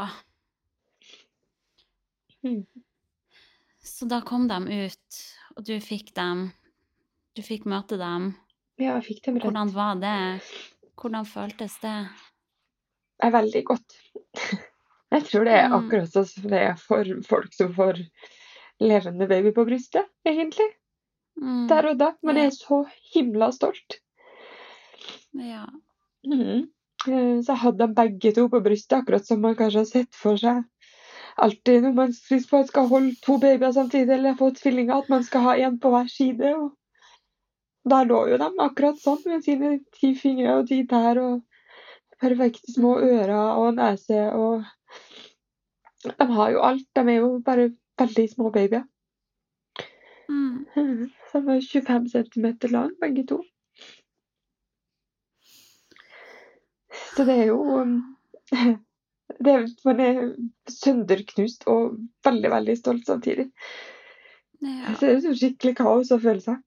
Mm. 2.44 2.62
Så 3.84 4.04
da 4.06 4.20
kom 4.20 4.46
de 4.48 4.58
ut, 4.86 5.18
og 5.56 5.64
du 5.66 5.74
fikk 5.82 6.14
dem 6.16 6.50
Du 7.36 7.42
fikk 7.44 7.66
møte 7.68 7.98
dem. 8.00 8.30
Ja, 8.80 8.94
jeg 8.96 9.04
fikk 9.10 9.24
dem 9.26 9.36
rett. 9.36 9.44
Hvordan 9.44 9.72
var 9.74 9.98
det? 10.00 10.14
Hvordan 10.96 11.26
føltes 11.28 11.74
det? 11.82 11.96
Det 13.20 13.26
er 13.28 13.34
veldig 13.34 13.62
godt. 13.68 13.96
Jeg 15.12 15.22
tror 15.28 15.44
det 15.44 15.52
er 15.54 15.68
Mm. 15.68 15.74
akkurat 15.76 16.10
sånn 16.12 16.26
som 16.26 16.48
det 16.50 16.60
er 16.70 16.74
for 16.80 17.04
folk 17.28 17.52
som 17.54 17.74
får 17.76 18.00
levende 18.80 19.28
baby 19.28 19.52
på 19.52 19.64
brystet, 19.68 20.08
egentlig. 20.26 20.66
Mm. 21.40 21.66
Der 21.68 21.90
og 21.90 21.98
da. 22.00 22.12
Men 22.22 22.40
jeg 22.40 22.52
er 22.52 22.56
så 22.56 22.84
himla 23.12 23.50
stolt. 23.52 24.00
Ja. 25.36 25.66
Mhm. 26.26 26.68
Eh, 27.06 27.40
Så 27.42 27.52
jeg 27.52 27.62
hadde 27.62 27.86
de 27.86 27.94
begge 27.94 28.32
to 28.34 28.48
på 28.48 28.62
brystet, 28.64 28.98
akkurat 29.02 29.26
som 29.26 29.40
man 29.40 29.54
kanskje 29.54 29.84
har 29.84 29.90
sett 29.90 30.14
for 30.14 30.36
seg 30.40 30.64
alltid 31.36 31.82
når 31.82 31.92
man 31.92 32.12
skal 32.66 32.88
holde 32.88 33.14
to 33.22 33.38
babyer 33.38 33.72
samtidig, 33.72 34.14
eller 34.14 34.34
få 34.34 34.50
tvillinger, 34.56 34.94
at 34.96 35.08
man 35.08 35.24
skal 35.24 35.40
ha 35.40 35.56
én 35.56 35.78
på 35.80 35.90
hver 35.92 36.08
side. 36.08 36.54
Og 36.56 37.90
der 37.90 38.08
lå 38.08 38.22
jo 38.30 38.38
de 38.40 38.50
akkurat 38.64 39.00
sånn, 39.02 39.22
med 39.26 39.44
sine 39.44 39.78
ti 40.00 40.14
fingre 40.18 40.58
og 40.60 40.68
ti 40.70 40.82
tær 40.88 41.20
og 41.22 41.42
perfekte 42.20 42.72
små 42.72 42.96
ører 43.04 43.60
og 43.60 43.76
nese 43.76 44.30
og 44.32 44.64
De 46.06 46.26
har 46.30 46.50
jo 46.54 46.60
alt. 46.62 46.84
De 46.94 47.02
er 47.02 47.16
jo 47.16 47.30
bare 47.44 47.70
veldig 47.98 48.24
små 48.30 48.50
babyer. 48.54 48.84
Mm. 50.30 51.08
Som 51.36 51.52
er 51.52 51.60
25 51.60 52.08
cm 52.14 52.46
lang, 52.72 52.92
begge 53.02 53.26
to. 53.28 53.42
Så 57.16 57.24
det 57.28 57.34
er 57.42 57.50
jo 57.50 57.58
um, 57.82 57.98
det 59.44 59.56
Man 59.84 60.00
er 60.00 60.22
sønderknust 60.70 61.66
og 61.68 61.98
veldig, 62.24 62.50
veldig 62.54 62.76
stolt 62.78 63.06
samtidig. 63.08 63.50
Ja. 64.64 64.94
Så 64.94 65.00
det 65.02 65.12
er 65.12 65.28
jo 65.28 65.36
skikkelig 65.36 65.76
kaos 65.82 66.12
og 66.16 66.22
følelser. 66.24 66.60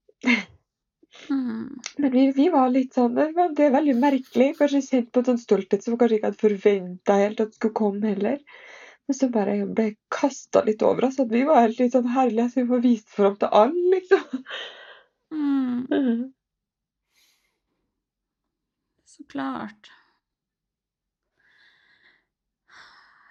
Mm. 1.29 1.79
Men 1.97 2.11
vi, 2.13 2.25
vi 2.35 2.47
var 2.53 2.69
litt 2.71 2.93
sånn 2.95 3.15
Det 3.17 3.31
var- 3.35 3.53
er 3.59 3.73
veldig 3.73 3.95
merkelig. 3.99 4.51
Kanskje 4.59 4.81
kjent 4.85 5.11
på 5.11 5.23
en 5.23 5.29
sånn 5.31 5.41
stolthet 5.45 5.83
som 5.83 5.97
kanskje 5.97 6.19
ikke 6.19 6.29
hadde 6.29 6.43
forventa 6.43 7.17
helt 7.23 7.41
at 7.45 7.55
skulle 7.57 7.79
komme 7.81 8.13
heller. 8.13 8.37
Men 9.07 9.17
så 9.17 9.29
bare 9.33 9.55
ble 9.65 9.87
kasta 10.13 10.61
litt 10.67 10.83
over 10.85 11.07
oss. 11.09 11.19
At 11.19 11.31
vi 11.33 11.41
var 11.49 11.63
helt 11.65 11.79
litt 11.81 11.95
sånn 11.97 12.11
herlige, 12.13 12.51
så 12.51 12.61
vi 12.61 12.69
får 12.69 12.83
vist 12.85 13.09
fram 13.09 13.39
til 13.41 13.49
alle, 13.61 13.85
liksom. 13.95 14.28
Mm. 15.31 15.87
Mhm. 15.91 16.33
Så 19.05 19.23
klart. 19.23 19.91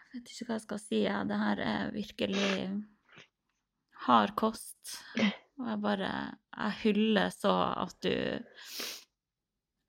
Jeg 0.08 0.22
vet 0.22 0.30
ikke 0.32 0.46
hva 0.48 0.56
jeg 0.56 0.64
skal 0.64 0.80
si. 0.82 1.00
Ja. 1.04 1.18
Det 1.28 1.38
her 1.42 1.60
er 1.64 1.90
virkelig 1.94 2.46
hard 4.06 4.34
kost. 4.40 4.94
Og 5.58 5.66
jeg 5.72 5.80
bare 5.82 6.10
Jeg 6.58 6.74
hyller 6.82 7.30
så 7.34 7.52
at 7.84 7.96
du 8.02 8.14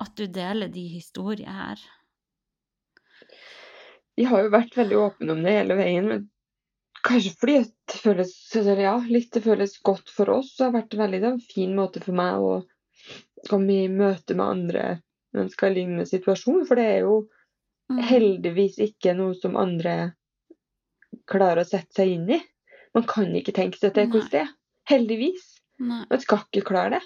At 0.03 0.13
du 0.17 0.25
deler 0.25 0.67
de 0.71 0.85
historiene 0.87 1.55
her. 1.55 1.81
Vi 4.17 4.25
har 4.27 4.43
jo 4.43 4.51
vært 4.53 4.75
veldig 4.77 4.97
åpne 4.99 5.33
om 5.35 5.43
det 5.45 5.53
hele 5.55 5.75
veien, 5.79 6.07
men 6.11 6.25
kanskje 7.07 7.33
fordi 7.39 7.57
det 7.63 7.99
føles 8.03 8.33
ja, 8.81 8.95
litt 9.07 9.31
det 9.35 9.43
føles 9.45 9.77
godt 9.85 10.09
for 10.13 10.29
oss. 10.39 10.55
Så 10.55 10.65
har 10.65 10.71
det 10.73 10.79
vært 10.81 10.95
en 10.95 11.03
veldig 11.05 11.21
en 11.33 11.41
fin 11.43 11.75
måte 11.77 12.01
for 12.03 12.17
meg 12.17 12.39
å 12.43 12.53
komme 13.49 13.75
i 13.85 13.91
møte 13.91 14.35
med 14.35 14.45
andre 14.45 14.85
mennesker 15.35 15.71
i 15.71 15.77
lignende 15.79 16.07
situasjon. 16.09 16.65
For 16.67 16.79
det 16.79 16.87
er 16.95 17.03
jo 17.07 17.19
Mm. 17.89 18.03
heldigvis 18.05 18.75
ikke 18.85 19.15
noe 19.17 19.33
som 19.33 19.55
andre 19.57 20.13
klarer 21.29 21.63
å 21.63 21.67
sette 21.67 21.95
seg 21.97 22.11
inn 22.13 22.27
i. 22.35 22.37
Man 22.93 23.05
kan 23.09 23.31
ikke 23.33 23.55
tenke 23.57 23.79
seg 23.81 23.95
til 23.95 24.09
hvordan 24.11 24.29
det 24.33 24.41
er. 24.43 24.51
Heldigvis. 24.91 25.47
Nei. 25.81 26.03
Man 26.11 26.21
skal 26.21 26.43
ikke 26.43 26.67
klare 26.67 26.99
det. 26.99 27.01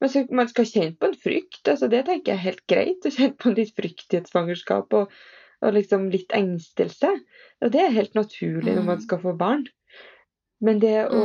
Man 0.00 0.10
skal, 0.10 0.26
man 0.34 0.48
skal 0.50 0.66
kjenne 0.66 0.96
på 0.98 1.10
en 1.10 1.14
frykt. 1.14 1.62
altså 1.68 1.88
Det 1.92 2.04
tenker 2.08 2.32
jeg 2.32 2.38
er 2.40 2.46
helt 2.48 2.64
greit. 2.66 3.06
Å 3.06 3.12
kjenne 3.14 3.36
på 3.38 3.50
en 3.50 3.58
litt 3.60 3.74
frykt 3.76 4.14
i 4.14 4.18
et 4.18 4.30
svangerskap 4.32 4.98
og, 4.98 5.14
og 5.62 5.74
liksom 5.76 6.08
litt 6.10 6.34
engstelse. 6.34 7.12
Og 7.60 7.70
det 7.74 7.80
er 7.84 7.90
helt 7.92 8.14
naturlig 8.16 8.74
når 8.76 8.84
man 8.86 8.98
Mm. 8.98 9.02
skal 9.04 9.18
få 9.20 9.36
barn. 9.36 9.66
Men 10.60 10.78
det 10.80 11.08
å 11.10 11.20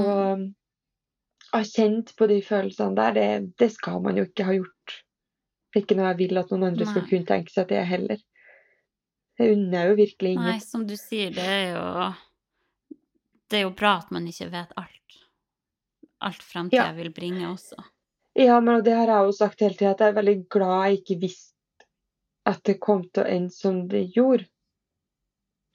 ha 1.54 1.62
kjent 1.64 2.16
på 2.18 2.28
de 2.28 2.42
følelsene 2.42 2.96
der, 2.96 3.12
det, 3.14 3.56
det 3.58 3.72
skal 3.72 4.02
man 4.02 4.18
jo 4.18 4.26
ikke 4.26 4.44
ha 4.48 4.54
gjort. 4.54 4.96
Det 5.74 5.80
er 5.82 5.86
ikke 5.86 5.98
noe 6.00 6.08
jeg 6.14 6.18
vil 6.18 6.38
at 6.38 6.52
noen 6.52 6.64
andre 6.72 6.86
skal 6.86 7.08
kunne 7.10 7.26
tenke 7.28 7.52
seg 7.52 7.62
at 7.64 7.70
det 7.70 7.78
er 7.78 7.90
heller. 7.90 8.18
Det 9.38 9.50
unner 9.52 9.80
jeg 9.82 9.90
jo 9.90 9.96
virkelig 9.96 10.32
ingen. 10.32 10.46
Nei, 10.48 10.60
som 10.64 10.86
du 10.88 10.96
sier, 10.96 11.32
det 11.36 11.44
er 11.44 11.74
jo 11.76 12.14
Det 13.50 13.58
er 13.60 13.62
jo 13.68 13.74
bra 13.78 13.98
at 14.00 14.12
man 14.12 14.26
ikke 14.28 14.48
vet 14.52 14.72
alt. 14.78 15.18
Alt 16.22 16.42
fremtida 16.44 16.88
Ja. 16.88 16.94
vil 16.94 17.12
bringe 17.12 17.46
også. 17.52 17.76
Ja, 18.36 18.60
men 18.60 18.84
det 18.84 18.94
har 18.96 19.08
jeg 19.08 19.26
jo 19.28 19.32
sagt 19.32 19.60
hele 19.62 19.76
tida, 19.76 19.92
at 19.92 20.00
jeg 20.00 20.10
er 20.10 20.22
veldig 20.22 20.50
glad 20.50 20.90
jeg 20.90 20.98
ikke 21.04 21.20
visste 21.22 21.54
at 22.46 22.64
det 22.64 22.80
kom 22.80 23.04
til 23.10 23.24
å 23.24 23.28
ende 23.28 23.52
som 23.52 23.88
det 23.88 24.12
gjorde. 24.16 24.48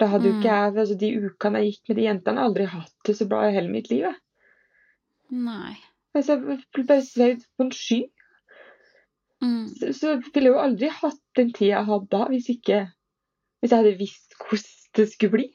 Da 0.01 0.07
hadde 0.09 0.31
jo 0.31 0.33
Mm. 0.35 0.41
ikke 0.41 0.55
jeg, 0.55 0.77
altså 0.81 0.97
De 1.01 1.09
ukene 1.29 1.61
jeg 1.61 1.73
gikk 1.75 1.89
med 1.91 1.97
de 2.01 2.05
jentene, 2.07 2.45
aldri 2.49 2.65
hatt 2.73 2.95
det 3.05 3.15
så 3.19 3.27
bra 3.29 3.43
i 3.49 3.53
hele 3.55 3.69
mitt 3.69 3.91
liv. 3.93 4.07
jeg. 4.09 4.17
Nei. 5.31 5.77
Altså, 6.17 6.39
jeg 6.41 6.65
ble 6.75 6.85
bare 6.89 7.05
svevd 7.07 7.45
på 7.57 7.67
en 7.67 7.71
sky. 7.77 8.01
Mm. 9.45 9.69
Så, 9.77 9.93
så 9.97 10.15
ville 10.21 10.49
jeg 10.51 10.55
jo 10.55 10.59
aldri 10.61 10.89
hatt 10.93 11.21
den 11.37 11.53
tida 11.53 11.77
jeg 11.79 11.87
hadde 11.89 12.09
da, 12.13 12.25
hvis 12.33 12.49
ikke 12.53 12.81
Hvis 13.61 13.71
jeg 13.75 13.79
hadde 13.83 13.99
visst 14.01 14.35
hvordan 14.41 14.77
det 14.97 15.05
skulle 15.13 15.33
bli. 15.37 15.47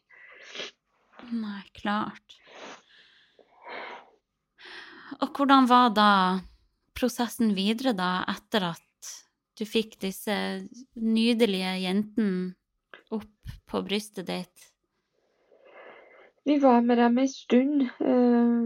Nei, 1.33 1.61
klart. 1.73 2.35
Og 5.21 5.31
hvordan 5.33 5.65
var 5.69 5.89
da 5.95 6.09
prosessen 6.97 7.55
videre, 7.57 7.95
da, 7.97 8.23
etter 8.29 8.67
at 8.71 8.81
du 9.57 9.65
fikk 9.65 9.97
disse 10.01 10.35
nydelige 10.95 11.73
jentene 11.85 12.53
opp 13.11 13.53
på 13.69 13.81
brystet 13.85 14.27
ditt? 14.29 14.71
Vi 16.45 16.57
var 16.61 16.81
med 16.85 16.97
dem 17.01 17.17
ei 17.21 17.27
stund. 17.27 17.81
eh, 17.99 18.65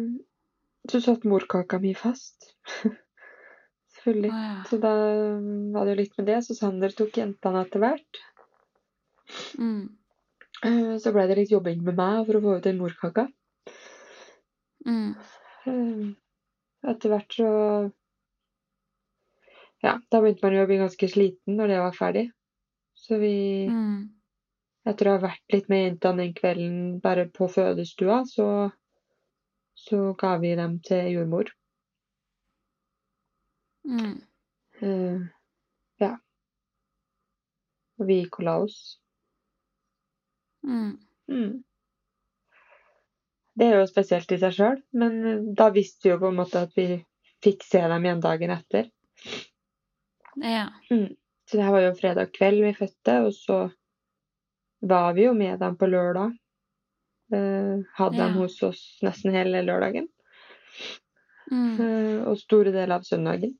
Så 0.89 1.01
satt 1.01 1.23
morkaka 1.27 1.79
mi 1.79 1.93
fast. 1.95 2.53
Selvfølgelig. 3.95 4.31
Å 4.31 4.41
ja. 4.43 4.63
Så 4.69 4.77
da 4.81 4.93
var 5.75 5.85
det 5.85 5.93
jo 5.95 5.99
litt 6.01 6.17
med 6.17 6.27
det. 6.31 6.39
Så 6.45 6.55
Sander 6.57 6.89
tok 6.95 7.17
jentene 7.19 7.61
etter 7.65 7.83
hvert. 7.83 8.21
Mm. 9.59 9.89
Eh, 10.65 10.95
Så 10.99 11.11
ble 11.15 11.27
det 11.29 11.37
litt 11.37 11.51
jobbing 11.53 11.83
med 11.85 11.95
meg 11.99 12.25
for 12.27 12.39
å 12.39 12.43
få 12.45 12.57
ut 12.57 12.63
den 12.67 12.79
morkaka. 12.81 13.27
Mm. 14.87 15.15
Eh, 15.67 16.09
Etter 16.89 17.11
hvert 17.11 17.33
så 17.35 17.47
Ja, 19.83 19.97
da 20.11 20.19
begynte 20.19 20.43
man 20.43 20.55
jo 20.55 20.63
å 20.63 20.67
bli 20.67 20.77
ganske 20.79 21.07
sliten 21.11 21.55
når 21.59 21.67
det 21.71 21.79
var 21.83 21.95
ferdig. 21.95 22.25
Så 22.99 23.19
vi 23.19 23.67
Mm. 23.71 24.09
Etter 24.87 25.09
å 25.09 25.15
ha 25.17 25.23
vært 25.25 25.53
litt 25.53 25.67
med 25.71 25.83
jentene 25.83 26.23
den 26.23 26.35
kvelden 26.37 26.77
bare 27.03 27.27
på 27.35 27.49
fødestua, 27.51 28.21
så, 28.29 28.47
så 29.75 29.99
ga 30.19 30.37
vi 30.41 30.53
dem 30.59 30.77
til 30.85 31.11
jordmor. 31.15 31.51
Mm. 33.89 34.15
Uh, 34.79 35.27
ja. 35.99 36.13
Og 37.99 38.07
vi 38.07 38.21
gikk 38.21 38.39
og 38.39 38.47
la 38.47 38.55
oss. 38.63 38.79
Mm. 40.63 40.93
Mm. 41.31 41.63
Det 43.59 43.67
er 43.67 43.81
jo 43.81 43.87
spesielt 43.89 44.31
i 44.31 44.39
seg 44.39 44.55
sjøl, 44.55 44.77
men 44.95 45.15
eh, 45.27 45.39
da 45.57 45.67
visste 45.75 46.07
vi 46.07 46.13
jo 46.13 46.19
på 46.21 46.29
en 46.31 46.37
måte 46.37 46.61
at 46.63 46.75
vi 46.79 47.01
fikk 47.43 47.65
se 47.67 47.81
dem 47.91 48.05
igjen 48.05 48.21
dagen 48.23 48.53
etter. 48.55 48.87
Ja. 50.39 50.69
Så 50.87 51.57
det 51.57 51.65
her 51.65 51.73
var 51.75 51.83
jo 51.83 51.97
fredag 51.97 52.31
kveld 52.37 52.63
vi 52.63 52.71
fødte, 52.77 53.17
og 53.25 53.33
så 53.35 53.57
var 54.81 55.13
vi 55.13 55.25
jo 55.25 55.33
med 55.33 55.59
dem 55.59 55.75
på 55.77 55.87
lørdag. 55.89 56.37
Eh, 57.33 57.81
hadde 57.95 58.17
Ja. 58.17 58.27
dem 58.27 58.37
hos 58.37 58.61
oss 58.63 58.99
nesten 59.03 59.31
hele 59.31 59.61
lørdagen, 59.61 60.07
Mm. 61.51 61.79
eh, 61.79 62.27
og 62.27 62.37
store 62.37 62.71
deler 62.71 62.95
av 62.95 63.01
søndagen. 63.03 63.57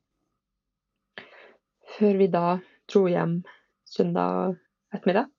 Før 1.98 2.18
vi 2.18 2.26
da 2.26 2.60
dro 2.88 3.06
hjem 3.06 3.44
søndag 3.86 4.56
ettermiddag. 4.92 5.30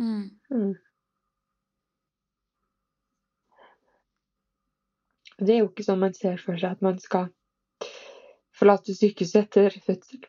Mm. 0.00 0.30
Mm. 0.50 0.74
Det 5.38 5.50
er 5.54 5.58
jo 5.64 5.68
ikke 5.68 5.84
sånn 5.84 5.98
man 5.98 6.14
ser 6.14 6.36
for 6.38 6.56
seg 6.56 6.76
at 6.76 6.82
man 6.82 6.98
skal 7.02 7.28
forlate 8.54 8.94
sykehuset 8.94 9.48
etter 9.48 9.70
fødsel. 9.82 10.20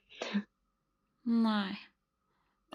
Nei. 1.25 1.75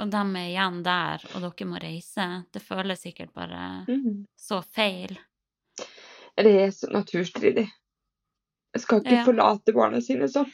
Og 0.01 0.11
de 0.11 0.21
er 0.41 0.47
igjen 0.49 0.83
der, 0.87 1.25
og 1.35 1.43
dere 1.45 1.67
må 1.69 1.81
reise. 1.83 2.27
Det 2.53 2.63
føles 2.65 3.03
sikkert 3.05 3.33
bare 3.37 3.85
Mm. 3.89 4.27
så 4.37 4.63
feil. 4.65 5.19
Det 6.37 6.55
er 6.63 6.71
så 6.73 6.89
naturstridig. 6.91 7.67
Jeg 8.75 8.81
skal 8.83 9.01
ikke 9.03 9.11
Ja. 9.19 9.25
forlate 9.25 9.73
barna 9.75 10.01
sine 10.01 10.29
sånn. 10.29 10.51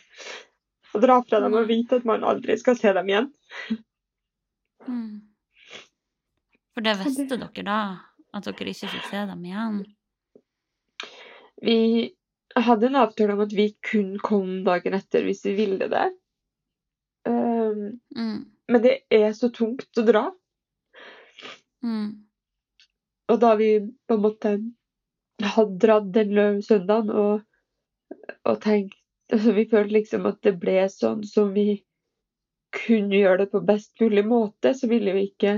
Og 0.94 1.02
dra 1.02 1.20
fra 1.22 1.40
dem 1.40 1.54
og 1.54 1.68
vite 1.68 1.96
at 1.96 2.04
man 2.04 2.24
aldri 2.24 2.56
skal 2.58 2.76
se 2.76 2.92
dem 2.92 3.06
igjen. 3.06 3.32
Mm. 4.88 5.20
For 6.74 6.80
det 6.80 6.96
visste 6.98 7.28
dere 7.38 7.64
da, 7.64 7.78
at 8.34 8.44
dere 8.44 8.72
ikke 8.72 8.88
fikk 8.88 9.10
se 9.10 9.26
dem 9.26 9.44
igjen? 9.44 9.84
Vi 11.62 12.14
hadde 12.56 12.86
en 12.86 12.96
avtale 12.96 13.32
om 13.32 13.40
at 13.40 13.52
vi 13.52 13.76
kun 13.82 14.18
kom 14.18 14.64
dagen 14.64 14.94
etter 14.94 15.22
hvis 15.24 15.44
vi 15.44 15.54
ville 15.54 15.88
det. 15.88 16.10
Um, 17.26 18.00
Mm. 18.16 18.55
Men 18.72 18.82
det 18.82 18.94
er 19.14 19.32
så 19.36 19.50
tungt 19.54 20.00
å 20.00 20.04
dra. 20.06 20.24
Mm. 21.84 22.26
Og 23.30 23.40
da 23.42 23.54
vi 23.58 23.70
på 24.08 24.16
en 24.16 24.22
måte 24.22 24.52
hadde 25.42 25.80
dratt 25.82 26.12
den 26.14 26.62
søndagen 26.64 27.10
og, 27.12 27.42
og 28.46 28.62
tenkt 28.64 28.96
altså 29.34 29.52
Vi 29.56 29.64
følte 29.66 29.96
liksom 29.96 30.26
at 30.30 30.38
det 30.46 30.52
ble 30.62 30.84
sånn 30.90 31.24
som 31.26 31.50
vi 31.54 31.80
kunne 32.76 33.18
gjøre 33.18 33.40
det 33.42 33.48
på 33.50 33.62
best 33.66 33.90
mulig 34.00 34.22
måte, 34.26 34.70
så 34.74 34.86
ville 34.90 35.14
vi 35.16 35.28
ikke 35.30 35.56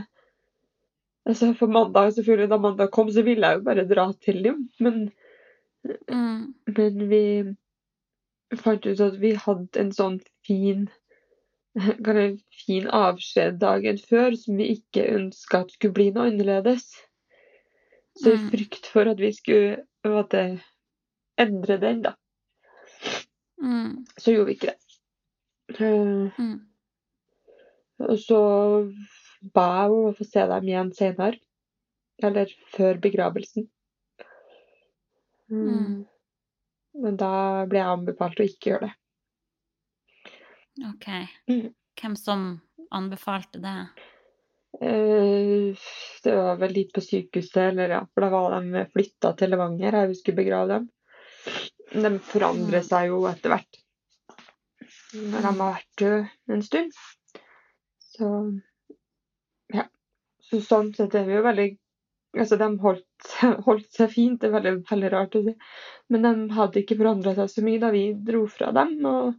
Altså 1.28 1.50
For 1.58 1.68
mandag, 1.68 2.14
selvfølgelig, 2.16 2.48
da 2.48 2.56
mandag 2.56 2.90
kom, 2.94 3.10
så 3.12 3.20
ville 3.20 3.44
jeg 3.44 3.58
jo 3.58 3.64
bare 3.66 3.84
dra 3.84 4.06
til 4.24 4.38
dem, 4.46 4.68
men, 4.80 5.10
Mm. 6.08 6.54
men 6.76 7.08
vi 7.08 7.20
fant 8.56 8.86
ut 8.86 9.00
at 9.00 9.20
vi 9.20 9.34
hadde 9.36 9.80
en 9.80 9.92
sånn 9.92 10.16
fin 10.46 10.88
jeg- 12.18 12.40
fin 12.66 12.88
avskjed 12.88 13.58
dagen 13.62 13.98
før 13.98 14.36
som 14.36 14.56
vi 14.58 14.70
ikke 14.76 15.04
ønska 15.14 15.60
at 15.64 15.70
skulle 15.76 15.94
bli 15.94 16.10
noe 16.10 16.30
annerledes. 16.30 16.88
Så 18.18 18.32
i 18.34 18.36
Mm. 18.38 18.48
frykt 18.50 18.86
for 18.90 19.06
at 19.08 19.18
vi 19.22 19.32
skulle 19.32 19.84
måtte, 20.04 20.60
endre 21.38 21.76
den, 21.80 22.02
da, 22.02 22.14
Mm. 23.62 24.04
så 24.18 24.32
gjorde 24.34 24.46
vi 24.46 24.54
ikke 24.54 24.72
det. 24.72 24.78
Uh, 25.80 26.30
Mm. 26.38 26.60
Og 28.00 28.18
så 28.18 28.38
ba 29.54 29.66
jeg 29.82 29.90
om 29.90 30.06
å 30.12 30.16
få 30.16 30.24
se 30.24 30.40
dem 30.46 30.64
igjen 30.68 30.92
senere. 30.94 31.38
Eller 32.22 32.46
før 32.74 32.98
begravelsen. 32.98 33.68
Mm. 35.50 35.68
Mm. 35.68 36.06
Men 36.94 37.16
da 37.16 37.64
ble 37.66 37.78
jeg 37.78 37.86
anbefalt 37.98 38.40
å 38.40 38.46
ikke 38.46 38.70
gjøre 38.72 38.80
det. 38.88 38.94
OK. 40.84 41.08
Mm. 41.50 41.72
Hvem 42.00 42.14
som 42.16 42.60
anbefalte 42.94 43.58
det? 43.62 43.76
Eh, 44.80 45.74
Det 46.24 46.34
var 46.36 46.56
vel 46.60 46.72
litt 46.76 46.92
på 46.94 47.00
sykehuset, 47.02 47.56
eller 47.72 47.88
ja, 47.96 48.00
for 48.14 48.20
da 48.26 48.28
var 48.30 48.60
de 48.60 48.84
flytta 48.92 49.32
til 49.38 49.50
Levanger. 49.54 49.96
Jeg 50.02 50.16
skulle 50.20 50.42
begrave 50.42 50.68
dem. 50.76 50.88
De 51.92 52.18
forandrer 52.20 52.82
Mm. 52.82 52.88
seg 52.88 53.06
jo 53.08 53.22
etter 53.30 53.54
hvert. 53.54 53.78
Når 55.14 55.40
de 55.40 55.46
har 55.46 55.58
vært 55.58 55.96
døde 55.96 56.30
en 56.52 56.62
stund. 56.62 56.92
Så 57.98 58.28
ja. 59.72 59.84
Så 60.44 60.60
sånn 60.64 60.94
sett 60.96 61.14
er 61.14 61.24
vi 61.28 61.34
jo 61.38 61.42
veldig 61.42 61.68
Altså, 62.36 62.58
de 62.60 62.66
holdt, 62.78 63.28
holdt 63.66 63.86
seg 63.96 64.10
fint, 64.12 64.40
det 64.40 64.50
er 64.50 64.52
veldig, 64.60 64.72
veldig 64.86 65.10
rart 65.14 65.34
å 65.34 65.40
si. 65.46 65.54
Men 66.12 66.22
de 66.26 66.54
hadde 66.54 66.82
ikke 66.82 66.98
forandra 66.98 67.32
seg 67.34 67.48
så 67.50 67.62
mye 67.64 67.80
da 67.80 67.88
vi 67.90 68.02
dro 68.12 68.42
fra 68.46 68.68
dem. 68.76 68.92
Og 69.08 69.32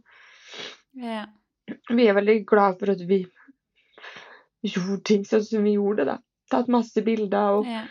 Ja. 1.00 1.26
vi 1.88 2.06
er 2.08 2.14
veldig 2.18 2.38
glad 2.50 2.78
for 2.80 2.92
at 2.92 3.00
vi 3.08 3.22
gjorde 4.66 5.00
ting 5.08 5.24
sånn 5.24 5.44
som 5.46 5.64
vi 5.64 5.76
gjorde 5.78 6.04
det. 6.04 6.12
da. 6.12 6.18
Tatt 6.50 6.68
masse 6.72 7.02
bilder 7.06 7.60
og 7.60 7.68
ja. 7.70 7.84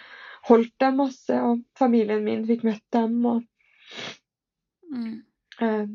holdt 0.49 0.75
dem 0.83 0.99
masse, 0.99 1.37
og 1.41 1.63
familien 1.79 2.23
min 2.25 2.45
fikk 2.47 2.65
møtt 2.67 2.85
dem. 2.95 3.19
og 3.25 3.43
Mm. 4.89 5.21
eh, 5.61 5.85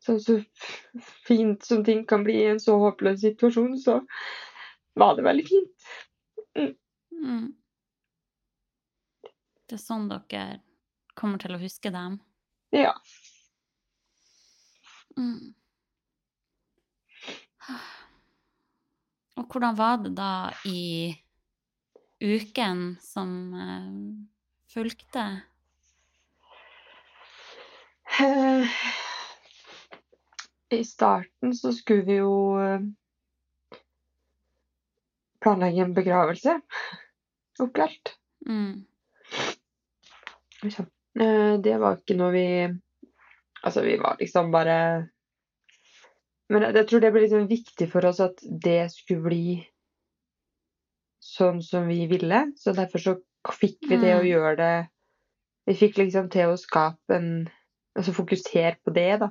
så, 0.00 0.18
så 0.20 0.34
fint 1.26 1.64
som 1.64 1.84
ting 1.84 2.02
kan 2.06 2.24
bli 2.24 2.34
i 2.42 2.50
en 2.50 2.60
så 2.60 2.74
håpløs 2.76 3.20
situasjon, 3.20 3.78
så 3.80 4.00
var 5.00 5.16
det 5.16 5.24
veldig 5.24 5.46
fint. 5.48 5.88
Mm. 7.12 7.46
Det 9.68 9.76
er 9.76 9.80
sånn 9.80 10.08
dere 10.10 10.60
kommer 11.14 11.40
til 11.40 11.54
å 11.56 11.60
huske 11.60 11.92
dem. 11.94 12.18
Ja. 12.72 12.92
Mm. 15.16 15.54
Og 19.40 19.46
hvordan 19.46 19.76
var 19.78 20.00
det 20.04 20.12
da 20.18 20.50
i 20.68 21.12
uken 22.20 22.98
som 23.00 23.30
eh, 23.56 23.92
fulgte? 24.72 25.26
Eh, 28.20 28.80
I 30.70 30.84
starten 30.84 31.54
så 31.56 31.72
skulle 31.72 32.04
vi 32.04 32.18
jo 32.20 32.34
eh, 32.60 32.84
planlegge 35.40 35.86
en 35.86 35.96
begravelse. 35.96 36.58
Opplært. 37.60 38.14
Mm. 38.46 38.84
Det 40.60 41.74
var 41.80 41.96
ikke 41.96 42.16
noe 42.18 42.32
vi 42.34 42.46
Altså, 43.60 43.82
vi 43.84 43.98
var 44.00 44.16
liksom 44.20 44.48
bare 44.52 45.08
Men 46.50 46.66
jeg, 46.66 46.86
tror 46.90 47.02
det 47.02 47.12
ble 47.14 47.22
liksom 47.24 47.46
viktig 47.50 47.86
for 47.92 48.06
oss 48.08 48.20
at 48.24 48.40
det 48.42 48.88
skulle 48.90 49.22
bli 49.28 49.44
sånn 51.22 51.60
som 51.62 51.86
vi 51.86 52.06
ville. 52.10 52.44
Så 52.58 52.74
derfor 52.74 53.02
så 53.02 53.14
fikk 53.54 53.86
vi 53.88 53.98
det 54.02 54.16
å 54.16 54.22
Mm. 54.24 54.28
gjøre 54.32 54.56
det 54.56 54.74
Vi 55.68 55.74
fikk 55.76 55.98
liksom 56.00 56.30
til 56.32 56.50
å 56.50 56.58
skape 56.58 57.14
en 57.14 57.48
Altså 57.98 58.12
fokusere 58.14 58.76
på 58.86 58.92
det, 58.94 59.18
da. 59.20 59.28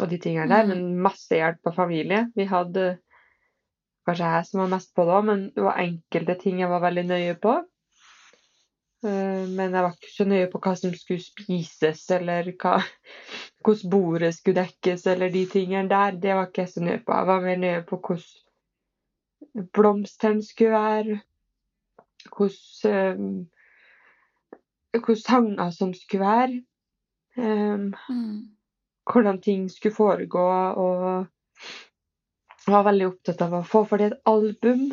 Og 0.00 0.08
de 0.10 0.18
tingene 0.20 0.48
der. 0.48 0.64
Mm. 0.64 0.68
Men 0.68 1.02
masse 1.02 1.32
hjelp 1.32 1.64
av 1.66 1.74
familie. 1.74 2.26
Vi 2.36 2.44
hadde 2.44 2.98
Kanskje 4.06 4.26
jeg 4.34 4.46
som 4.46 4.60
var 4.60 4.68
mest 4.68 4.90
på 4.94 5.04
det 5.08 5.14
òg, 5.16 5.24
men 5.24 5.44
det 5.54 5.62
var 5.64 5.78
enkelte 5.80 6.34
ting 6.42 6.58
jeg 6.60 6.68
var 6.68 6.82
veldig 6.84 7.04
nøye 7.08 7.36
på. 7.40 7.54
Eh, 9.04 9.46
Men 9.48 9.72
jeg 9.72 9.82
var 9.82 9.92
ikke 9.96 10.12
så 10.12 10.26
nøye 10.28 10.50
på 10.52 10.60
hva 10.60 10.74
som 10.76 10.92
skulle 10.92 11.24
spises, 11.24 12.10
eller 12.10 12.52
hva, 12.52 12.74
hvordan 13.64 13.90
bordet 13.90 14.34
skulle 14.34 14.60
dekkes, 14.62 15.06
eller 15.06 15.28
de 15.32 15.46
tingene 15.46 15.88
der. 15.90 16.10
Det 16.20 16.34
var 16.34 16.46
ikke 16.46 16.60
jeg 16.62 16.68
så 16.68 16.80
nøye 16.84 17.02
på. 17.06 17.12
Jeg 17.16 17.26
var 17.26 17.40
mer 17.40 17.56
nøye 17.56 17.82
på 17.88 17.96
hvordan 18.06 19.64
blomstene 19.72 20.42
skulle 20.42 20.70
være, 20.70 21.20
hvordan, 22.36 23.48
hvordan 24.92 25.16
sanger 25.26 25.70
som 25.70 25.94
skulle 25.94 26.26
være, 26.26 26.62
Um, 27.36 27.94
Mm. 28.08 28.42
hvordan 29.12 29.40
ting 29.42 29.70
skulle 29.70 29.94
foregå, 29.94 30.38
og 30.76 31.26
jeg 32.66 32.74
var 32.74 32.84
veldig 32.86 33.06
opptatt 33.08 33.42
av 33.42 33.56
å 33.58 33.62
få 33.66 33.84
for 33.88 33.96
det 33.98 34.06
et 34.12 34.20
album 34.30 34.84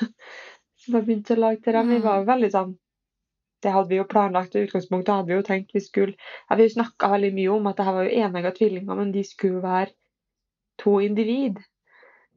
som 0.80 0.94
jeg 0.96 1.04
begynte 1.04 1.36
å 1.36 1.40
lage 1.42 1.60
til 1.62 1.76
dem. 1.76 1.88
Vi 1.92 1.98
Mm. 1.98 2.02
var 2.06 2.24
veldig 2.24 2.50
sånn 2.54 2.72
Det 3.62 3.72
hadde 3.74 3.88
vi 3.92 3.98
jo 3.98 4.06
planlagt, 4.08 4.54
i 4.56 4.64
utgangspunktet 4.64 5.12
hadde 5.12 5.28
vi 5.28 5.36
jo 5.36 5.44
tenkt 5.44 5.74
vi 5.76 5.80
skulle 5.84 6.14
ja, 6.16 6.56
Vi 6.56 6.68
snakka 6.72 7.10
veldig 7.12 7.32
mye 7.36 7.50
om 7.56 7.66
at 7.68 7.76
det 7.76 7.84
her 7.88 7.96
var 7.98 8.06
jo 8.08 8.22
enegga 8.24 8.52
tvillinger, 8.56 8.96
men 8.96 9.12
de 9.12 9.24
skulle 9.24 9.60
være 9.64 9.92
to 10.80 10.94
individ. 11.04 11.58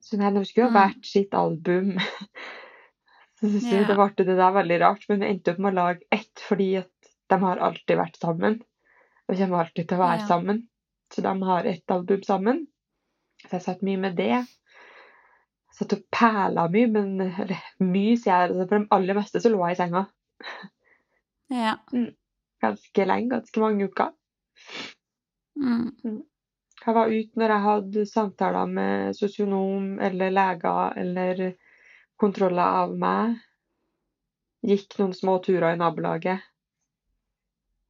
Så 0.04 0.20
nei, 0.20 0.34
de 0.36 0.44
skulle 0.46 0.66
jo 0.68 0.72
ha 0.74 0.74
Mm. 0.74 0.80
hvert 0.82 1.06
sitt 1.08 1.34
album. 1.34 1.94
Så 3.40 3.48
synes 3.50 3.72
jeg 3.72 3.82
Ja. 3.82 3.88
det 3.88 3.96
ble 4.00 4.26
det 4.26 4.36
der 4.38 4.52
veldig 4.56 4.80
rart, 4.82 5.06
men 5.10 5.20
vi 5.20 5.30
endte 5.32 5.52
opp 5.52 5.60
med 5.64 5.74
å 5.74 5.76
lage 5.80 6.04
ett 6.12 6.44
fordi 6.48 6.68
at 6.82 6.92
de 7.30 7.40
har 7.40 7.58
alltid 7.58 7.98
vært 7.98 8.20
sammen. 8.20 8.60
Og 9.28 9.38
kommer 9.40 9.64
alltid 9.64 9.88
til 9.88 9.98
å 9.98 10.04
være 10.04 10.18
yeah. 10.20 10.28
sammen. 10.28 10.68
Så 11.14 11.22
de 11.24 11.34
har 11.44 11.64
ett 11.66 11.92
album 11.92 12.22
sammen. 12.24 12.68
Så 13.44 13.56
jeg 13.58 13.62
satt 13.66 13.82
mye 13.84 13.98
med 14.00 14.16
det. 14.20 14.44
Satt 15.74 15.94
og 15.96 16.04
pæla 16.12 16.68
mye, 16.72 16.88
men 16.92 17.22
Eller 17.22 17.60
mye, 17.80 18.16
sier 18.18 18.34
jeg. 18.34 18.50
altså, 18.52 18.68
For 18.68 18.80
det 18.80 18.88
aller 18.92 19.18
meste 19.18 19.42
så 19.42 19.50
lå 19.52 19.64
jeg 19.68 19.78
i 19.78 19.82
senga 19.82 20.06
Ja. 21.52 21.78
ganske 22.62 23.06
lenge, 23.06 23.30
ganske 23.30 23.60
mange 23.60 23.90
uker. 23.90 24.14
Mm. 25.60 26.24
Jeg 26.86 26.96
var 26.96 27.12
ute 27.12 27.40
når 27.40 27.54
jeg 27.54 27.64
hadde 27.68 28.06
samtaler 28.10 28.72
med 28.72 29.16
sosionom 29.16 30.00
eller 30.04 30.34
leger 30.34 30.98
eller 31.00 31.44
kontroller 32.20 32.80
av 32.84 32.96
meg. 33.00 33.38
Gikk 34.64 34.98
noen 35.00 35.14
små 35.16 35.38
turer 35.44 35.76
i 35.76 35.80
nabolaget. 35.80 36.44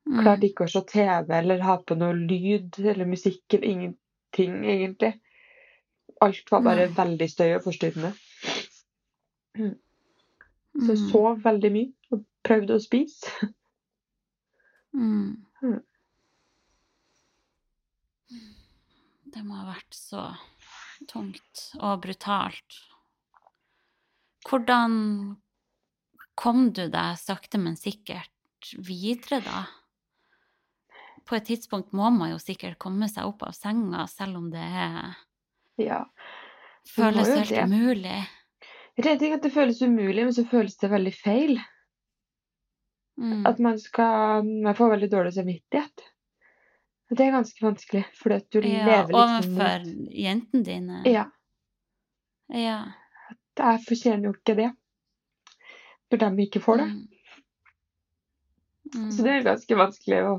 Mm. 0.10 0.20
Klarte 0.20 0.49
ikke 0.49 0.66
å 0.66 0.72
se 0.74 0.82
TV 0.89 1.32
eller 1.38 1.64
ha 1.64 1.78
på 1.80 1.95
noe 1.97 2.16
lyd 2.18 2.80
eller 2.82 3.08
musikk 3.08 3.56
eller 3.56 3.70
ingenting, 3.70 4.60
egentlig. 4.68 5.14
Alt 6.22 6.51
var 6.51 6.66
bare 6.66 6.89
mm. 6.89 6.95
veldig 6.97 7.30
støy 7.32 7.49
og 7.56 7.66
forstyrrende. 7.70 8.14
Så 9.54 10.89
jeg 10.89 10.97
Mm. 10.97 11.10
sov 11.12 11.43
veldig 11.43 11.70
mye 11.70 11.91
og 12.12 12.24
prøvde 12.44 12.78
å 12.78 12.84
spise. 12.84 13.52
Mm. 14.94 15.46
Mm. 15.64 15.80
Det 19.34 19.41
må 19.41 19.56
ha 19.58 19.72
vært 19.72 19.96
så 19.98 20.28
tungt 21.10 21.64
og 21.80 22.04
brutalt. 22.04 22.76
Hvordan 24.46 24.94
kom 26.38 26.68
du 26.76 26.86
deg 26.91 27.18
sakte, 27.18 27.58
men 27.62 27.78
sikkert 27.80 28.30
videre, 28.86 29.39
da? 29.46 29.64
På 31.26 31.38
et 31.38 31.48
tidspunkt 31.48 31.94
må 31.96 32.10
man 32.14 32.34
jo 32.34 32.39
sikkert 32.41 32.78
komme 32.82 33.08
seg 33.10 33.26
opp 33.30 33.46
av 33.48 33.56
senga, 33.56 34.06
selv 34.12 34.38
om 34.41 34.50
det 34.52 34.70
Ja. 35.80 36.04
føles 36.86 37.28
helt 37.28 37.50
det. 37.50 37.64
umulig. 37.64 38.28
tenker 39.02 39.26
ikke 39.26 39.39
at 39.39 39.44
det 39.48 39.54
føles 39.54 39.82
umulig, 39.82 40.24
men 40.24 40.34
så 40.34 40.46
føles 40.46 40.76
det 40.78 40.91
veldig 40.91 41.14
feil. 41.16 41.60
Mm. 43.18 43.45
At 43.45 43.59
man 43.61 43.78
skal 43.80 44.43
Man 44.43 44.76
får 44.76 44.89
veldig 44.89 45.09
dårlig 45.11 45.34
samvittighet. 45.36 46.05
Det 47.14 47.26
er 47.28 47.36
ganske 47.36 47.66
vanskelig, 47.66 48.03
fordi 48.18 48.36
at 48.36 48.47
du 48.49 48.59
Ja, 48.59 48.86
lever 48.86 49.07
liksom 49.07 49.20
overfor 49.22 49.84
mot 49.86 50.14
jentene 50.18 50.64
dine. 50.66 51.01
Ja. 51.05 51.26
Ja. 52.49 52.78
Jeg 53.57 53.84
fortjener 53.88 54.32
jo 54.32 54.34
ikke 54.34 54.55
det. 54.57 54.72
Når 56.09 56.24
de 56.24 56.45
ikke 56.47 56.61
får 56.61 56.82
det. 56.82 56.88
Mm. 56.89 57.07
Mm. 58.95 59.11
Så 59.11 59.26
det 59.26 59.32
er 59.34 59.45
ganske 59.45 59.78
vanskelig 59.78 60.22
å 60.26 60.34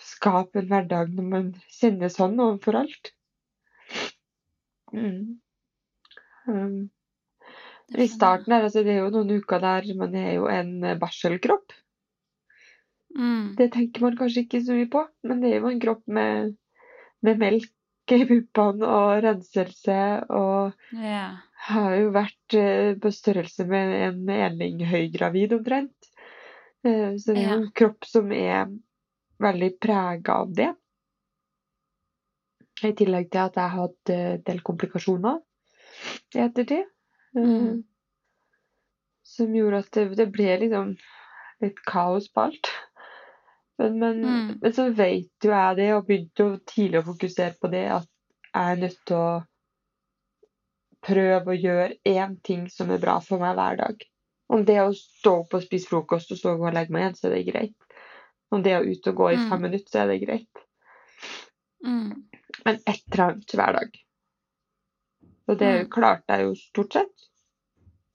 skape 0.00 0.60
en 0.60 0.68
hverdag 0.70 1.12
når 1.16 1.28
man 1.30 1.48
kjenner 1.72 2.12
sånn 2.12 2.36
overfor 2.40 2.78
alt. 2.82 3.12
Mm. 4.92 5.40
Um, 6.46 6.90
I 7.94 8.08
starten 8.10 8.52
her, 8.52 8.64
altså 8.66 8.82
det 8.82 8.96
er 8.96 9.04
jo 9.04 9.12
noen 9.14 9.36
uker 9.38 9.62
der 9.62 9.86
man 9.98 10.14
er 10.18 10.32
jo 10.40 10.48
en 10.50 10.72
eh, 10.82 10.96
barselkropp. 10.98 11.74
Mm. 13.16 13.54
Det 13.56 13.70
tenker 13.72 14.02
man 14.04 14.16
kanskje 14.18 14.42
ikke 14.44 14.60
så 14.66 14.74
mye 14.76 14.88
på, 14.92 15.04
men 15.24 15.40
det 15.40 15.52
er 15.52 15.60
jo 15.60 15.70
en 15.70 15.82
kropp 15.82 16.02
med, 16.10 16.56
med 17.24 17.38
melk 17.40 17.70
i 18.12 18.22
puppene 18.26 18.86
og 18.86 19.22
renselse 19.24 20.00
og 20.30 20.74
yeah. 20.94 21.38
har 21.68 21.94
jo 21.98 22.10
vært 22.14 22.56
eh, 22.58 22.90
på 23.02 23.10
størrelse 23.14 23.66
med 23.70 23.94
en 24.08 24.34
enling 24.34 24.82
høygravid 24.86 25.56
omtrent. 25.56 26.10
Eh, 26.86 27.14
Så 27.18 27.34
det 27.34 27.44
er 27.44 27.54
jo 27.54 27.60
en 27.62 27.70
kropp 27.74 28.06
som 28.06 28.34
er 28.34 28.68
veldig 29.42 29.70
prega 29.82 30.40
av 30.42 30.52
det. 30.54 30.72
I 32.84 32.92
tillegg 32.92 33.30
til 33.32 33.40
at 33.40 33.56
jeg 33.56 33.72
hadde 33.72 34.18
en 34.20 34.44
del 34.46 34.60
komplikasjoner 34.66 35.40
i 36.36 36.44
ettertid. 36.44 36.84
Eh, 37.36 37.42
Mm. 37.42 37.84
Som 39.26 39.54
gjorde 39.54 39.78
at 39.82 39.90
det, 39.92 40.04
det 40.16 40.26
ble 40.32 40.52
liksom 40.62 40.92
litt 41.60 41.80
kaos 41.86 42.28
på 42.32 42.44
alt. 42.46 42.68
Men, 43.78 43.98
men, 43.98 44.20
Mm. 44.24 44.58
men 44.62 44.72
så 44.72 44.86
vet 44.94 45.28
jo 45.44 45.50
jeg 45.50 45.76
det, 45.76 45.88
og 45.94 46.06
begynte 46.06 46.44
jo 46.44 46.56
tidlig 46.64 47.02
å 47.02 47.08
fokusere 47.10 47.56
på 47.60 47.70
det, 47.72 47.84
at 47.92 48.08
jeg 48.54 48.72
er 48.72 48.76
nødt 48.80 49.00
til 49.06 49.16
å 49.16 49.44
prøve 51.06 51.52
å 51.52 51.58
gjøre 51.60 51.98
én 52.08 52.38
ting 52.42 52.68
som 52.72 52.90
er 52.90 53.02
bra 53.02 53.18
for 53.20 53.38
meg 53.42 53.54
hver 53.58 53.76
dag. 53.82 54.06
Om 54.48 54.64
det 54.64 54.76
er 54.78 54.86
å 54.88 54.94
stå 54.96 55.34
opp 55.42 55.54
og 55.58 55.62
spise 55.66 55.90
frokost 55.90 56.32
og 56.32 56.38
så 56.40 56.54
gå 56.56 56.68
og 56.70 56.74
legge 56.74 56.94
meg 56.94 57.02
igjen, 57.02 57.18
så 57.18 57.26
er 57.28 57.34
det 57.36 57.44
greit. 57.52 57.76
Om 58.54 58.62
det 58.62 58.72
er 58.72 58.80
å 58.80 58.88
ut 58.88 59.06
og 59.10 59.14
gå 59.20 59.28
i 59.32 59.36
Mm. 59.36 59.48
fem 59.50 59.62
minutter, 59.66 59.90
så 59.90 59.98
er 60.04 60.06
det 60.06 60.20
greit. 60.24 60.64
Mm. 61.84 62.24
Men 62.64 62.76
et 62.86 63.02
eller 63.12 63.24
annet 63.26 63.50
hver 63.58 63.72
dag. 63.80 63.98
Og 65.48 65.58
det 65.60 65.72
Mm. 65.84 65.90
klarte 65.90 66.26
jeg 66.36 66.46
jo 66.48 66.54
stort 66.58 66.92
sett. 66.92 67.26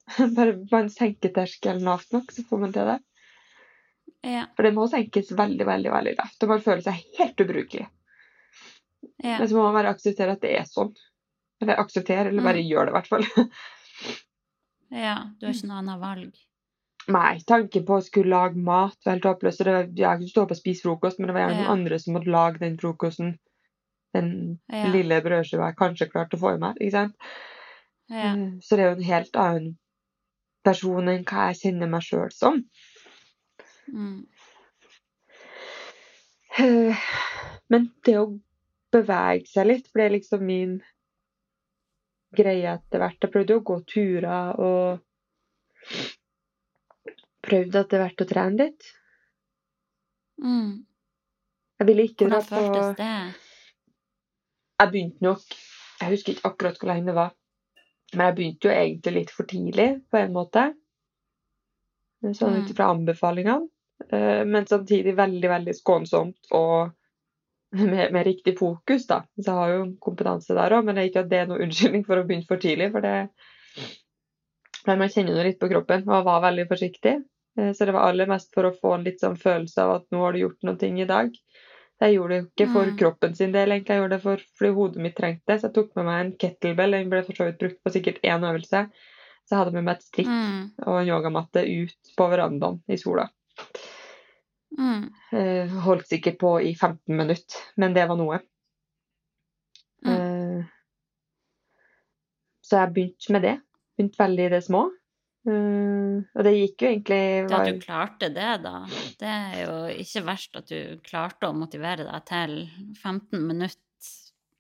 Bare 0.36 0.58
man 0.72 0.90
senker 0.90 1.32
terskelen 1.34 1.84
lavt 1.88 2.12
nok, 2.12 2.32
så 2.36 2.44
får 2.50 2.60
man 2.60 2.74
til 2.76 2.86
det. 2.86 3.00
Ja. 4.24 4.46
For 4.56 4.64
det 4.68 4.74
må 4.76 4.88
senkes 4.92 5.32
veldig, 5.32 5.66
veldig 5.66 5.92
veldig 5.94 6.16
lavt. 6.18 6.44
Og 6.44 6.50
man 6.50 6.62
føler 6.62 6.82
seg 6.86 7.00
helt 7.18 7.40
ubrukelig. 7.42 7.88
Ja. 9.24 9.38
Men 9.40 9.48
så 9.48 9.56
må 9.56 9.64
man 9.70 9.74
bare 9.80 9.94
akseptere 9.96 10.36
at 10.36 10.42
det 10.44 10.52
er 10.60 10.68
sånn. 10.70 10.92
Eller 11.62 11.80
akseptere, 11.82 12.28
eller 12.30 12.44
bare 12.44 12.62
Mm. 12.62 12.70
gjøre 12.70 12.86
det, 12.86 12.92
i 12.92 12.98
hvert 13.00 13.08
fall. 13.08 13.26
ja. 15.06 15.16
Du 15.40 15.46
har 15.48 15.54
ikke 15.56 15.68
noe 15.70 15.82
annet 15.82 16.02
valg. 16.02 16.32
Nei, 17.12 17.40
tanken 17.50 17.86
på 17.88 17.96
å 17.98 18.04
skulle 18.06 18.30
lage 18.30 18.56
mat 18.62 18.98
var 19.06 19.16
helt 19.16 19.24
håpløs. 19.26 19.58
så 19.58 19.66
Jeg 19.96 19.96
kunne 20.20 20.30
stå 20.30 20.44
opp 20.44 20.52
og 20.54 20.58
spise 20.60 20.84
frokost, 20.86 21.18
men 21.20 21.28
det 21.28 21.34
var 21.34 21.42
gjerne 21.48 21.56
Ja. 21.58 21.64
noen 21.64 21.80
andre 21.80 22.00
som 22.00 22.14
måtte 22.14 22.30
lage 22.30 22.60
den 22.62 22.78
frokosten. 22.78 23.40
Den 24.14 24.60
Ja. 24.70 24.88
lille 24.92 25.22
brødskiva 25.24 25.70
jeg 25.72 25.78
kanskje 25.80 26.10
klarte 26.12 26.36
å 26.38 26.42
få 26.42 26.56
i 26.56 26.60
meg. 26.60 26.76
ikke 26.82 26.92
sant? 26.92 27.16
Ja. 28.10 28.34
Eh, 28.34 28.60
Så 28.62 28.76
det 28.76 28.80
er 28.86 28.90
jo 28.90 28.98
en 28.98 29.04
helt 29.08 29.36
annen 29.40 29.78
person 30.66 31.08
enn 31.10 31.24
hva 31.26 31.48
jeg 31.52 31.62
kjenner 31.62 31.90
meg 31.90 32.02
sjøl 32.04 32.32
som. 32.36 32.64
Mm. 33.92 34.26
Eh, 36.60 36.96
Men 37.70 37.92
det 38.04 38.18
å 38.20 38.40
bevege 38.92 39.48
seg 39.48 39.68
litt 39.68 39.94
ble 39.94 40.10
liksom 40.10 40.42
min 40.44 40.82
greie 42.36 42.74
etter 42.74 43.00
hvert. 43.00 43.20
Jeg 43.22 43.32
prøvde 43.32 43.56
å 43.56 43.64
gå 43.64 43.78
turer 43.88 44.60
og 44.60 45.00
prøvde 47.42 47.80
etter 47.86 48.04
hvert 48.04 48.24
å 48.24 48.28
trene 48.28 48.58
litt. 48.66 48.90
Mm. 50.44 50.84
Jeg 51.80 51.88
ville 51.88 52.06
ikke 52.10 52.28
dra 52.30 52.42
Hvordan 52.42 52.50
på 52.50 52.60
føltes 52.60 52.98
det? 53.00 53.51
Jeg 54.82 54.92
begynte 54.94 55.26
nok 55.26 55.58
Jeg 56.02 56.10
husker 56.16 56.34
ikke 56.34 56.50
akkurat 56.50 56.80
hvor 56.82 56.90
lenge 56.90 57.12
det 57.12 57.18
var. 57.18 57.34
Men 58.16 58.26
jeg 58.28 58.36
begynte 58.38 58.68
jo 58.68 58.72
egentlig 58.74 59.14
litt 59.20 59.34
for 59.36 59.48
tidlig, 59.48 59.90
på 60.12 60.18
en 60.20 60.34
måte. 60.36 60.64
Sånn 62.22 62.56
Mm. 62.56 62.64
ut 62.64 62.72
ifra 62.74 62.88
anbefalingene. 62.94 63.70
Eh, 64.12 64.44
Men 64.46 64.66
samtidig 64.66 65.16
veldig, 65.16 65.50
veldig 65.50 65.76
skånsomt 65.78 66.52
og 66.52 66.92
med, 67.72 68.12
med 68.12 68.26
riktig 68.26 68.58
fokus, 68.60 69.06
da. 69.08 69.22
Så 69.38 69.46
jeg 69.46 69.56
har 69.60 69.70
jo 69.76 69.84
kompetanse 70.02 70.56
der 70.58 70.76
òg, 70.76 70.86
men 70.86 70.96
det 70.96 71.04
er 71.04 71.10
ikke 71.12 71.24
at 71.24 71.30
det 71.30 71.40
er 71.40 71.48
noe 71.52 71.62
unnskyldning 71.64 72.06
for 72.06 72.18
å 72.20 72.26
begynne 72.28 72.48
for 72.50 72.58
tidlig. 72.58 72.92
For 72.92 73.02
det 73.02 73.30
Men 74.88 74.98
man 74.98 75.10
kjenner 75.14 75.38
jo 75.38 75.44
litt 75.46 75.60
på 75.62 75.70
kroppen, 75.70 76.08
og 76.08 76.16
jeg 76.16 76.26
var 76.26 76.42
veldig 76.42 76.68
forsiktig. 76.68 77.16
Eh, 77.58 77.72
Så 77.74 77.86
det 77.86 77.94
var 77.94 78.10
aller 78.10 78.26
mest 78.26 78.54
for 78.54 78.64
å 78.64 78.76
få 78.76 78.96
en 78.96 79.04
litt 79.04 79.22
sånn 79.22 79.38
følelse 79.38 79.78
av 79.78 79.96
at 80.02 80.06
nå 80.12 80.20
har 80.26 80.34
du 80.34 80.40
gjort 80.40 80.64
noe 80.64 81.02
i 81.02 81.06
dag. 81.06 81.32
Jeg 82.02 82.16
gjorde 82.16 82.34
det 82.34 82.38
jo 82.42 82.48
ikke 82.50 82.74
for 82.74 82.86
Mm. 82.90 82.98
kroppen 82.98 83.36
sin 83.38 83.52
del, 83.54 83.70
egentlig. 83.70 83.94
Jeg 83.96 84.02
gjorde 84.02 84.16
det 84.16 84.22
for, 84.24 84.38
fordi 84.58 84.74
hodet 84.74 85.02
mitt 85.06 85.16
trengte 85.16 85.46
det. 85.48 85.60
Så 85.62 85.68
jeg 85.70 85.74
tok 85.76 85.96
med 85.96 86.06
meg 86.06 86.20
en 86.26 86.32
kettlebell. 86.42 86.92
Den 86.98 87.10
ble 87.12 87.24
for 87.28 87.34
så 87.38 87.46
vidt 87.46 87.60
brukt 87.62 87.84
på 87.84 87.92
sikkert 87.94 88.22
én 88.26 88.42
øvelse. 88.48 88.82
Så 89.46 89.54
jeg 89.54 89.60
hadde 89.60 89.74
med 89.74 89.84
meg 89.84 89.96
et 89.98 90.04
strikk 90.08 90.28
Mm. 90.28 90.72
og 90.88 91.02
en 91.02 91.08
yogamatte 91.08 91.62
ut 91.68 92.12
på 92.18 92.28
verandaen 92.32 92.82
i 92.90 92.98
sola. 92.98 93.30
Mm. 94.78 95.12
Eh, 95.34 95.68
holdt 95.68 96.08
sikkert 96.08 96.40
på 96.40 96.56
i 96.64 96.74
15 96.74 97.16
minutter, 97.18 97.58
men 97.78 97.94
det 97.94 98.08
var 98.08 98.16
noe. 98.18 98.40
Eh, 100.06 100.64
så 102.64 102.78
jeg 102.80 102.94
begynte 102.94 103.32
med 103.36 103.42
det. 103.44 103.62
Begynte 103.98 104.18
veldig 104.18 104.46
i 104.46 104.50
det 104.50 104.64
små. 104.64 104.90
Eh, 105.42 106.18
og 106.38 106.44
det 106.46 106.52
gikk 106.54 106.84
jo 106.84 106.90
egentlig 106.92 107.22
Det 107.50 107.58
at 107.58 107.70
du 107.72 107.80
klarte 107.82 108.28
det, 108.30 108.50
da, 108.62 108.76
det 109.18 109.32
er 109.32 109.56
jo 109.64 109.78
ikke 110.04 110.22
verst 110.28 110.60
at 110.60 110.68
du 110.70 111.00
klarte 111.02 111.50
å 111.50 111.56
motivere 111.58 112.06
deg 112.06 112.28
til 112.30 112.54
15 113.02 113.42
minutter 113.42 113.80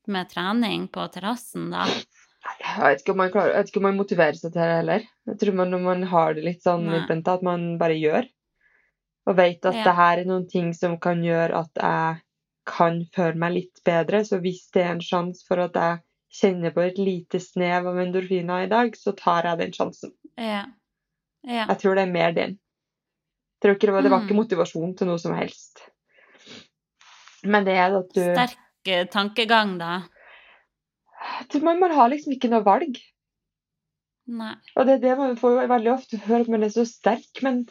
med 0.10 0.32
trening 0.32 0.88
på 0.90 1.06
terrassen, 1.14 1.70
da. 1.70 1.86
Jeg 2.42 2.82
vet 2.82 3.04
ikke 3.04 3.14
om 3.14 3.20
man 3.22 3.34
klarer, 3.34 3.54
jeg 3.54 3.62
vet 3.62 3.72
ikke 3.72 3.82
om 3.84 3.86
man 3.86 4.00
motiverer 4.00 4.38
seg 4.40 4.50
til 4.50 4.62
det 4.64 4.78
heller. 4.80 5.04
Jeg 5.30 5.40
tror 5.44 5.58
man, 5.60 5.74
når 5.76 5.84
man 5.86 6.06
har 6.10 6.34
det 6.34 6.46
litt 6.48 6.64
sånn 6.66 6.88
Nei. 6.90 7.04
at 7.06 7.46
man 7.46 7.68
bare 7.82 7.98
gjør. 8.00 8.26
Og 9.30 9.38
vet 9.38 9.66
at 9.70 9.78
Ja. 9.78 9.84
det 9.86 9.96
her 10.00 10.18
er 10.24 10.26
noen 10.26 10.48
ting 10.50 10.74
som 10.74 10.98
kan 10.98 11.22
gjøre 11.22 11.54
at 11.54 11.70
jeg 11.78 12.22
kan 12.66 13.06
føle 13.14 13.38
meg 13.38 13.54
litt 13.54 13.84
bedre. 13.86 14.24
Så 14.26 14.42
hvis 14.42 14.66
det 14.74 14.82
er 14.82 14.96
en 14.96 15.06
sjanse 15.06 15.46
for 15.48 15.62
at 15.62 15.78
jeg 15.78 16.02
kjenner 16.42 16.74
på 16.74 16.82
et 16.82 16.98
lite 16.98 17.40
snev 17.40 17.88
av 17.92 18.00
endorfiner 18.02 18.66
i 18.66 18.72
dag, 18.72 18.96
så 18.98 19.14
tar 19.16 19.44
jeg 19.44 19.62
den 19.62 19.74
sjansen. 19.78 20.12
Ja. 20.38 20.66
Ja. 21.44 21.66
Jeg 21.68 21.78
tror 21.82 21.98
det 21.98 22.04
er 22.06 22.12
mer 22.12 22.36
den. 22.36 22.58
Det, 23.62 23.70
var, 23.70 24.02
det 24.02 24.10
var 24.12 24.24
ikke 24.24 24.34
Mm. 24.34 24.42
motivasjon 24.42 24.96
til 24.98 25.08
noe 25.10 25.20
som 25.22 25.36
helst. 25.38 25.84
Men 27.44 27.66
det 27.66 27.76
er 27.78 27.94
at 27.98 28.10
du 28.14 28.22
Sterk 28.22 28.58
eh, 28.90 29.06
tankegang, 29.10 29.78
da. 29.78 30.02
Man, 31.62 31.80
man 31.80 31.94
har 31.94 32.10
liksom 32.10 32.34
ikke 32.34 32.50
noe 32.50 32.66
valg. 32.66 32.98
Nei. 34.32 34.54
Og 34.78 34.86
det 34.88 34.96
er 34.98 35.02
det 35.04 35.18
man 35.18 35.36
får 35.38 35.68
veldig 35.70 35.92
ofte 35.94 36.18
høre 36.26 36.46
at 36.46 36.52
man 36.54 36.64
er 36.66 36.74
så 36.74 36.86
sterk, 36.90 37.42
men 37.46 37.64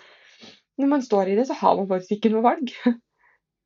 når 0.79 0.91
man 0.91 1.03
står 1.03 1.31
i 1.31 1.37
det, 1.39 1.47
så 1.49 1.57
har 1.59 1.77
man 1.79 1.89
faktisk 1.91 2.19
ikke 2.19 2.33
noe 2.35 2.45
valg. 2.47 2.71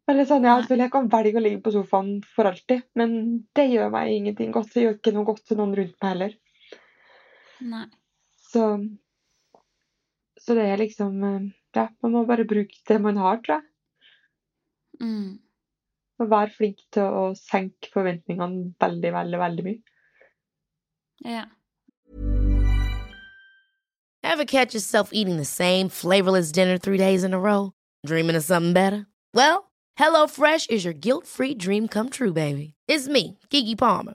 Eller 0.09 0.27
sånn, 0.29 0.45
ja, 0.45 0.59
selvfølgelig, 0.61 0.85
Jeg 0.85 0.93
kan 0.93 1.11
velge 1.13 1.41
å 1.41 1.43
ligge 1.45 1.61
på 1.65 1.73
sofaen 1.73 2.11
for 2.35 2.49
alltid, 2.51 2.83
men 3.01 3.15
det 3.57 3.71
gjør 3.73 3.93
meg 3.95 4.13
ingenting 4.13 4.53
godt. 4.53 4.73
Det 4.75 4.83
gjør 4.85 4.97
ikke 4.99 5.13
noe 5.17 5.29
godt 5.31 5.45
til 5.49 5.61
noen 5.61 5.77
rundt 5.79 5.97
meg 6.05 6.11
heller. 6.13 6.35
Nei. 7.65 7.87
Så, 8.55 8.67
så 10.39 10.55
det 10.55 10.67
er 10.71 10.83
liksom 10.83 11.23
eh, 11.27 11.47
Ja, 11.75 11.89
man 12.03 12.13
må 12.15 12.23
bare 12.27 12.47
bruke 12.47 12.77
det 12.87 13.01
man 13.03 13.17
har, 13.19 13.41
tror 13.43 13.57
jeg. 13.59 13.65
Mm. 15.03 15.41
Og 16.23 16.31
være 16.31 16.55
flink 16.55 16.85
til 16.95 17.03
å 17.03 17.25
senke 17.35 17.91
forventningene 17.91 18.69
veldig, 18.79 19.11
veldig, 19.17 19.41
veldig 19.41 19.65
mye. 19.67 19.81
Ja. 21.25 21.45
Ever 24.23 24.45
catch 24.45 24.75
yourself 24.75 25.11
eating 25.13 25.37
the 25.37 25.45
same 25.45 25.89
flavorless 25.89 26.53
dinner 26.53 26.79
three 26.79 26.99
days 26.99 27.25
in 27.25 27.35
a 27.35 27.41
row? 27.41 27.73
Dreaming 28.07 28.37
of 28.37 28.45
something 28.45 28.73
better? 28.73 29.07
Well, 29.35 29.73
HelloFresh 29.99 30.71
is 30.71 30.85
your 30.85 30.95
guilt 30.95 31.27
free 31.27 31.55
dream 31.55 31.89
come 31.89 32.09
true, 32.09 32.33
baby. 32.33 32.75
It's 32.87 33.09
me, 33.09 33.39
Kiki 33.51 33.75
Palmer. 33.75 34.15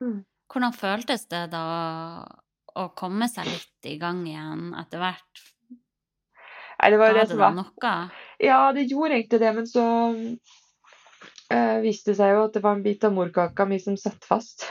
Hvordan 0.00 0.74
føltes 0.76 1.26
det 1.30 1.46
da 1.52 1.66
å 2.76 2.88
komme 2.98 3.28
seg 3.32 3.48
litt 3.48 3.88
i 3.88 3.96
gang 4.00 4.22
igjen 4.28 4.72
etter 4.78 5.00
hvert? 5.02 5.44
Nei, 6.76 6.90
det 6.92 6.98
var 7.00 7.14
Ga 7.14 7.20
det 7.22 7.28
som 7.30 7.40
var. 7.40 7.54
noe? 7.56 7.94
Ja, 8.42 8.60
det 8.76 8.84
gjorde 8.90 9.16
egentlig 9.16 9.40
det, 9.40 9.52
men 9.56 9.68
så 9.70 9.84
eh, 11.48 11.78
viste 11.80 12.12
det 12.12 12.18
seg 12.18 12.34
jo 12.34 12.42
at 12.44 12.58
det 12.58 12.62
var 12.66 12.76
en 12.76 12.84
bit 12.84 13.06
av 13.08 13.14
morkaka 13.16 13.64
mi 13.68 13.78
som 13.80 13.96
satt 14.00 14.28
fast. 14.28 14.66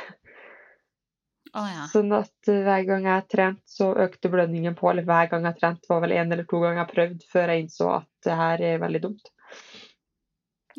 Oh, 1.55 1.65
ja. 1.71 1.86
Sånn 1.88 2.11
at 2.13 2.51
eh, 2.51 2.61
hver 2.67 2.86
gang 2.86 3.07
jeg 3.09 3.28
trente, 3.32 3.63
så 3.69 3.89
økte 4.05 4.30
blødningen 4.32 4.76
på. 4.78 4.89
Eller 4.91 5.07
hver 5.07 5.32
gang 5.32 5.47
jeg 5.49 5.57
trente, 5.61 5.89
var 5.89 6.03
vel 6.03 6.13
en 6.17 6.36
eller 6.36 6.47
to 6.49 6.59
ganger 6.61 6.84
jeg 6.84 6.91
prøvde 6.93 7.30
før 7.32 7.53
jeg 7.53 7.65
innså 7.65 7.89
at 7.95 8.09
det 8.28 8.38
her 8.41 8.63
er 8.69 8.82
veldig 8.84 9.01
dumt. 9.07 9.32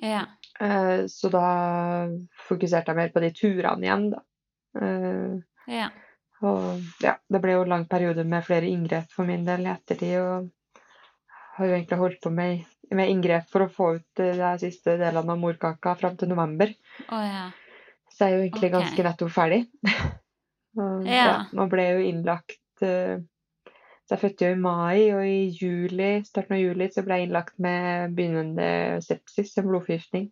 Ja. 0.05 0.27
Eh, 0.61 1.07
så 1.11 1.33
da 1.33 1.47
fokuserte 2.47 2.93
jeg 2.93 3.01
mer 3.01 3.15
på 3.15 3.25
de 3.25 3.33
turene 3.35 3.89
igjen, 3.89 4.11
da. 4.15 4.23
Eh, 4.83 5.37
Ja. 5.67 5.89
og 6.47 6.83
ja, 7.03 7.17
det 7.29 7.41
ble 7.43 7.57
jo 7.57 7.65
en 7.65 7.73
lang 7.73 7.89
periode 7.91 8.25
med 8.25 8.45
flere 8.47 8.69
inngrep 8.71 9.11
for 9.11 9.27
min 9.29 9.45
del 9.47 9.67
i 9.67 9.73
ettertid. 9.73 10.19
Og 10.21 10.83
har 11.57 11.71
jo 11.71 11.77
egentlig 11.77 11.99
holdt 12.01 12.21
på 12.23 12.31
med, 12.31 12.65
med 12.93 13.11
inngrep 13.11 13.49
for 13.53 13.65
å 13.65 13.73
få 13.73 13.93
ut 13.99 14.23
eh, 14.23 14.37
de 14.37 14.51
siste 14.67 14.99
delene 15.01 15.33
av 15.33 15.41
morkaka 15.41 15.95
fram 15.99 16.19
til 16.21 16.31
november. 16.33 16.73
Oh, 17.09 17.25
ja. 17.25 17.49
Så 18.13 18.27
jeg 18.27 18.33
er 18.33 18.37
jo 18.37 18.45
egentlig 18.45 18.69
okay. 18.71 18.77
ganske 18.77 19.07
nettopp 19.09 19.33
ferdig. 19.33 19.63
og, 20.81 21.09
Ja. 21.09 21.25
ja, 21.49 21.67
ble 21.73 21.89
jo 21.89 22.05
innlagt 22.05 22.85
eh, 22.85 23.17
Så 24.07 24.15
jeg 24.15 24.21
fødte 24.23 24.47
jo 24.47 24.55
i 24.55 24.61
mai, 24.63 24.99
og 25.17 25.23
i 25.27 25.49
juli, 25.51 26.11
starten 26.29 26.55
av 26.55 26.61
juli 26.63 26.87
så 26.95 27.03
ble 27.03 27.17
jeg 27.19 27.27
innlagt 27.27 27.57
med 27.59 28.13
begynnende 28.15 29.01
sepsis, 29.03 29.57
en 29.59 29.67
blodforgiftning. 29.67 30.29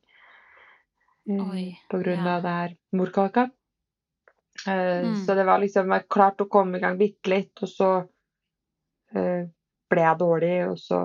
Oi, 1.26 1.64
På 1.90 1.98
grunn 1.98 2.22
ja. 2.22 2.36
av 2.36 2.44
det 2.44 2.52
her 2.54 2.76
morkaka. 2.94 3.48
Eh, 4.66 5.02
Mm. 5.04 5.16
Så 5.26 5.34
det 5.34 5.44
var 5.44 5.58
liksom 5.58 5.90
Jeg 5.92 6.08
klarte 6.08 6.44
å 6.44 6.48
komme 6.50 6.78
i 6.78 6.80
gang 6.80 6.98
bitte 6.98 7.30
litt, 7.30 7.52
og 7.62 7.68
så 7.68 7.88
eh, 9.14 9.46
ble 9.90 10.00
jeg 10.04 10.18
dårlig, 10.18 10.56
og 10.70 10.78
så 10.78 11.00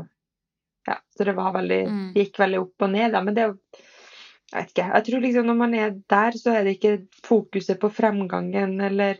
Ja, 0.87 0.95
så 1.17 1.25
det 1.25 1.35
var 1.35 1.51
veldig 1.53 1.79
Mm. 1.87 2.13
gikk 2.15 2.37
veldig 2.39 2.59
opp 2.61 2.81
og 2.81 2.89
ned, 2.89 3.11
da. 3.11 3.21
Men 3.21 3.33
det 3.35 3.47
Jeg 4.51 4.63
vet 4.63 4.69
ikke. 4.73 4.85
Jeg 4.95 5.03
tror 5.05 5.21
liksom 5.21 5.45
når 5.45 5.57
man 5.57 5.73
er 5.75 5.89
der, 6.09 6.31
så 6.31 6.53
er 6.57 6.63
det 6.63 6.77
ikke 6.79 7.07
fokuset 7.23 7.79
på 7.79 7.89
fremgangen 7.93 8.79
eller 8.81 9.17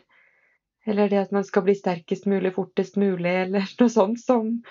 eller 0.87 1.09
det 1.09 1.19
at 1.19 1.31
man 1.31 1.43
skal 1.43 1.61
bli 1.61 1.75
sterkest 1.75 2.25
mulig, 2.25 2.53
fortest 2.55 2.95
mulig, 2.97 3.29
eller 3.43 3.67
noe 3.79 3.89
sånt 3.89 4.19
som, 4.19 4.63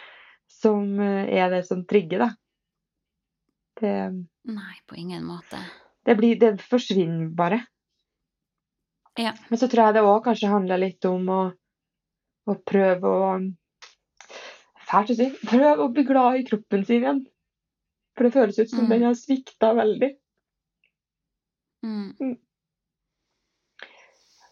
som 0.48 0.98
eh, 1.00 1.28
er 1.38 1.50
det 1.50 1.66
som 1.68 1.84
trigger, 1.86 2.18
da. 2.18 2.30
Det, 3.80 3.92
Nei, 4.50 4.74
på 4.86 4.96
ingen 4.98 5.22
måte. 5.24 5.60
det, 6.04 6.16
blir, 6.18 6.34
det 6.40 6.56
forsvinner 6.62 7.28
bare. 7.36 7.60
Ja. 9.18 9.32
Men 9.48 9.58
så 9.58 9.66
tror 9.68 9.88
jeg 9.88 9.96
det 9.98 10.04
òg 10.06 10.20
kanskje 10.28 10.50
handler 10.52 10.78
litt 10.78 11.04
om 11.08 11.26
å, 11.34 11.40
å 12.48 12.54
prøve 12.68 13.14
å 13.22 13.32
Fælt 14.88 15.10
å 15.12 15.14
si. 15.18 15.26
Prøve 15.44 15.84
å 15.84 15.90
bli 15.92 16.00
glad 16.08 16.38
i 16.40 16.44
kroppen 16.48 16.84
sin 16.88 17.02
igjen. 17.02 17.18
For 18.16 18.24
det 18.24 18.32
føles 18.32 18.56
ut 18.62 18.70
som 18.70 18.86
Mm. 18.86 18.92
den 18.94 19.02
har 19.04 19.16
svikta 19.20 19.74
veldig. 19.76 20.08
Mm. 21.84 22.38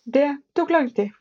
Det 0.05 0.27
tok 0.55 0.71
lang 0.75 0.91
tid. 0.93 1.15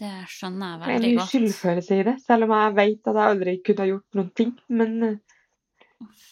Det 0.00 0.14
skjønner 0.32 0.72
jeg 0.72 0.80
veldig 0.80 0.88
godt. 0.88 1.02
Det 1.04 1.10
er 1.10 1.18
mye 1.18 1.26
skyldfølelse 1.30 1.98
i 2.00 2.06
det, 2.08 2.14
selv 2.24 2.48
om 2.48 2.54
jeg 2.56 2.72
vet 2.80 3.10
at 3.12 3.20
jeg 3.20 3.34
aldri 3.34 3.54
kunne 3.68 3.84
ha 3.84 3.90
gjort 3.92 4.18
noen 4.18 4.30
ting. 4.40 4.54
Men 4.80 4.96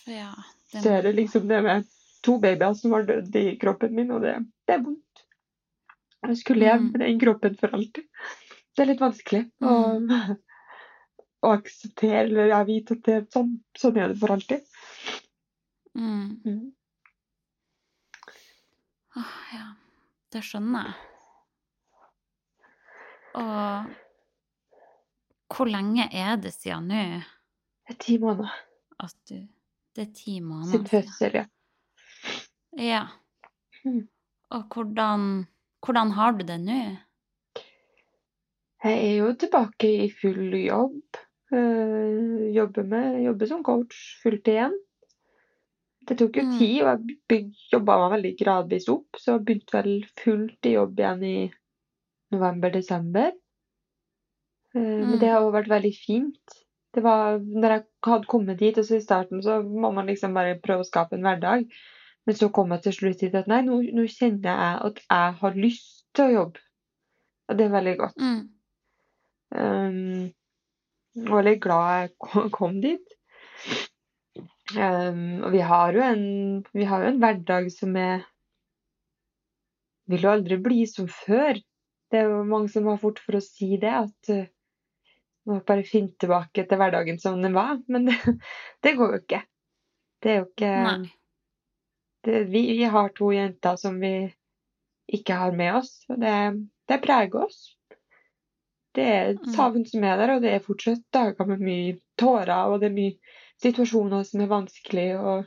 Ja, 0.09 0.33
det 0.73 0.83
så 0.83 0.97
er 0.97 1.03
det 1.07 1.13
liksom 1.21 1.47
det 1.53 1.61
med 1.63 1.87
to 2.27 2.39
babyer 2.43 2.75
som 2.75 2.97
har 2.97 3.05
dødd 3.07 3.37
i 3.39 3.45
kroppen 3.61 3.95
min, 3.95 4.11
og 4.11 4.25
det, 4.25 4.35
det 4.73 4.79
er 4.81 4.85
vondt. 4.87 5.25
Jeg 6.23 6.37
skulle 6.39 6.63
leve 6.65 6.79
Mm. 6.81 6.91
med 6.93 7.01
den 7.05 7.21
kroppen 7.21 7.57
for 7.61 7.75
alltid. 7.77 8.05
Det 8.73 8.83
er 8.83 8.89
litt 8.89 9.01
vanskelig 9.03 9.43
å, 9.61 9.73
å 11.45 11.51
akseptere, 11.59 12.23
eller 12.25 12.53
jeg 12.53 12.69
vite 12.71 12.97
at 12.97 13.03
det 13.09 13.15
er 13.19 13.27
sånn, 13.35 13.51
sånn 13.77 13.99
er 14.01 14.13
det 14.13 14.19
for 14.21 14.33
alltid. 14.33 14.63
mm. 15.95 16.29
Mm. 16.47 16.73
Åh, 19.17 19.33
ja, 19.53 19.67
det 20.33 20.41
skjønner 20.47 20.87
jeg. 20.89 20.95
Og 23.43 23.93
hvor 25.53 25.69
lenge 25.69 26.07
er 26.17 26.37
det 26.41 26.53
siden 26.55 26.87
nå 26.89 27.03
Det 27.21 27.93
er 27.95 27.99
ti 28.01 28.17
måneder 28.21 28.53
at 29.05 29.15
du 29.29 29.37
Det 29.97 30.03
er 30.07 30.13
ti 30.17 30.39
måneder 30.41 30.73
siden 30.73 30.89
fødsel, 30.89 31.33
ja. 31.43 31.47
Ja. 32.81 33.03
Og 34.53 34.63
hvordan, 34.75 35.27
hvordan 35.85 36.11
har 36.17 36.33
du 36.37 36.45
det 36.49 36.59
nå? 36.61 36.79
Jeg 38.83 38.97
er 38.99 39.17
jo 39.23 39.29
tilbake 39.39 39.91
i 40.05 40.09
full 40.21 40.57
jobb. 40.59 41.21
Eh, 41.53 42.49
jobber, 42.57 42.87
med, 42.89 43.21
jobber 43.27 43.47
som 43.51 43.63
coach 43.65 43.99
fullt 44.23 44.49
igjen. 44.51 44.75
Det 46.09 46.17
tok 46.19 46.37
jo 46.41 46.43
Mm. 46.43 46.59
tid, 46.59 46.83
og 46.83 47.09
jeg 47.31 47.53
jobba 47.73 47.97
meg 48.01 48.11
veldig 48.17 48.33
gradvis 48.41 48.89
opp. 48.91 49.07
Så 49.17 49.37
jeg 49.37 49.45
begynte 49.47 49.77
vel 49.77 49.93
fullt 50.19 50.67
i 50.67 50.75
jobb 50.75 50.99
igjen 50.99 51.23
i 51.23 51.53
november-desember. 52.33 53.31
Eh, 54.75 54.81
Men 54.81 55.15
Mm. 55.15 55.21
det 55.21 55.29
har 55.31 55.41
jo 55.41 55.53
vært 55.53 55.69
veldig 55.69 55.95
fint. 55.95 56.59
Det 56.93 57.03
var, 57.03 57.39
når 57.39 57.71
jeg 57.71 57.85
hadde 58.05 58.27
kommet 58.27 58.59
dit, 58.59 58.77
og 58.77 58.85
så 58.85 58.97
i 58.97 59.01
starten 59.01 59.41
så 59.43 59.63
må 59.63 59.95
man 59.95 60.07
liksom 60.07 60.35
bare 60.35 60.59
prøve 60.61 60.81
å 60.81 60.91
skape 60.91 61.13
en 61.15 61.23
hverdag. 61.23 61.69
Men 62.27 62.39
så 62.39 62.49
kom 62.55 62.71
jeg 62.75 62.85
til 62.85 62.95
slutt 62.97 63.25
hit 63.25 63.35
at 63.39 63.49
nei, 63.51 63.63
nå, 63.67 63.81
nå 63.97 64.05
kjenner 64.11 64.53
jeg 64.53 64.83
at 64.89 65.01
jeg 65.03 65.39
har 65.41 65.57
lyst 65.59 66.05
til 66.15 66.29
å 66.29 66.35
jobbe. 66.37 66.63
Og 67.51 67.59
det 67.59 67.65
er 67.67 67.73
veldig 67.73 67.95
godt. 67.99 68.23
Mm. 68.23 68.43
Um, 69.53 70.29
jeg 71.13 71.29
var 71.29 71.43
veldig 71.43 71.57
glad 71.65 71.89
jeg 71.97 72.13
kom, 72.23 72.47
kom 72.55 72.79
dit. 72.85 73.17
Um, 74.73 75.43
og 75.43 75.51
vi 75.53 75.65
har 75.67 75.99
en, 76.07 76.25
vi 76.73 76.87
har 76.89 77.03
jo 77.03 77.11
en 77.11 77.19
hverdag 77.21 77.67
som 77.75 77.97
er 78.01 78.23
Vil 80.11 80.25
jo 80.25 80.33
aldri 80.33 80.57
bli 80.61 80.83
som 80.91 81.07
før. 81.09 81.59
Det 82.11 82.19
er 82.19 82.27
jo 82.29 82.43
mange 82.45 82.69
som 82.73 82.89
har 82.91 82.99
fort 83.01 83.21
for 83.23 83.39
å 83.39 83.43
si 83.45 83.77
det, 83.81 83.93
at 83.93 84.33
uh, 84.35 84.49
må 85.49 85.61
bare 85.67 85.87
finne 85.87 86.13
tilbake 86.21 86.65
til 86.69 86.81
hverdagen 86.81 87.21
som 87.23 87.39
den 87.43 87.55
var. 87.57 87.79
Men 87.91 88.09
det, 88.11 88.17
det 88.85 88.95
går 88.99 89.17
jo 89.17 89.21
ikke. 89.23 89.43
Det 90.23 90.33
er 90.33 90.41
jo 90.41 90.49
ikke 90.51 90.73
Nei. 90.87 91.13
Det, 92.25 92.45
vi, 92.53 92.63
vi 92.79 92.85
har 92.85 93.09
to 93.17 93.33
jenter 93.35 93.77
som 93.77 93.99
vi 94.01 94.33
ikke 95.13 95.35
har 95.37 95.53
med 95.53 95.75
oss, 95.81 96.05
og 96.09 96.21
det, 96.23 96.35
det 96.89 97.01
preger 97.05 97.47
oss. 97.47 97.63
Det 98.95 99.05
er 99.09 99.31
et 99.33 99.41
Mm. 99.47 99.55
savn 99.55 99.87
som 99.89 100.05
er 100.05 100.17
der, 100.21 100.35
og 100.35 100.43
det 100.45 100.53
er 100.53 100.65
fortsatt 100.65 101.03
dager 101.13 101.47
med 101.49 101.63
mye 101.65 101.97
tårer, 102.21 102.69
og 102.69 102.81
det 102.81 102.91
er 102.91 102.97
mye 102.97 103.15
situasjoner 103.63 104.25
som 104.29 104.41
er 104.45 104.53
vanskelig. 104.53 105.09
Og, 105.19 105.45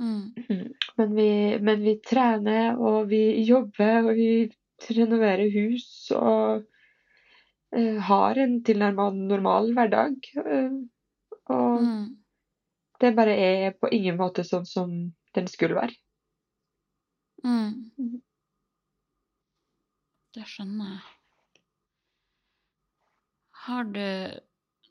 Mm. 0.00 0.34
men, 0.98 1.14
vi, 1.14 1.58
men 1.62 1.82
vi 1.84 2.00
trener, 2.02 2.76
og 2.76 3.08
vi 3.08 3.44
jobber, 3.46 4.08
og 4.10 4.14
vi 4.18 4.50
renoverer 4.90 5.52
hus, 5.54 6.10
og 6.10 6.64
uh, 7.76 7.98
har 8.08 8.40
en 8.42 8.56
tilnærmet 8.66 9.14
normal 9.30 9.72
hverdag. 9.72 10.18
Uh, 10.36 10.82
og 11.46 11.82
Mm. 11.82 12.23
Det 13.04 13.14
bare 13.16 13.34
er 13.36 13.74
på 13.78 13.90
ingen 13.92 14.16
måte 14.20 14.44
sånn 14.46 14.66
som 14.68 14.94
den 15.36 15.50
skulle 15.50 15.78
være. 15.78 15.96
Mm. 17.44 17.90
Mhm. 17.98 18.22
Det 20.34 20.42
skjønner 20.50 20.96
jeg. 20.96 21.02
Har 23.64 23.84
du 23.86 24.06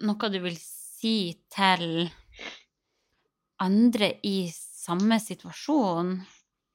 noe 0.07 0.29
du 0.31 0.37
vil 0.45 0.55
si 0.57 1.33
til 1.51 2.07
andre 3.63 4.07
i 4.23 4.37
samme 4.53 5.19
situasjon 5.19 6.15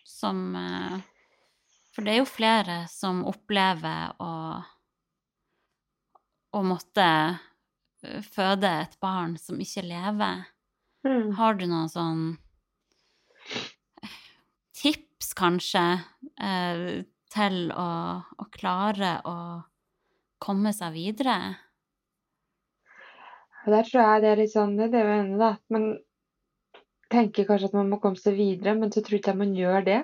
som 0.04 0.42
eh, 0.56 0.98
For 1.94 2.06
det 2.06 2.12
er 2.12 2.20
jo 2.20 2.28
flere 2.30 2.76
som 2.92 3.24
opplever 3.26 4.12
å, 4.22 4.32
å 6.54 6.62
måtte 6.62 7.08
eh, 8.04 8.20
føde 8.22 8.70
et 8.84 8.94
barn 9.02 9.34
som 9.40 9.58
ikke 9.60 9.82
lever. 9.88 10.44
Mm. 11.06 11.30
Har 11.38 11.54
du 11.58 11.66
noen 11.70 11.90
sånn 11.92 12.24
tips, 14.78 15.32
kanskje, 15.38 15.84
eh, 16.40 16.82
til 17.32 17.56
å, 17.74 17.88
å 18.22 18.44
klare 18.54 19.18
å 19.28 19.38
komme 20.42 20.72
seg 20.74 20.94
videre? 20.96 21.38
Der 23.68 23.84
tror 23.84 24.00
jeg 24.00 24.22
det 24.22 24.28
er 24.30 24.40
litt 24.40 24.54
sånn, 24.54 24.76
det 24.78 24.88
er 24.96 25.04
jo 25.04 25.16
enig 25.18 25.40
da, 25.40 25.50
at 25.58 25.74
man 25.74 25.90
tenker 27.12 27.48
kanskje 27.48 27.68
at 27.70 27.76
man 27.76 27.90
må 27.92 27.98
komme 28.00 28.20
seg 28.20 28.38
videre, 28.38 28.76
men 28.78 28.92
så 28.92 29.02
tror 29.04 29.18
ikke 29.18 29.34
jeg 29.34 29.42
man 29.42 29.56
gjør 29.56 29.84
det. 29.84 29.98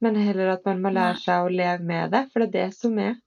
Men 0.00 0.16
heller 0.16 0.54
at 0.54 0.68
man 0.68 0.80
må 0.82 0.92
lære 0.94 1.18
seg 1.20 1.44
å 1.44 1.52
leve 1.52 1.84
med 1.86 2.14
det, 2.14 2.22
for 2.30 2.42
det 2.42 2.48
er 2.48 2.54
det 2.70 2.76
som 2.76 2.96
er. 3.02 3.18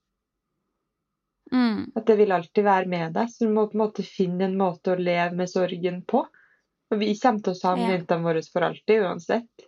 Mm, 1.53 1.91
At 1.93 2.07
det 2.07 2.15
vil 2.17 2.34
alltid 2.34 2.65
være 2.65 2.89
med 2.89 3.13
deg, 3.13 3.30
så 3.30 3.45
du 3.45 3.53
må 3.53 3.67
på 3.69 3.78
en 3.78 3.84
måte 3.84 4.05
finne 4.07 4.47
en 4.47 4.57
måte 4.57 4.95
å 4.95 4.97
leve 4.99 5.38
med 5.38 5.51
sorgen 5.51 6.01
på. 6.09 6.24
Og 6.94 7.00
vi 7.02 7.14
kommer 7.18 7.41
til 7.41 7.56
å 7.56 7.58
savne 7.58 7.88
Ja. 7.88 7.98
jentene 7.98 8.28
våre 8.28 8.41
for 8.46 8.66
alltid, 8.68 9.02
uansett. 9.02 9.68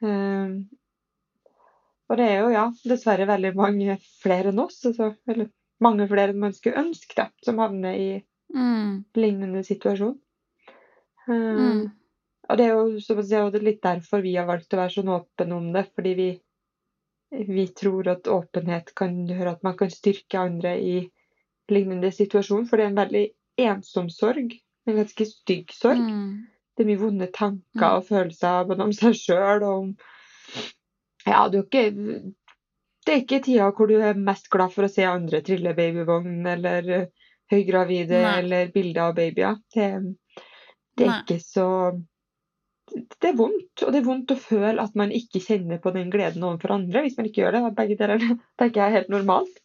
Um, 0.00 0.68
og 2.08 2.18
det 2.20 2.26
er 2.30 2.40
jo, 2.40 2.48
ja, 2.54 2.64
dessverre 2.86 3.26
veldig 3.28 3.52
mange 3.58 3.96
flere 4.22 4.52
enn 4.52 4.62
oss, 4.62 4.78
altså, 4.88 5.10
eller 5.28 5.50
mange 5.82 6.06
flere 6.08 6.32
enn 6.32 6.40
man 6.40 6.54
skulle 6.56 6.80
ønske, 6.80 7.16
da, 7.18 7.28
som 7.44 7.58
havner 7.60 7.96
i 7.98 8.08
mm, 8.54 8.92
lignende 9.18 9.64
situasjon. 9.66 10.14
Um, 11.26 11.36
mm, 11.36 11.86
Og 12.48 12.58
det 12.60 12.64
er 12.64 12.76
jo 12.76 13.00
som 13.02 13.18
jeg 13.18 13.26
si, 13.26 13.38
og 13.42 13.50
det 13.52 13.60
er 13.60 13.68
litt 13.72 13.82
derfor 13.82 14.22
vi 14.22 14.36
har 14.36 14.46
valgt 14.46 14.72
å 14.76 14.78
være 14.78 14.94
sånn 14.94 15.10
åpne 15.10 15.56
om 15.56 15.72
det, 15.74 15.82
fordi 15.98 16.12
vi, 16.14 16.28
vi 17.50 17.66
tror 17.74 18.12
at 18.12 18.30
åpenhet 18.30 18.94
kan 18.94 19.16
gjøre 19.26 19.56
at 19.56 19.66
man 19.66 19.76
kan 19.76 19.90
styrke 19.90 20.38
andre 20.38 20.76
i 20.78 21.00
lignende 21.72 22.12
situasjon, 22.14 22.68
for 22.70 22.78
det 22.78 22.86
er 22.86 22.92
en 22.92 23.02
veldig 23.02 23.24
ensom 23.66 24.08
sorg. 24.14 24.54
En 24.86 24.96
ganske 25.00 25.26
stygg 25.26 25.72
sorg. 25.74 25.98
mm, 25.98 26.46
Det 26.76 26.84
er 26.84 26.88
mye 26.90 27.00
vonde 27.00 27.26
tanker 27.32 27.80
Mm. 27.80 27.96
og 27.96 28.04
følelser 28.06 28.66
både 28.68 28.82
om 28.84 28.92
seg 28.92 29.14
sjøl 29.18 29.62
og 29.62 29.78
om 29.82 29.94
Ja, 31.26 31.48
du 31.48 31.58
er 31.58 31.64
ikke 31.64 32.32
Det 33.06 33.14
er 33.14 33.20
ikke 33.22 33.42
tida 33.44 33.70
hvor 33.72 33.86
du 33.88 33.96
er 34.02 34.14
mest 34.18 34.48
glad 34.50 34.72
for 34.74 34.84
å 34.86 34.90
se 34.90 35.04
andre 35.06 35.40
trille 35.46 35.72
babyvogn 35.78 36.46
eller 36.46 36.88
eh, 36.90 37.06
høygravide 37.52 38.20
Nei. 38.22 38.38
eller 38.42 38.70
bilder 38.74 39.02
av 39.08 39.14
babyer. 39.14 39.56
Det, 39.74 39.90
det 40.96 41.04
er 41.06 41.10
Nei. 41.12 41.20
ikke 41.22 41.38
så 41.42 41.66
Det 42.90 43.28
er 43.30 43.36
vondt, 43.38 43.82
og 43.82 43.92
det 43.92 43.98
er 44.00 44.06
vondt 44.06 44.30
å 44.34 44.38
føle 44.38 44.82
at 44.82 44.94
man 44.98 45.10
ikke 45.14 45.40
kjenner 45.42 45.78
på 45.82 45.92
den 45.94 46.10
gleden 46.10 46.42
overfor 46.46 46.74
andre 46.76 47.02
hvis 47.02 47.16
man 47.18 47.26
ikke 47.26 47.42
gjør 47.44 47.56
det. 47.58 47.74
Begge 47.78 47.96
deler 47.98 48.18
tenker 48.58 48.80
jeg 48.82 48.86
er 48.90 48.96
helt 49.00 49.08
normalt. 49.14 49.62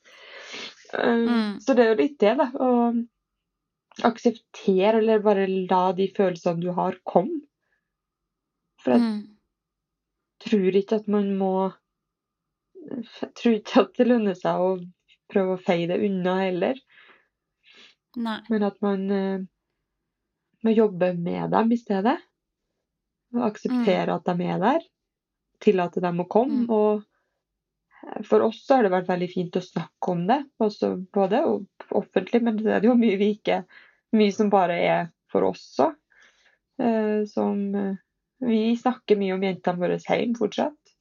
Um, 0.93 1.27
Mm. 1.27 1.59
Så 1.61 1.73
det 1.77 1.85
er 1.85 1.91
jo 1.93 1.99
litt 2.01 2.17
det, 2.19 2.33
da. 2.37 2.49
Å 2.51 2.69
akseptere 3.99 4.99
eller 5.01 5.23
bare 5.23 5.47
la 5.47 5.91
de 5.97 6.07
følelsene 6.15 6.63
du 6.63 6.71
har, 6.77 6.97
komme. 7.07 7.41
For 8.81 8.95
jeg 8.95 9.03
mm, 9.03 9.21
tror 10.45 10.79
ikke 10.79 11.01
at 11.01 11.07
man 11.11 11.29
må 11.37 11.53
Jeg 12.81 13.29
tror 13.37 13.57
ikke 13.59 13.83
at 13.83 13.97
det 13.99 14.07
lønner 14.09 14.37
seg 14.37 14.57
å 14.57 14.69
prøve 15.31 15.53
å 15.55 15.61
feie 15.61 15.85
det 15.87 15.99
unna 16.01 16.39
heller, 16.41 16.79
nei. 18.17 18.39
men 18.49 18.65
at 18.67 18.79
man 18.83 19.03
eh, 19.15 19.43
må 20.65 20.73
jobbe 20.73 21.11
med 21.13 21.53
dem 21.53 21.71
i 21.71 21.77
stedet. 21.79 22.17
Og 23.37 23.45
akseptere 23.47 24.17
at 24.17 24.27
de 24.27 24.49
er 24.49 24.59
der. 24.59 24.87
Tillate 25.63 26.01
dem 26.03 26.19
å 26.23 26.27
komme. 26.27 26.65
Mm. 26.65 26.73
Og 26.73 27.05
for 28.25 28.41
oss 28.47 28.63
så 28.65 28.77
har 28.77 28.85
det 28.85 28.93
vært 28.93 29.09
veldig 29.09 29.29
fint 29.31 29.57
å 29.57 29.63
snakke 29.63 30.13
om 30.13 30.23
det, 30.29 30.39
også 30.63 30.93
både 31.13 31.41
offentlig, 31.97 32.41
men 32.43 32.57
det 32.57 32.73
er 32.77 32.87
jo 32.87 32.97
mye 32.97 33.19
vi 33.21 33.33
ikke 33.37 33.63
Mye 34.11 34.33
som 34.35 34.49
bare 34.51 34.75
er 34.83 35.05
for 35.31 35.45
oss 35.47 35.63
òg. 35.79 35.93
eh, 36.83 37.21
som 37.31 37.75
eh, 37.75 37.93
Vi 38.43 38.75
snakker 38.75 39.15
mye 39.15 39.37
om 39.37 39.45
jentene 39.45 39.79
våre 39.79 39.95
hjemme 40.01 40.35
fortsatt. 40.35 40.91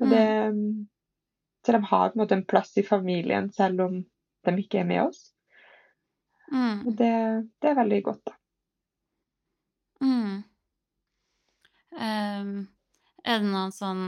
Og 0.00 0.10
det, 0.10 0.24
så 1.62 1.72
de 1.76 1.80
har 1.84 2.08
på 2.10 2.16
en 2.16 2.22
måte 2.24 2.34
en 2.34 2.46
plass 2.48 2.72
i 2.80 2.82
familien 2.82 3.52
selv 3.54 3.84
om 3.84 4.00
de 4.02 4.54
ikke 4.58 4.80
er 4.80 4.88
med 4.88 5.04
oss. 5.04 5.20
Mm. 6.50 6.86
Og 6.88 6.96
det, 6.98 7.12
det 7.62 7.70
er 7.70 7.78
veldig 7.78 8.00
godt, 8.08 8.24
da. 8.26 8.34
Mm. 10.02 10.42
Um, 11.92 12.52
er 13.22 13.38
det 13.38 13.46
noen 13.52 13.74
sånn 13.76 14.04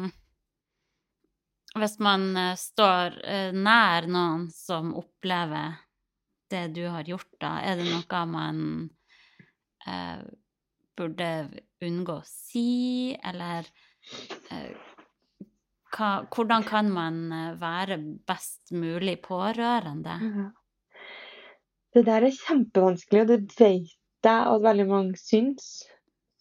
Hvis 1.74 1.98
man 1.98 2.28
eh, 2.38 2.54
står 2.58 3.18
eh, 3.26 3.50
nær 3.54 4.06
noen 4.06 4.46
som 4.54 4.92
opplever 4.98 5.80
det 6.52 6.68
du 6.76 6.84
har 6.86 7.06
gjort, 7.08 7.32
da, 7.42 7.56
er 7.66 7.80
det 7.80 7.88
noe 7.88 8.24
man 8.30 8.58
eh, 9.86 10.20
burde 10.94 11.30
unngå 11.84 12.20
å 12.20 12.26
si, 12.28 13.14
eller 13.26 13.66
eh, 14.54 14.70
hva, 15.94 16.10
hvordan 16.30 16.66
kan 16.66 16.92
man 16.94 17.24
eh, 17.32 17.50
være 17.60 17.98
best 18.28 18.74
mulig 18.74 19.18
pårørende? 19.24 20.18
Det 21.94 22.04
der 22.06 22.26
er 22.26 22.38
kjempevanskelig, 22.38 23.24
og 23.24 23.32
det 23.32 23.40
vet 23.42 23.58
jeg 23.60 23.82
at 24.24 24.62
veldig 24.64 24.86
mange 24.90 25.18
syns. 25.20 25.84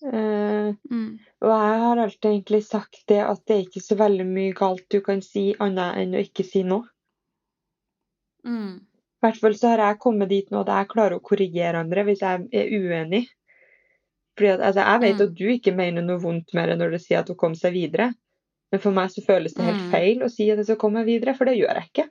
Eh, 0.03 0.73
Mm. 0.91 1.19
og 1.41 1.49
jeg 1.49 1.79
har 1.83 1.97
alltid 2.03 2.29
egentlig 2.31 2.63
sagt 2.67 3.03
det 3.07 3.21
at 3.23 3.39
det 3.47 3.55
er 3.55 3.61
ikke 3.65 3.81
så 3.83 3.95
veldig 3.95 4.25
mye 4.27 4.53
galt 4.53 4.83
du 4.91 4.99
kan 5.01 5.21
si 5.21 5.53
annet 5.59 5.95
enn 6.01 6.15
å 6.17 6.23
ikke 6.23 6.43
si 6.43 6.63
noe. 6.63 6.83
Mm. 8.45 8.81
I 8.83 9.23
hvert 9.23 9.39
fall 9.39 9.55
så 9.55 9.69
har 9.71 9.83
jeg 9.85 9.99
kommet 10.03 10.29
dit 10.29 10.49
nå 10.51 10.61
at 10.65 10.71
jeg 10.73 10.89
klarer 10.91 11.15
å 11.15 11.23
korrigere 11.23 11.79
andre 11.79 12.03
hvis 12.03 12.19
jeg 12.25 12.47
er 12.51 12.73
uenig. 12.75 13.23
Fordi 14.35 14.49
at, 14.55 14.59
altså, 14.59 14.81
Jeg 14.83 14.99
vet 15.01 15.15
Mm. 15.19 15.23
at 15.23 15.35
du 15.35 15.45
ikke 15.47 15.75
mener 15.75 16.01
noe 16.01 16.19
vondt 16.19 16.53
med 16.53 16.69
det 16.69 16.77
når 16.79 16.91
du 16.91 16.97
sier 16.99 17.19
at 17.19 17.27
hun 17.27 17.37
kom 17.37 17.55
seg 17.55 17.73
videre. 17.73 18.13
Men 18.71 18.81
for 18.81 18.91
meg 18.91 19.09
så 19.13 19.23
føles 19.23 19.53
det 19.53 19.63
helt 19.65 19.83
Mm. 19.85 19.91
feil 19.91 20.23
å 20.23 20.29
si 20.31 20.49
at 20.51 20.57
jeg 20.57 20.65
skal 20.65 20.75
komme 20.81 20.99
meg 20.99 21.05
videre, 21.05 21.37
for 21.37 21.45
det 21.45 21.55
gjør 21.57 21.75
jeg 21.79 21.89
ikke. 21.93 22.09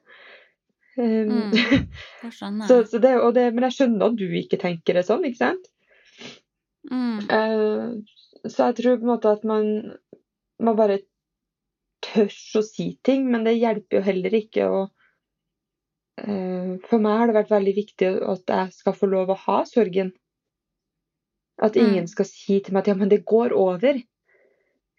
Um, 0.96 1.50
Mm. 1.50 1.52
Jeg 1.52 2.32
så, 2.68 2.84
så 2.86 3.00
det, 3.00 3.34
det, 3.34 3.54
men 3.54 3.64
jeg 3.64 3.72
skjønner 3.72 4.06
at 4.06 4.16
du 4.16 4.26
ikke 4.28 4.60
tenker 4.60 4.94
det 4.94 5.04
sånn, 5.04 5.24
ikke 5.24 5.36
sant? 5.40 5.68
Mm. 6.90 7.18
Eh, 7.30 8.48
så 8.50 8.68
jeg 8.70 8.76
tror 8.80 8.96
på 8.98 9.06
en 9.06 9.12
måte 9.12 9.32
at 9.36 9.44
man, 9.46 9.68
man 10.58 10.76
bare 10.78 10.98
tør 12.02 12.32
å 12.58 12.62
si 12.66 12.88
ting, 13.06 13.28
men 13.30 13.44
det 13.46 13.54
hjelper 13.60 14.00
jo 14.00 14.06
heller 14.08 14.34
ikke 14.40 14.66
å 14.66 14.80
eh, 16.22 16.72
For 16.88 16.98
meg 17.02 17.20
har 17.20 17.30
det 17.30 17.36
vært 17.38 17.54
veldig 17.54 17.74
viktig 17.78 18.10
at 18.34 18.52
jeg 18.56 18.74
skal 18.80 18.96
få 18.98 19.08
lov 19.12 19.30
å 19.32 19.38
ha 19.46 19.62
sorgen. 19.68 20.12
At 21.62 21.76
Mm. 21.76 21.82
ingen 21.84 22.08
skal 22.10 22.26
si 22.26 22.58
til 22.60 22.74
meg 22.74 22.82
at 22.82 22.92
ja, 22.92 22.94
men 22.98 23.08
det 23.12 23.24
går 23.24 23.52
over. 23.54 24.00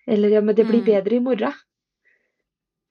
Eller 0.08 0.30
ja, 0.38 0.42
men 0.42 0.56
det 0.56 0.66
blir 0.68 0.82
Mm. 0.82 0.86
bedre 0.86 1.16
i 1.16 1.20
morgen. 1.20 1.54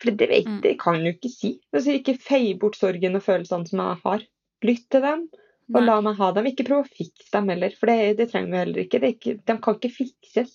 For 0.02 0.10
det 0.10 0.28
vet 0.28 0.46
Mm. 0.46 0.60
det 0.62 0.78
kan 0.80 0.98
du 0.98 1.12
ikke 1.12 1.30
si. 1.30 1.60
Altså, 1.72 1.92
ikke 1.98 2.18
fei 2.20 2.54
bort 2.58 2.76
sorgen 2.76 3.16
og 3.16 3.22
følelsene 3.22 3.68
som 3.68 3.78
jeg 3.78 4.00
har. 4.04 4.20
Lytt 4.62 4.88
til 4.90 5.00
dem, 5.02 5.28
og 5.72 5.80
Nei. 5.80 5.86
la 5.88 5.98
meg 6.04 6.16
ha 6.20 6.30
dem. 6.36 6.46
Ikke 6.50 6.66
prøv 6.68 6.82
å 6.84 6.88
fikse 6.88 7.30
dem 7.32 7.48
heller, 7.52 7.74
for 7.78 7.88
det, 7.90 8.16
det 8.18 8.28
trenger 8.32 8.52
vi 8.52 8.60
heller 8.62 8.82
ikke. 8.84 9.00
Det 9.02 9.10
ikke. 9.16 9.34
De 9.48 9.56
kan 9.64 9.78
ikke 9.78 9.92
fikses. 9.94 10.54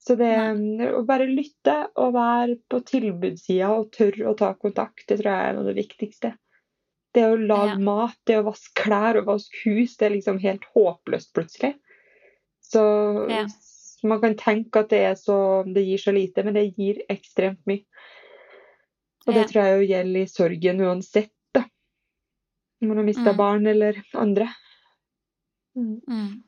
Så 0.00 0.16
det 0.16 0.32
å 0.96 1.02
bare 1.06 1.26
lytte 1.28 1.74
og 2.00 2.14
være 2.16 2.56
på 2.72 2.80
tilbudssida 2.88 3.68
og 3.76 3.90
tørre 3.92 4.30
å 4.30 4.36
ta 4.38 4.54
kontakt, 4.56 5.04
det 5.10 5.18
tror 5.20 5.28
jeg 5.30 5.48
er 5.50 5.56
noe 5.58 5.66
av 5.66 5.68
det 5.68 5.76
viktigste. 5.76 6.30
Det 7.14 7.24
å 7.26 7.36
lage 7.36 7.74
Ja. 7.74 7.78
mat, 7.84 8.16
det 8.26 8.38
å 8.38 8.46
vaske 8.46 8.84
klær 8.84 9.18
og 9.20 9.26
vaske 9.26 9.60
hus, 9.66 9.96
det 9.98 10.06
er 10.08 10.14
liksom 10.16 10.38
helt 10.40 10.64
håpløst 10.74 11.32
plutselig. 11.36 11.74
Så 12.64 13.28
Ja. 13.30 13.46
man 14.04 14.20
kan 14.20 14.34
tenke 14.36 14.80
at 14.80 14.88
det, 14.88 15.18
så, 15.18 15.64
det 15.66 15.84
gir 15.84 15.98
så 15.98 16.14
lite, 16.14 16.44
men 16.44 16.54
det 16.54 16.74
gir 16.78 17.02
ekstremt 17.10 17.60
mye. 17.66 17.84
Og 19.26 19.34
det 19.34 19.48
tror 19.50 19.62
jeg 19.64 19.76
jo 19.76 19.88
gjelder 19.92 20.20
i 20.22 20.30
sorgen 20.32 20.80
uansett. 20.80 21.30
Om 22.80 22.88
man 22.88 22.96
har 22.96 23.04
mista 23.04 23.30
Mm. 23.32 23.36
barn 23.36 23.66
eller 23.66 24.02
andre. 24.14 24.48
Mm. 25.76 26.00
Mm. 26.08 26.42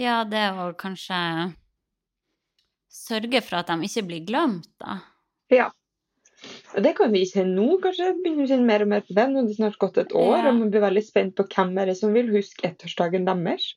Ja, 0.00 0.22
det 0.24 0.44
å 0.56 0.72
kanskje 0.78 1.18
sørge 2.92 3.42
for 3.44 3.60
at 3.60 3.66
de 3.72 3.86
ikke 3.88 4.04
blir 4.08 4.24
glemt, 4.26 4.68
da. 4.80 4.98
Ja. 5.52 5.70
Og 6.74 6.82
det 6.82 6.94
kan 6.98 7.12
vi 7.12 7.24
kjenne 7.28 7.54
nå, 7.54 7.76
kanskje. 7.82 8.08
Begynner 8.22 8.46
å 8.46 8.50
kjenne 8.50 8.66
mer 8.66 8.82
og 8.82 8.88
mer 8.88 9.04
på 9.06 9.14
det. 9.14 9.26
Nå 9.30 9.42
er 9.42 9.46
det 9.50 9.56
snart 9.58 9.78
gått 9.78 9.98
et 9.98 10.12
år, 10.16 10.38
Ja. 10.38 10.48
og 10.48 10.58
man 10.58 10.70
blir 10.70 10.80
veldig 10.82 11.04
spent 11.06 11.34
på 11.36 11.44
hvem 11.46 11.78
er 11.78 11.86
det 11.86 11.96
som 11.98 12.12
vil 12.12 12.28
huske 12.32 12.64
ettårsdagen 12.70 13.24
deres. 13.26 13.74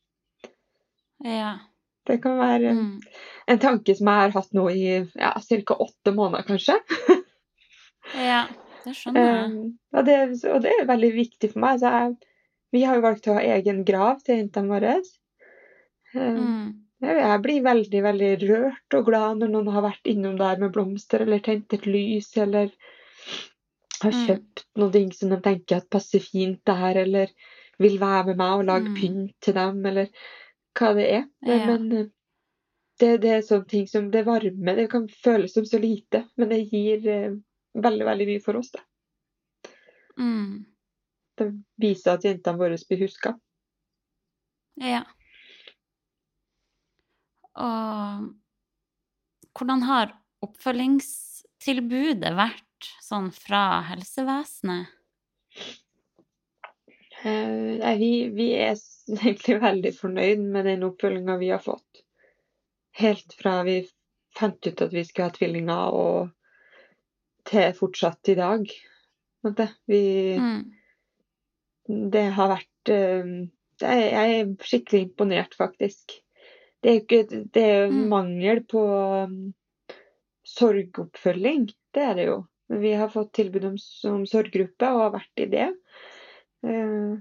Ja. 1.23 1.59
Det 2.05 2.21
kan 2.21 2.37
være 2.37 2.69
en, 2.69 2.77
Mm. 2.77 3.01
en 3.47 3.59
tanke 3.59 3.95
som 3.97 4.07
jeg 4.07 4.15
har 4.21 4.29
hatt 4.29 4.51
nå 4.53 4.69
i 4.69 5.09
ja, 5.15 5.33
ca. 5.65 5.73
åtte 5.75 6.13
måneder, 6.13 6.45
kanskje. 6.45 6.79
Ja, 8.15 8.45
det 8.85 8.95
skjønner 8.95 9.27
jeg. 9.27 9.73
Og, 9.95 10.05
det, 10.07 10.17
og 10.53 10.63
det 10.63 10.71
er 10.79 10.89
veldig 10.89 11.11
viktig 11.15 11.51
for 11.53 11.63
meg. 11.65 11.81
Så 11.81 11.91
jeg, 11.93 12.15
vi 12.75 12.83
har 12.87 12.97
jo 12.99 13.05
valgt 13.05 13.29
å 13.31 13.37
ha 13.37 13.45
egen 13.55 13.83
grav 13.87 14.23
til 14.25 14.41
jentene 14.41 14.71
våre. 14.71 14.97
Um, 16.15 16.37
Mm. 16.39 16.67
jeg, 17.03 17.39
blir 17.43 17.63
veldig, 17.65 18.01
veldig 18.05 18.29
rørt 18.45 18.95
og 18.97 19.09
glad 19.09 19.41
når 19.41 19.49
noen 19.51 19.73
har 19.75 19.83
vært 19.83 20.07
innom 20.07 20.37
der 20.39 20.61
med 20.61 20.71
blomster, 20.75 21.25
eller 21.25 21.43
tent 21.43 21.73
et 21.75 21.85
lys, 21.89 22.29
eller 22.37 22.71
har 24.01 24.11
Mm. 24.11 24.21
kjøpt 24.25 24.65
noe 24.79 25.03
som 25.13 25.29
de 25.33 25.41
tenker 25.43 25.77
at 25.77 25.89
passer 25.89 26.23
fint 26.23 26.61
der, 26.65 26.95
eller 27.03 27.31
vil 27.79 27.97
være 27.99 28.27
med 28.27 28.37
meg 28.37 28.59
og 28.59 28.65
lage 28.65 28.89
Mm. 28.89 28.95
pynt 28.95 29.35
til 29.41 29.53
dem, 29.53 29.85
eller 29.85 30.07
hva 30.75 30.93
det 30.95 31.09
er. 31.11 31.25
Men, 31.41 31.59
Ja. 31.59 31.65
men 31.65 31.91
eh, 31.91 32.05
det, 32.99 33.21
det 33.21 33.31
er 33.31 33.41
sånne 33.41 33.67
ting 33.67 33.87
som 33.87 34.11
det 34.11 34.25
varme. 34.25 34.75
Det 34.75 34.89
kan 34.89 35.07
føles 35.07 35.53
som 35.53 35.65
så 35.65 35.79
lite, 35.79 36.25
men 36.37 36.49
det 36.49 36.69
gir 36.71 37.07
eh, 37.07 37.35
veldig, 37.75 38.05
veldig 38.07 38.27
mye 38.31 38.43
for 38.43 38.59
oss. 38.61 38.71
da. 38.75 38.83
Mm. 40.19 40.65
Det 41.35 41.49
viser 41.81 42.15
at 42.15 42.25
jentene 42.27 42.59
våre 42.59 42.77
blir 42.89 43.03
huska. 43.03 43.35
Ja. 44.79 45.03
Og 47.55 48.29
hvordan 49.55 49.83
har 49.87 50.13
oppfølgingstilbudet 50.43 52.33
vært 52.35 52.91
sånn 53.03 53.31
fra 53.35 53.81
helsevesenet? 53.89 54.91
Eh, 57.25 57.79
nei, 57.81 57.93
vi, 57.97 58.11
vi 58.35 58.49
er 58.59 58.75
egentlig 59.21 59.59
veldig 59.63 59.93
fornøyd 59.97 60.43
med 60.55 60.67
den 60.69 60.83
oppfølginga 60.87 61.37
vi 61.41 61.51
har 61.55 61.63
fått. 61.63 62.03
Helt 62.99 63.35
fra 63.39 63.61
vi 63.67 63.81
fant 64.35 64.67
ut 64.67 64.81
at 64.83 64.93
vi 64.93 65.03
skulle 65.07 65.29
ha 65.29 65.35
tvillinger, 65.35 65.95
og 65.95 66.29
til 67.45 67.73
fortsatt 67.77 68.31
i 68.33 68.35
dag. 68.39 68.65
Vi, 69.87 70.01
Mm. 70.41 70.63
det 72.11 72.23
har 72.33 72.49
vært 72.49 72.89
eh, 72.89 73.33
det 73.79 73.95
Jeg 74.11 74.39
er 74.39 74.55
skikkelig 74.63 75.01
imponert, 75.09 75.53
faktisk. 75.59 76.15
Det 76.81 76.89
er 76.91 76.99
ikke 77.01 77.43
det 77.53 77.63
er 77.63 77.87
Mm. 77.91 78.07
mangel 78.09 78.63
på 78.63 78.81
um, 79.25 79.53
sorgoppfølging. 80.45 81.67
Det 81.93 82.01
er 82.03 82.13
det 82.15 82.25
jo. 82.27 82.45
Men 82.69 82.81
vi 82.81 82.93
har 82.97 83.09
fått 83.09 83.33
tilbud 83.33 83.65
om, 83.65 83.77
om 84.11 84.25
sorggruppe 84.25 84.89
og 84.89 85.01
har 85.03 85.11
vært 85.19 85.41
i 85.45 85.45
det. 85.51 85.69
Eh, 86.65 87.15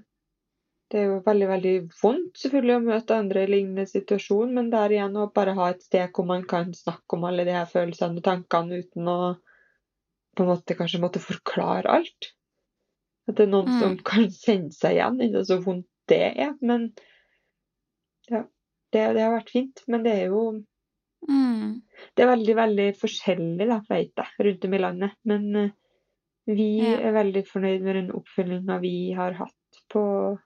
Det 0.91 1.01
er 1.01 1.07
jo 1.09 1.23
veldig 1.27 1.47
veldig 1.49 1.71
vondt 2.03 2.37
selvfølgelig 2.39 2.75
å 2.77 2.83
møte 2.85 3.15
andre 3.17 3.43
i 3.43 3.47
lignende 3.51 3.87
situasjon, 3.89 4.53
men 4.55 4.69
der 4.71 4.93
igjen 4.93 5.17
å 5.17 5.33
bare 5.35 5.55
ha 5.57 5.71
et 5.73 5.83
sted 5.83 6.13
hvor 6.15 6.27
man 6.29 6.45
kan 6.47 6.71
snakke 6.77 7.17
om 7.17 7.25
alle 7.25 7.45
de 7.45 7.51
her 7.57 7.65
følelsene 7.67 8.21
og 8.21 8.23
tankene 8.23 8.79
uten 8.85 9.09
å 9.09 9.17
på 10.37 10.45
en 10.45 10.51
måte 10.53 10.77
kanskje 10.79 11.01
måtte 11.03 11.23
forklare 11.23 11.91
alt. 11.91 12.31
At 13.29 13.37
det 13.39 13.47
er 13.47 13.53
noen 13.53 13.71
Mm. 13.73 13.81
som 13.81 13.97
kan 14.05 14.27
kjenne 14.31 14.73
seg 14.75 14.97
igjen 14.99 15.21
i 15.25 15.45
så 15.45 15.61
vondt 15.65 15.87
det 16.09 16.21
er. 16.37 16.53
Men 16.61 16.91
ja, 18.31 18.43
det, 18.93 19.05
det 19.17 19.23
har 19.25 19.33
vært 19.39 19.53
fint. 19.55 19.83
Men 19.89 20.03
det 20.05 20.13
er 20.19 20.27
jo 20.33 20.65
Mm. 21.29 21.81
det 22.17 22.23
er 22.23 22.37
veldig, 22.37 22.55
veldig 22.59 22.89
forskjellig, 23.01 23.67
da, 23.71 23.79
vet 23.89 24.13
jeg, 24.15 24.27
rundt 24.45 24.65
om 24.69 24.75
i 24.75 24.79
landet. 24.83 25.15
Men 25.25 25.57
eh, 25.57 25.71
vi 26.47 26.67
Ja. 26.83 26.99
er 27.01 27.13
veldig 27.17 27.47
fornøyd 27.49 27.81
med 27.83 27.95
den 27.97 28.11
oppfølginga 28.13 28.81
vi 28.83 29.13
har 29.17 29.33
hatt 29.33 29.81
på, 29.89 30.39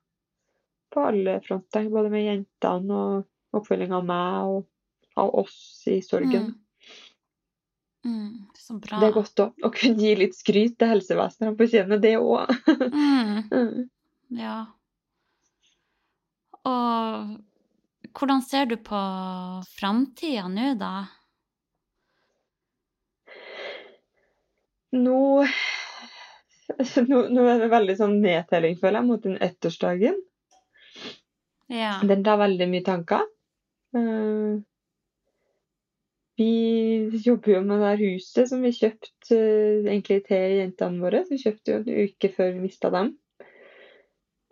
på 0.94 1.00
alle 1.04 1.40
fronter. 1.42 1.88
Både 1.90 2.10
med 2.10 2.24
jentene 2.28 2.94
og 2.94 3.26
oppfølginga 3.58 3.96
av 3.98 4.06
meg 4.06 4.52
og 4.52 4.68
av 5.16 5.34
oss 5.34 5.82
i 5.90 5.98
sorgen. 6.00 6.52
Mm. 6.52 6.54
Mm. 8.06 8.46
Så 8.54 8.78
bra. 8.78 9.00
Det 9.00 9.08
er 9.08 9.14
godt 9.16 9.42
òg 9.42 9.66
å 9.66 9.70
kunne 9.74 10.02
gi 10.02 10.14
litt 10.18 10.36
skryt 10.38 10.78
til 10.78 10.92
helsevesenet. 10.92 11.56
på 11.56 11.64
fortjener 11.66 12.02
det 12.02 12.16
òg. 12.20 12.54
Mm. 13.48 13.88
Ja. 14.36 14.58
Og 16.68 17.38
hvordan 18.18 18.42
ser 18.44 18.66
du 18.68 18.76
på 18.76 18.98
framtida 19.78 20.48
nå, 20.52 20.74
da? 20.78 20.92
Nå, 24.96 25.20
nå, 27.08 27.22
nå 27.28 27.46
er 27.48 27.62
det 27.62 27.70
veldig 27.72 27.96
sånn 27.98 28.18
nedtelling, 28.22 28.76
føler 28.80 29.00
jeg, 29.00 29.08
mot 29.08 29.24
den 29.24 29.38
ettårsdagen. 29.44 30.20
Ja. 31.72 31.98
Den 32.08 32.24
tar 32.24 32.40
veldig 32.40 32.68
mye 32.72 32.84
tanker. 32.84 33.26
Eh, 33.96 34.60
vi 36.38 37.20
jobber 37.24 37.56
jo 37.56 37.60
med 37.66 37.80
det 37.82 37.88
her 37.90 38.02
huset 38.14 38.48
som 38.50 38.62
vi 38.62 38.70
kjøpte 38.76 39.34
eh, 39.36 39.88
egentlig 39.90 40.20
til 40.28 40.54
jentene 40.60 41.02
våre. 41.02 41.24
Vi 41.30 41.38
kjøpte 41.42 41.74
jo 41.74 41.80
en 41.82 42.08
uke 42.08 42.30
før 42.36 42.52
vi 42.54 42.64
mista 42.68 42.90
dem. 42.94 43.12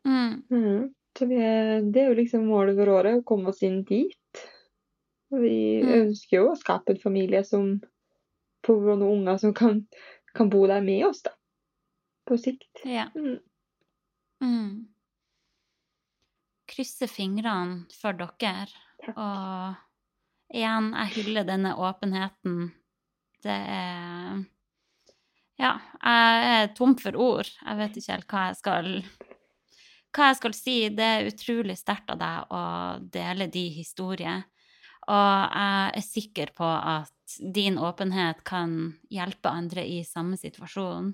Mm. 0.06 0.42
Mhm. 0.50 0.92
Så 1.16 1.24
vi 1.30 1.38
er, 1.40 1.80
det 1.80 2.02
er 2.02 2.10
jo 2.10 2.16
liksom 2.18 2.42
målet 2.50 2.76
for 2.76 2.90
året, 2.92 3.20
å 3.22 3.24
komme 3.24 3.48
oss 3.48 3.62
inn 3.64 3.78
dit. 3.88 4.42
Vi 5.32 5.82
Mm. 5.82 5.92
ønsker 6.02 6.36
jo 6.36 6.50
å 6.50 6.58
skape 6.60 6.92
en 6.92 7.00
familie 7.00 7.40
som 7.44 7.80
får 8.66 8.82
noen 8.98 9.02
unger 9.22 9.38
som 9.40 9.54
kan, 9.54 9.80
kan 10.34 10.50
bo 10.52 10.66
der 10.66 10.82
med 10.84 11.06
oss, 11.06 11.22
da. 11.22 11.32
På 12.28 12.36
sikt. 12.38 12.68
Ja. 12.84 13.08
Mm. 13.16 13.38
Mm. 14.42 14.86
Krysser 16.68 17.06
fingrene 17.08 17.86
for 17.94 18.12
dere. 18.12 18.66
Takk. 19.02 19.16
Og 19.16 19.85
igjen, 20.54 20.92
jeg 20.94 21.14
hyller 21.16 21.46
denne 21.48 21.74
åpenheten. 21.76 22.70
Det 23.44 23.56
er 23.56 24.44
Ja, 25.56 25.78
jeg 26.02 26.48
er 26.52 26.74
tom 26.76 26.96
for 27.00 27.16
ord. 27.16 27.48
Jeg 27.48 27.78
vet 27.78 27.96
ikke 27.96 28.12
helt 28.12 28.28
hva 28.28 28.42
jeg 28.50 28.58
skal 28.60 28.90
hva 30.16 30.30
jeg 30.30 30.38
skal 30.40 30.56
si. 30.56 30.76
Det 30.96 31.06
er 31.06 31.30
utrolig 31.30 31.76
sterkt 31.78 32.12
av 32.12 32.20
deg 32.20 32.52
å 32.52 32.62
dele 33.12 33.48
de 33.52 33.66
historier. 33.74 34.44
Og 35.06 35.56
jeg 35.56 35.92
er 36.00 36.04
sikker 36.04 36.52
på 36.56 36.66
at 36.66 37.12
din 37.54 37.78
åpenhet 37.78 38.42
kan 38.46 38.96
hjelpe 39.12 39.50
andre 39.50 39.84
i 39.86 40.00
samme 40.06 40.38
situasjon. 40.40 41.12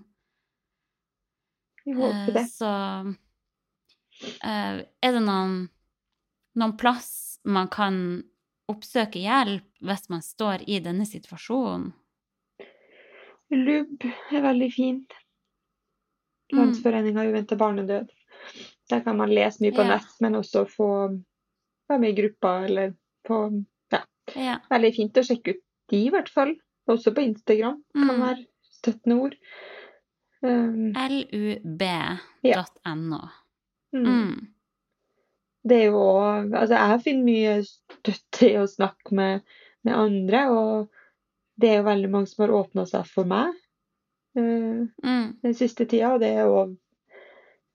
Vi 1.85 1.95
håper 1.99 2.28
Eh, 2.28 2.35
det. 2.35 2.47
Så 2.49 2.70
eh, 4.45 4.83
er 4.83 5.12
det 5.16 5.22
noen, 5.24 5.68
noen 6.55 6.76
plass 6.78 7.41
man 7.45 7.68
kan 7.68 8.22
oppsøke 8.71 9.19
hjelp 9.23 9.65
hvis 9.83 10.09
man 10.13 10.23
står 10.23 10.63
i 10.69 10.79
denne 10.85 11.07
situasjonen? 11.09 11.93
LUB 13.53 14.05
er 14.33 14.41
veldig 14.45 14.71
fint. 14.73 15.13
Mm. 16.53 16.59
Landsforeninga 16.59 17.25
uventa 17.29 17.57
barnedød. 17.57 18.09
Der 18.91 19.01
kan 19.05 19.17
man 19.17 19.31
lese 19.33 19.61
mye 19.63 19.73
på 19.77 19.83
Ja. 19.85 19.97
nett, 19.97 20.15
men 20.21 20.35
også 20.39 20.65
få 20.69 20.89
være 21.89 21.99
med 22.01 22.11
i 22.11 22.23
gruppa 22.23 22.65
eller 22.65 22.95
på 23.27 23.65
Ja. 24.37 24.59
Veldig 24.71 24.95
fint 24.95 25.17
å 25.19 25.23
sjekke 25.27 25.51
ut 25.57 25.63
de, 25.91 25.97
i 26.07 26.11
hvert 26.11 26.29
fall. 26.29 26.55
Også 26.89 27.13
på 27.15 27.21
Instagram 27.27 27.83
kan 27.93 28.09
Mm. 28.09 28.21
være 28.23 28.47
støttende 28.63 29.17
ord. 29.21 29.35
Um, 30.43 30.93
lub.no. 32.43 33.21
mm. 33.93 34.05
Mm. 34.07 34.49
Det 35.69 35.77
er 35.79 35.91
jo 35.93 35.99
òg 36.03 36.55
Altså, 36.59 36.75
jeg 36.75 37.03
finner 37.05 37.25
mye 37.29 37.57
støtte 37.67 38.49
i 38.51 38.57
å 38.59 38.67
snakke 38.71 39.15
med, 39.15 39.43
med 39.87 39.95
andre, 39.95 40.41
og 40.51 40.89
det 41.61 41.69
er 41.71 41.77
jo 41.81 41.87
veldig 41.91 42.11
mange 42.11 42.31
som 42.31 42.43
har 42.47 42.55
åpna 42.63 42.87
seg 42.89 43.07
for 43.07 43.29
meg 43.31 43.53
uh, 44.39 44.87
Mm. 45.05 45.27
den 45.45 45.55
siste 45.55 45.85
tida, 45.87 46.15
og 46.15 46.21
det 46.25 46.33
er 46.35 46.47
jo 46.49 46.63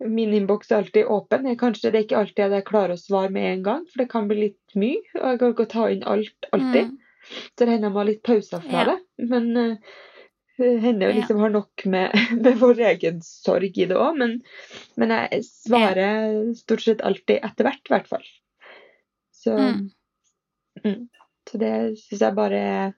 Min 0.04 0.34
innboks 0.34 0.70
er 0.72 0.84
alltid 0.84 1.08
åpen. 1.10 1.46
Jeg, 1.50 1.58
kanskje 1.58 1.90
det 1.90 1.98
er 1.98 2.04
ikke 2.06 2.18
alltid 2.20 2.44
at 2.46 2.52
jeg 2.54 2.66
klarer 2.68 2.94
å 2.94 3.02
svare 3.02 3.32
med 3.34 3.48
en 3.50 3.64
gang, 3.66 3.86
for 3.90 4.04
det 4.04 4.10
kan 4.12 4.28
bli 4.30 4.36
litt 4.44 4.76
mye. 4.78 5.00
Og 5.18 5.24
jeg 5.32 5.40
kan 5.42 5.54
ikke 5.56 5.66
ta 5.72 5.86
inn 5.90 6.04
alt 6.06 6.46
alltid. 6.54 6.92
Mm. 6.92 7.32
Så 7.58 7.64
det 7.64 7.70
hender 7.72 7.88
jeg 7.88 7.94
må 7.96 8.00
ha 8.04 8.06
litt 8.12 8.22
pauser 8.28 8.62
fra 8.62 8.84
Ja. 8.84 8.84
det. 8.92 9.26
Men 9.32 9.48
uh, 9.58 9.96
hender 10.58 11.10
Ja. 11.12 11.16
liksom 11.20 11.40
har 11.40 11.50
nok 11.54 11.86
med, 11.86 12.12
med 12.44 12.58
vår 12.60 12.80
egen 12.92 13.22
sorg 13.22 13.78
i 13.78 13.86
det 13.86 13.96
òg. 13.98 14.18
Men, 14.18 14.38
men 14.98 15.10
jeg 15.16 15.44
svarer 15.46 16.54
stort 16.58 16.82
sett 16.86 17.02
alltid 17.06 17.44
etter 17.46 17.68
hvert, 17.70 17.84
i 17.90 17.94
hvert 17.96 18.08
fall. 18.14 18.26
Så, 19.38 19.58
Mm. 20.86 21.08
så 21.50 21.58
det 21.58 21.74
syns 21.98 22.22
jeg 22.22 22.36
bare 22.38 22.94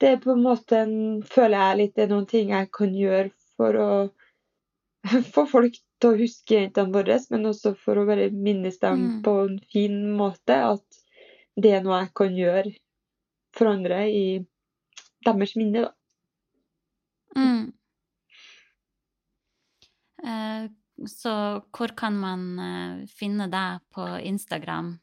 Det 0.00 0.08
er 0.08 0.16
på 0.22 0.32
en 0.32 0.42
måte 0.42 0.78
en, 0.82 0.94
føler 1.22 1.58
jeg 1.58 1.76
litt 1.78 1.94
det 1.96 2.02
er 2.06 2.08
noen 2.14 2.26
ting 2.26 2.48
jeg 2.50 2.70
kan 2.74 2.94
gjøre 2.96 3.30
for 3.56 3.76
å 3.78 3.90
få 5.34 5.44
folk 5.50 5.76
til 6.00 6.10
å 6.14 6.18
huske 6.18 6.56
jentene 6.56 6.90
våre, 6.94 7.18
men 7.30 7.44
også 7.50 7.74
for 7.78 8.00
å 8.00 8.06
bare 8.08 8.30
minnes 8.34 8.78
dem 8.82 8.98
Mm. 9.02 9.22
på 9.22 9.34
en 9.44 9.58
fin 9.72 9.98
måte. 10.18 10.56
At 10.72 11.02
det 11.60 11.72
er 11.76 11.82
noe 11.84 12.00
jeg 12.02 12.14
kan 12.18 12.34
gjøre 12.34 12.72
for 13.54 13.66
andre 13.70 14.00
i 14.10 14.24
deres 15.26 15.52
minne, 15.56 15.84
da. 15.84 15.92
Mm. 17.36 17.72
Eh, 20.24 20.70
så 21.08 21.32
hvor 21.74 21.96
kan 21.96 22.16
man 22.20 22.58
eh, 22.58 23.06
finne 23.10 23.46
deg 23.50 23.80
på 23.94 24.06
Instagram? 24.22 24.98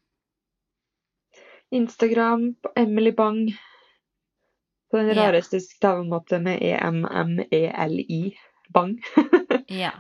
Instagram 1.72 2.54
på 2.64 2.72
Emily 2.76 3.12
Bang. 3.12 3.50
På 4.92 4.98
den 4.98 5.08
Ja. 5.14 5.28
rareste 5.32 5.60
stavemåten 5.62 6.44
med 6.44 6.62
E 6.62 6.72
E-M-M-E-L-I. 6.74 8.38
Bang. 8.70 9.00
Ja. 9.70 9.92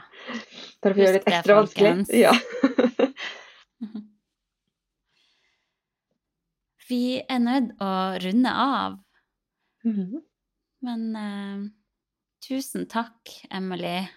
Bare 0.82 0.94
for 0.94 1.02
å 1.02 1.04
gjøre 1.04 1.14
det 1.14 1.20
litt 1.20 1.26
det, 1.26 1.34
ekstra 1.36 1.56
vanskelig. 1.60 2.06
Ja. 2.18 2.34
Vi 6.90 7.22
er 7.22 7.40
nødt 7.44 7.76
å 7.86 7.90
runde 8.24 8.50
av, 8.50 8.96
Mhm. 9.86 10.22
men 10.82 11.16
eh, 11.16 11.70
tusen 12.44 12.88
takk, 12.90 13.32
Emily, 13.52 14.08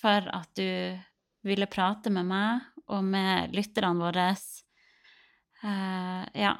for 0.00 0.26
at 0.34 0.50
du 0.58 0.96
ville 1.46 1.68
prate 1.70 2.10
med 2.12 2.26
meg 2.28 2.64
og 2.90 3.04
med 3.06 3.54
lytterne 3.56 4.02
våre. 4.02 4.30
Uh, 5.62 6.24
ja. 6.36 6.56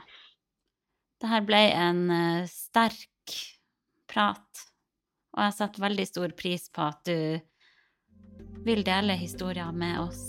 Det 1.16 1.30
her 1.30 1.44
ble 1.48 1.62
en 1.72 2.02
uh, 2.10 2.48
sterk 2.50 3.36
prat, 4.10 4.64
og 5.36 5.46
jeg 5.46 5.56
setter 5.58 5.86
veldig 5.86 6.06
stor 6.08 6.34
pris 6.38 6.68
på 6.72 6.86
at 6.86 7.08
du 7.08 7.40
vil 8.66 8.82
dele 8.86 9.16
historier 9.18 9.72
med 9.72 10.00
oss. 10.02 10.22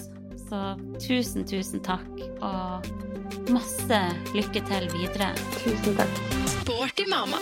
Så 0.48 0.62
tusen, 1.04 1.48
tusen 1.48 1.84
takk, 1.84 2.12
og 2.40 2.88
masse 3.52 4.02
lykke 4.36 4.64
til 4.70 4.92
videre. 4.96 5.34
Tusen 5.60 5.98
takk. 5.98 6.22
Sporty 6.60 7.08
mamma. 7.10 7.42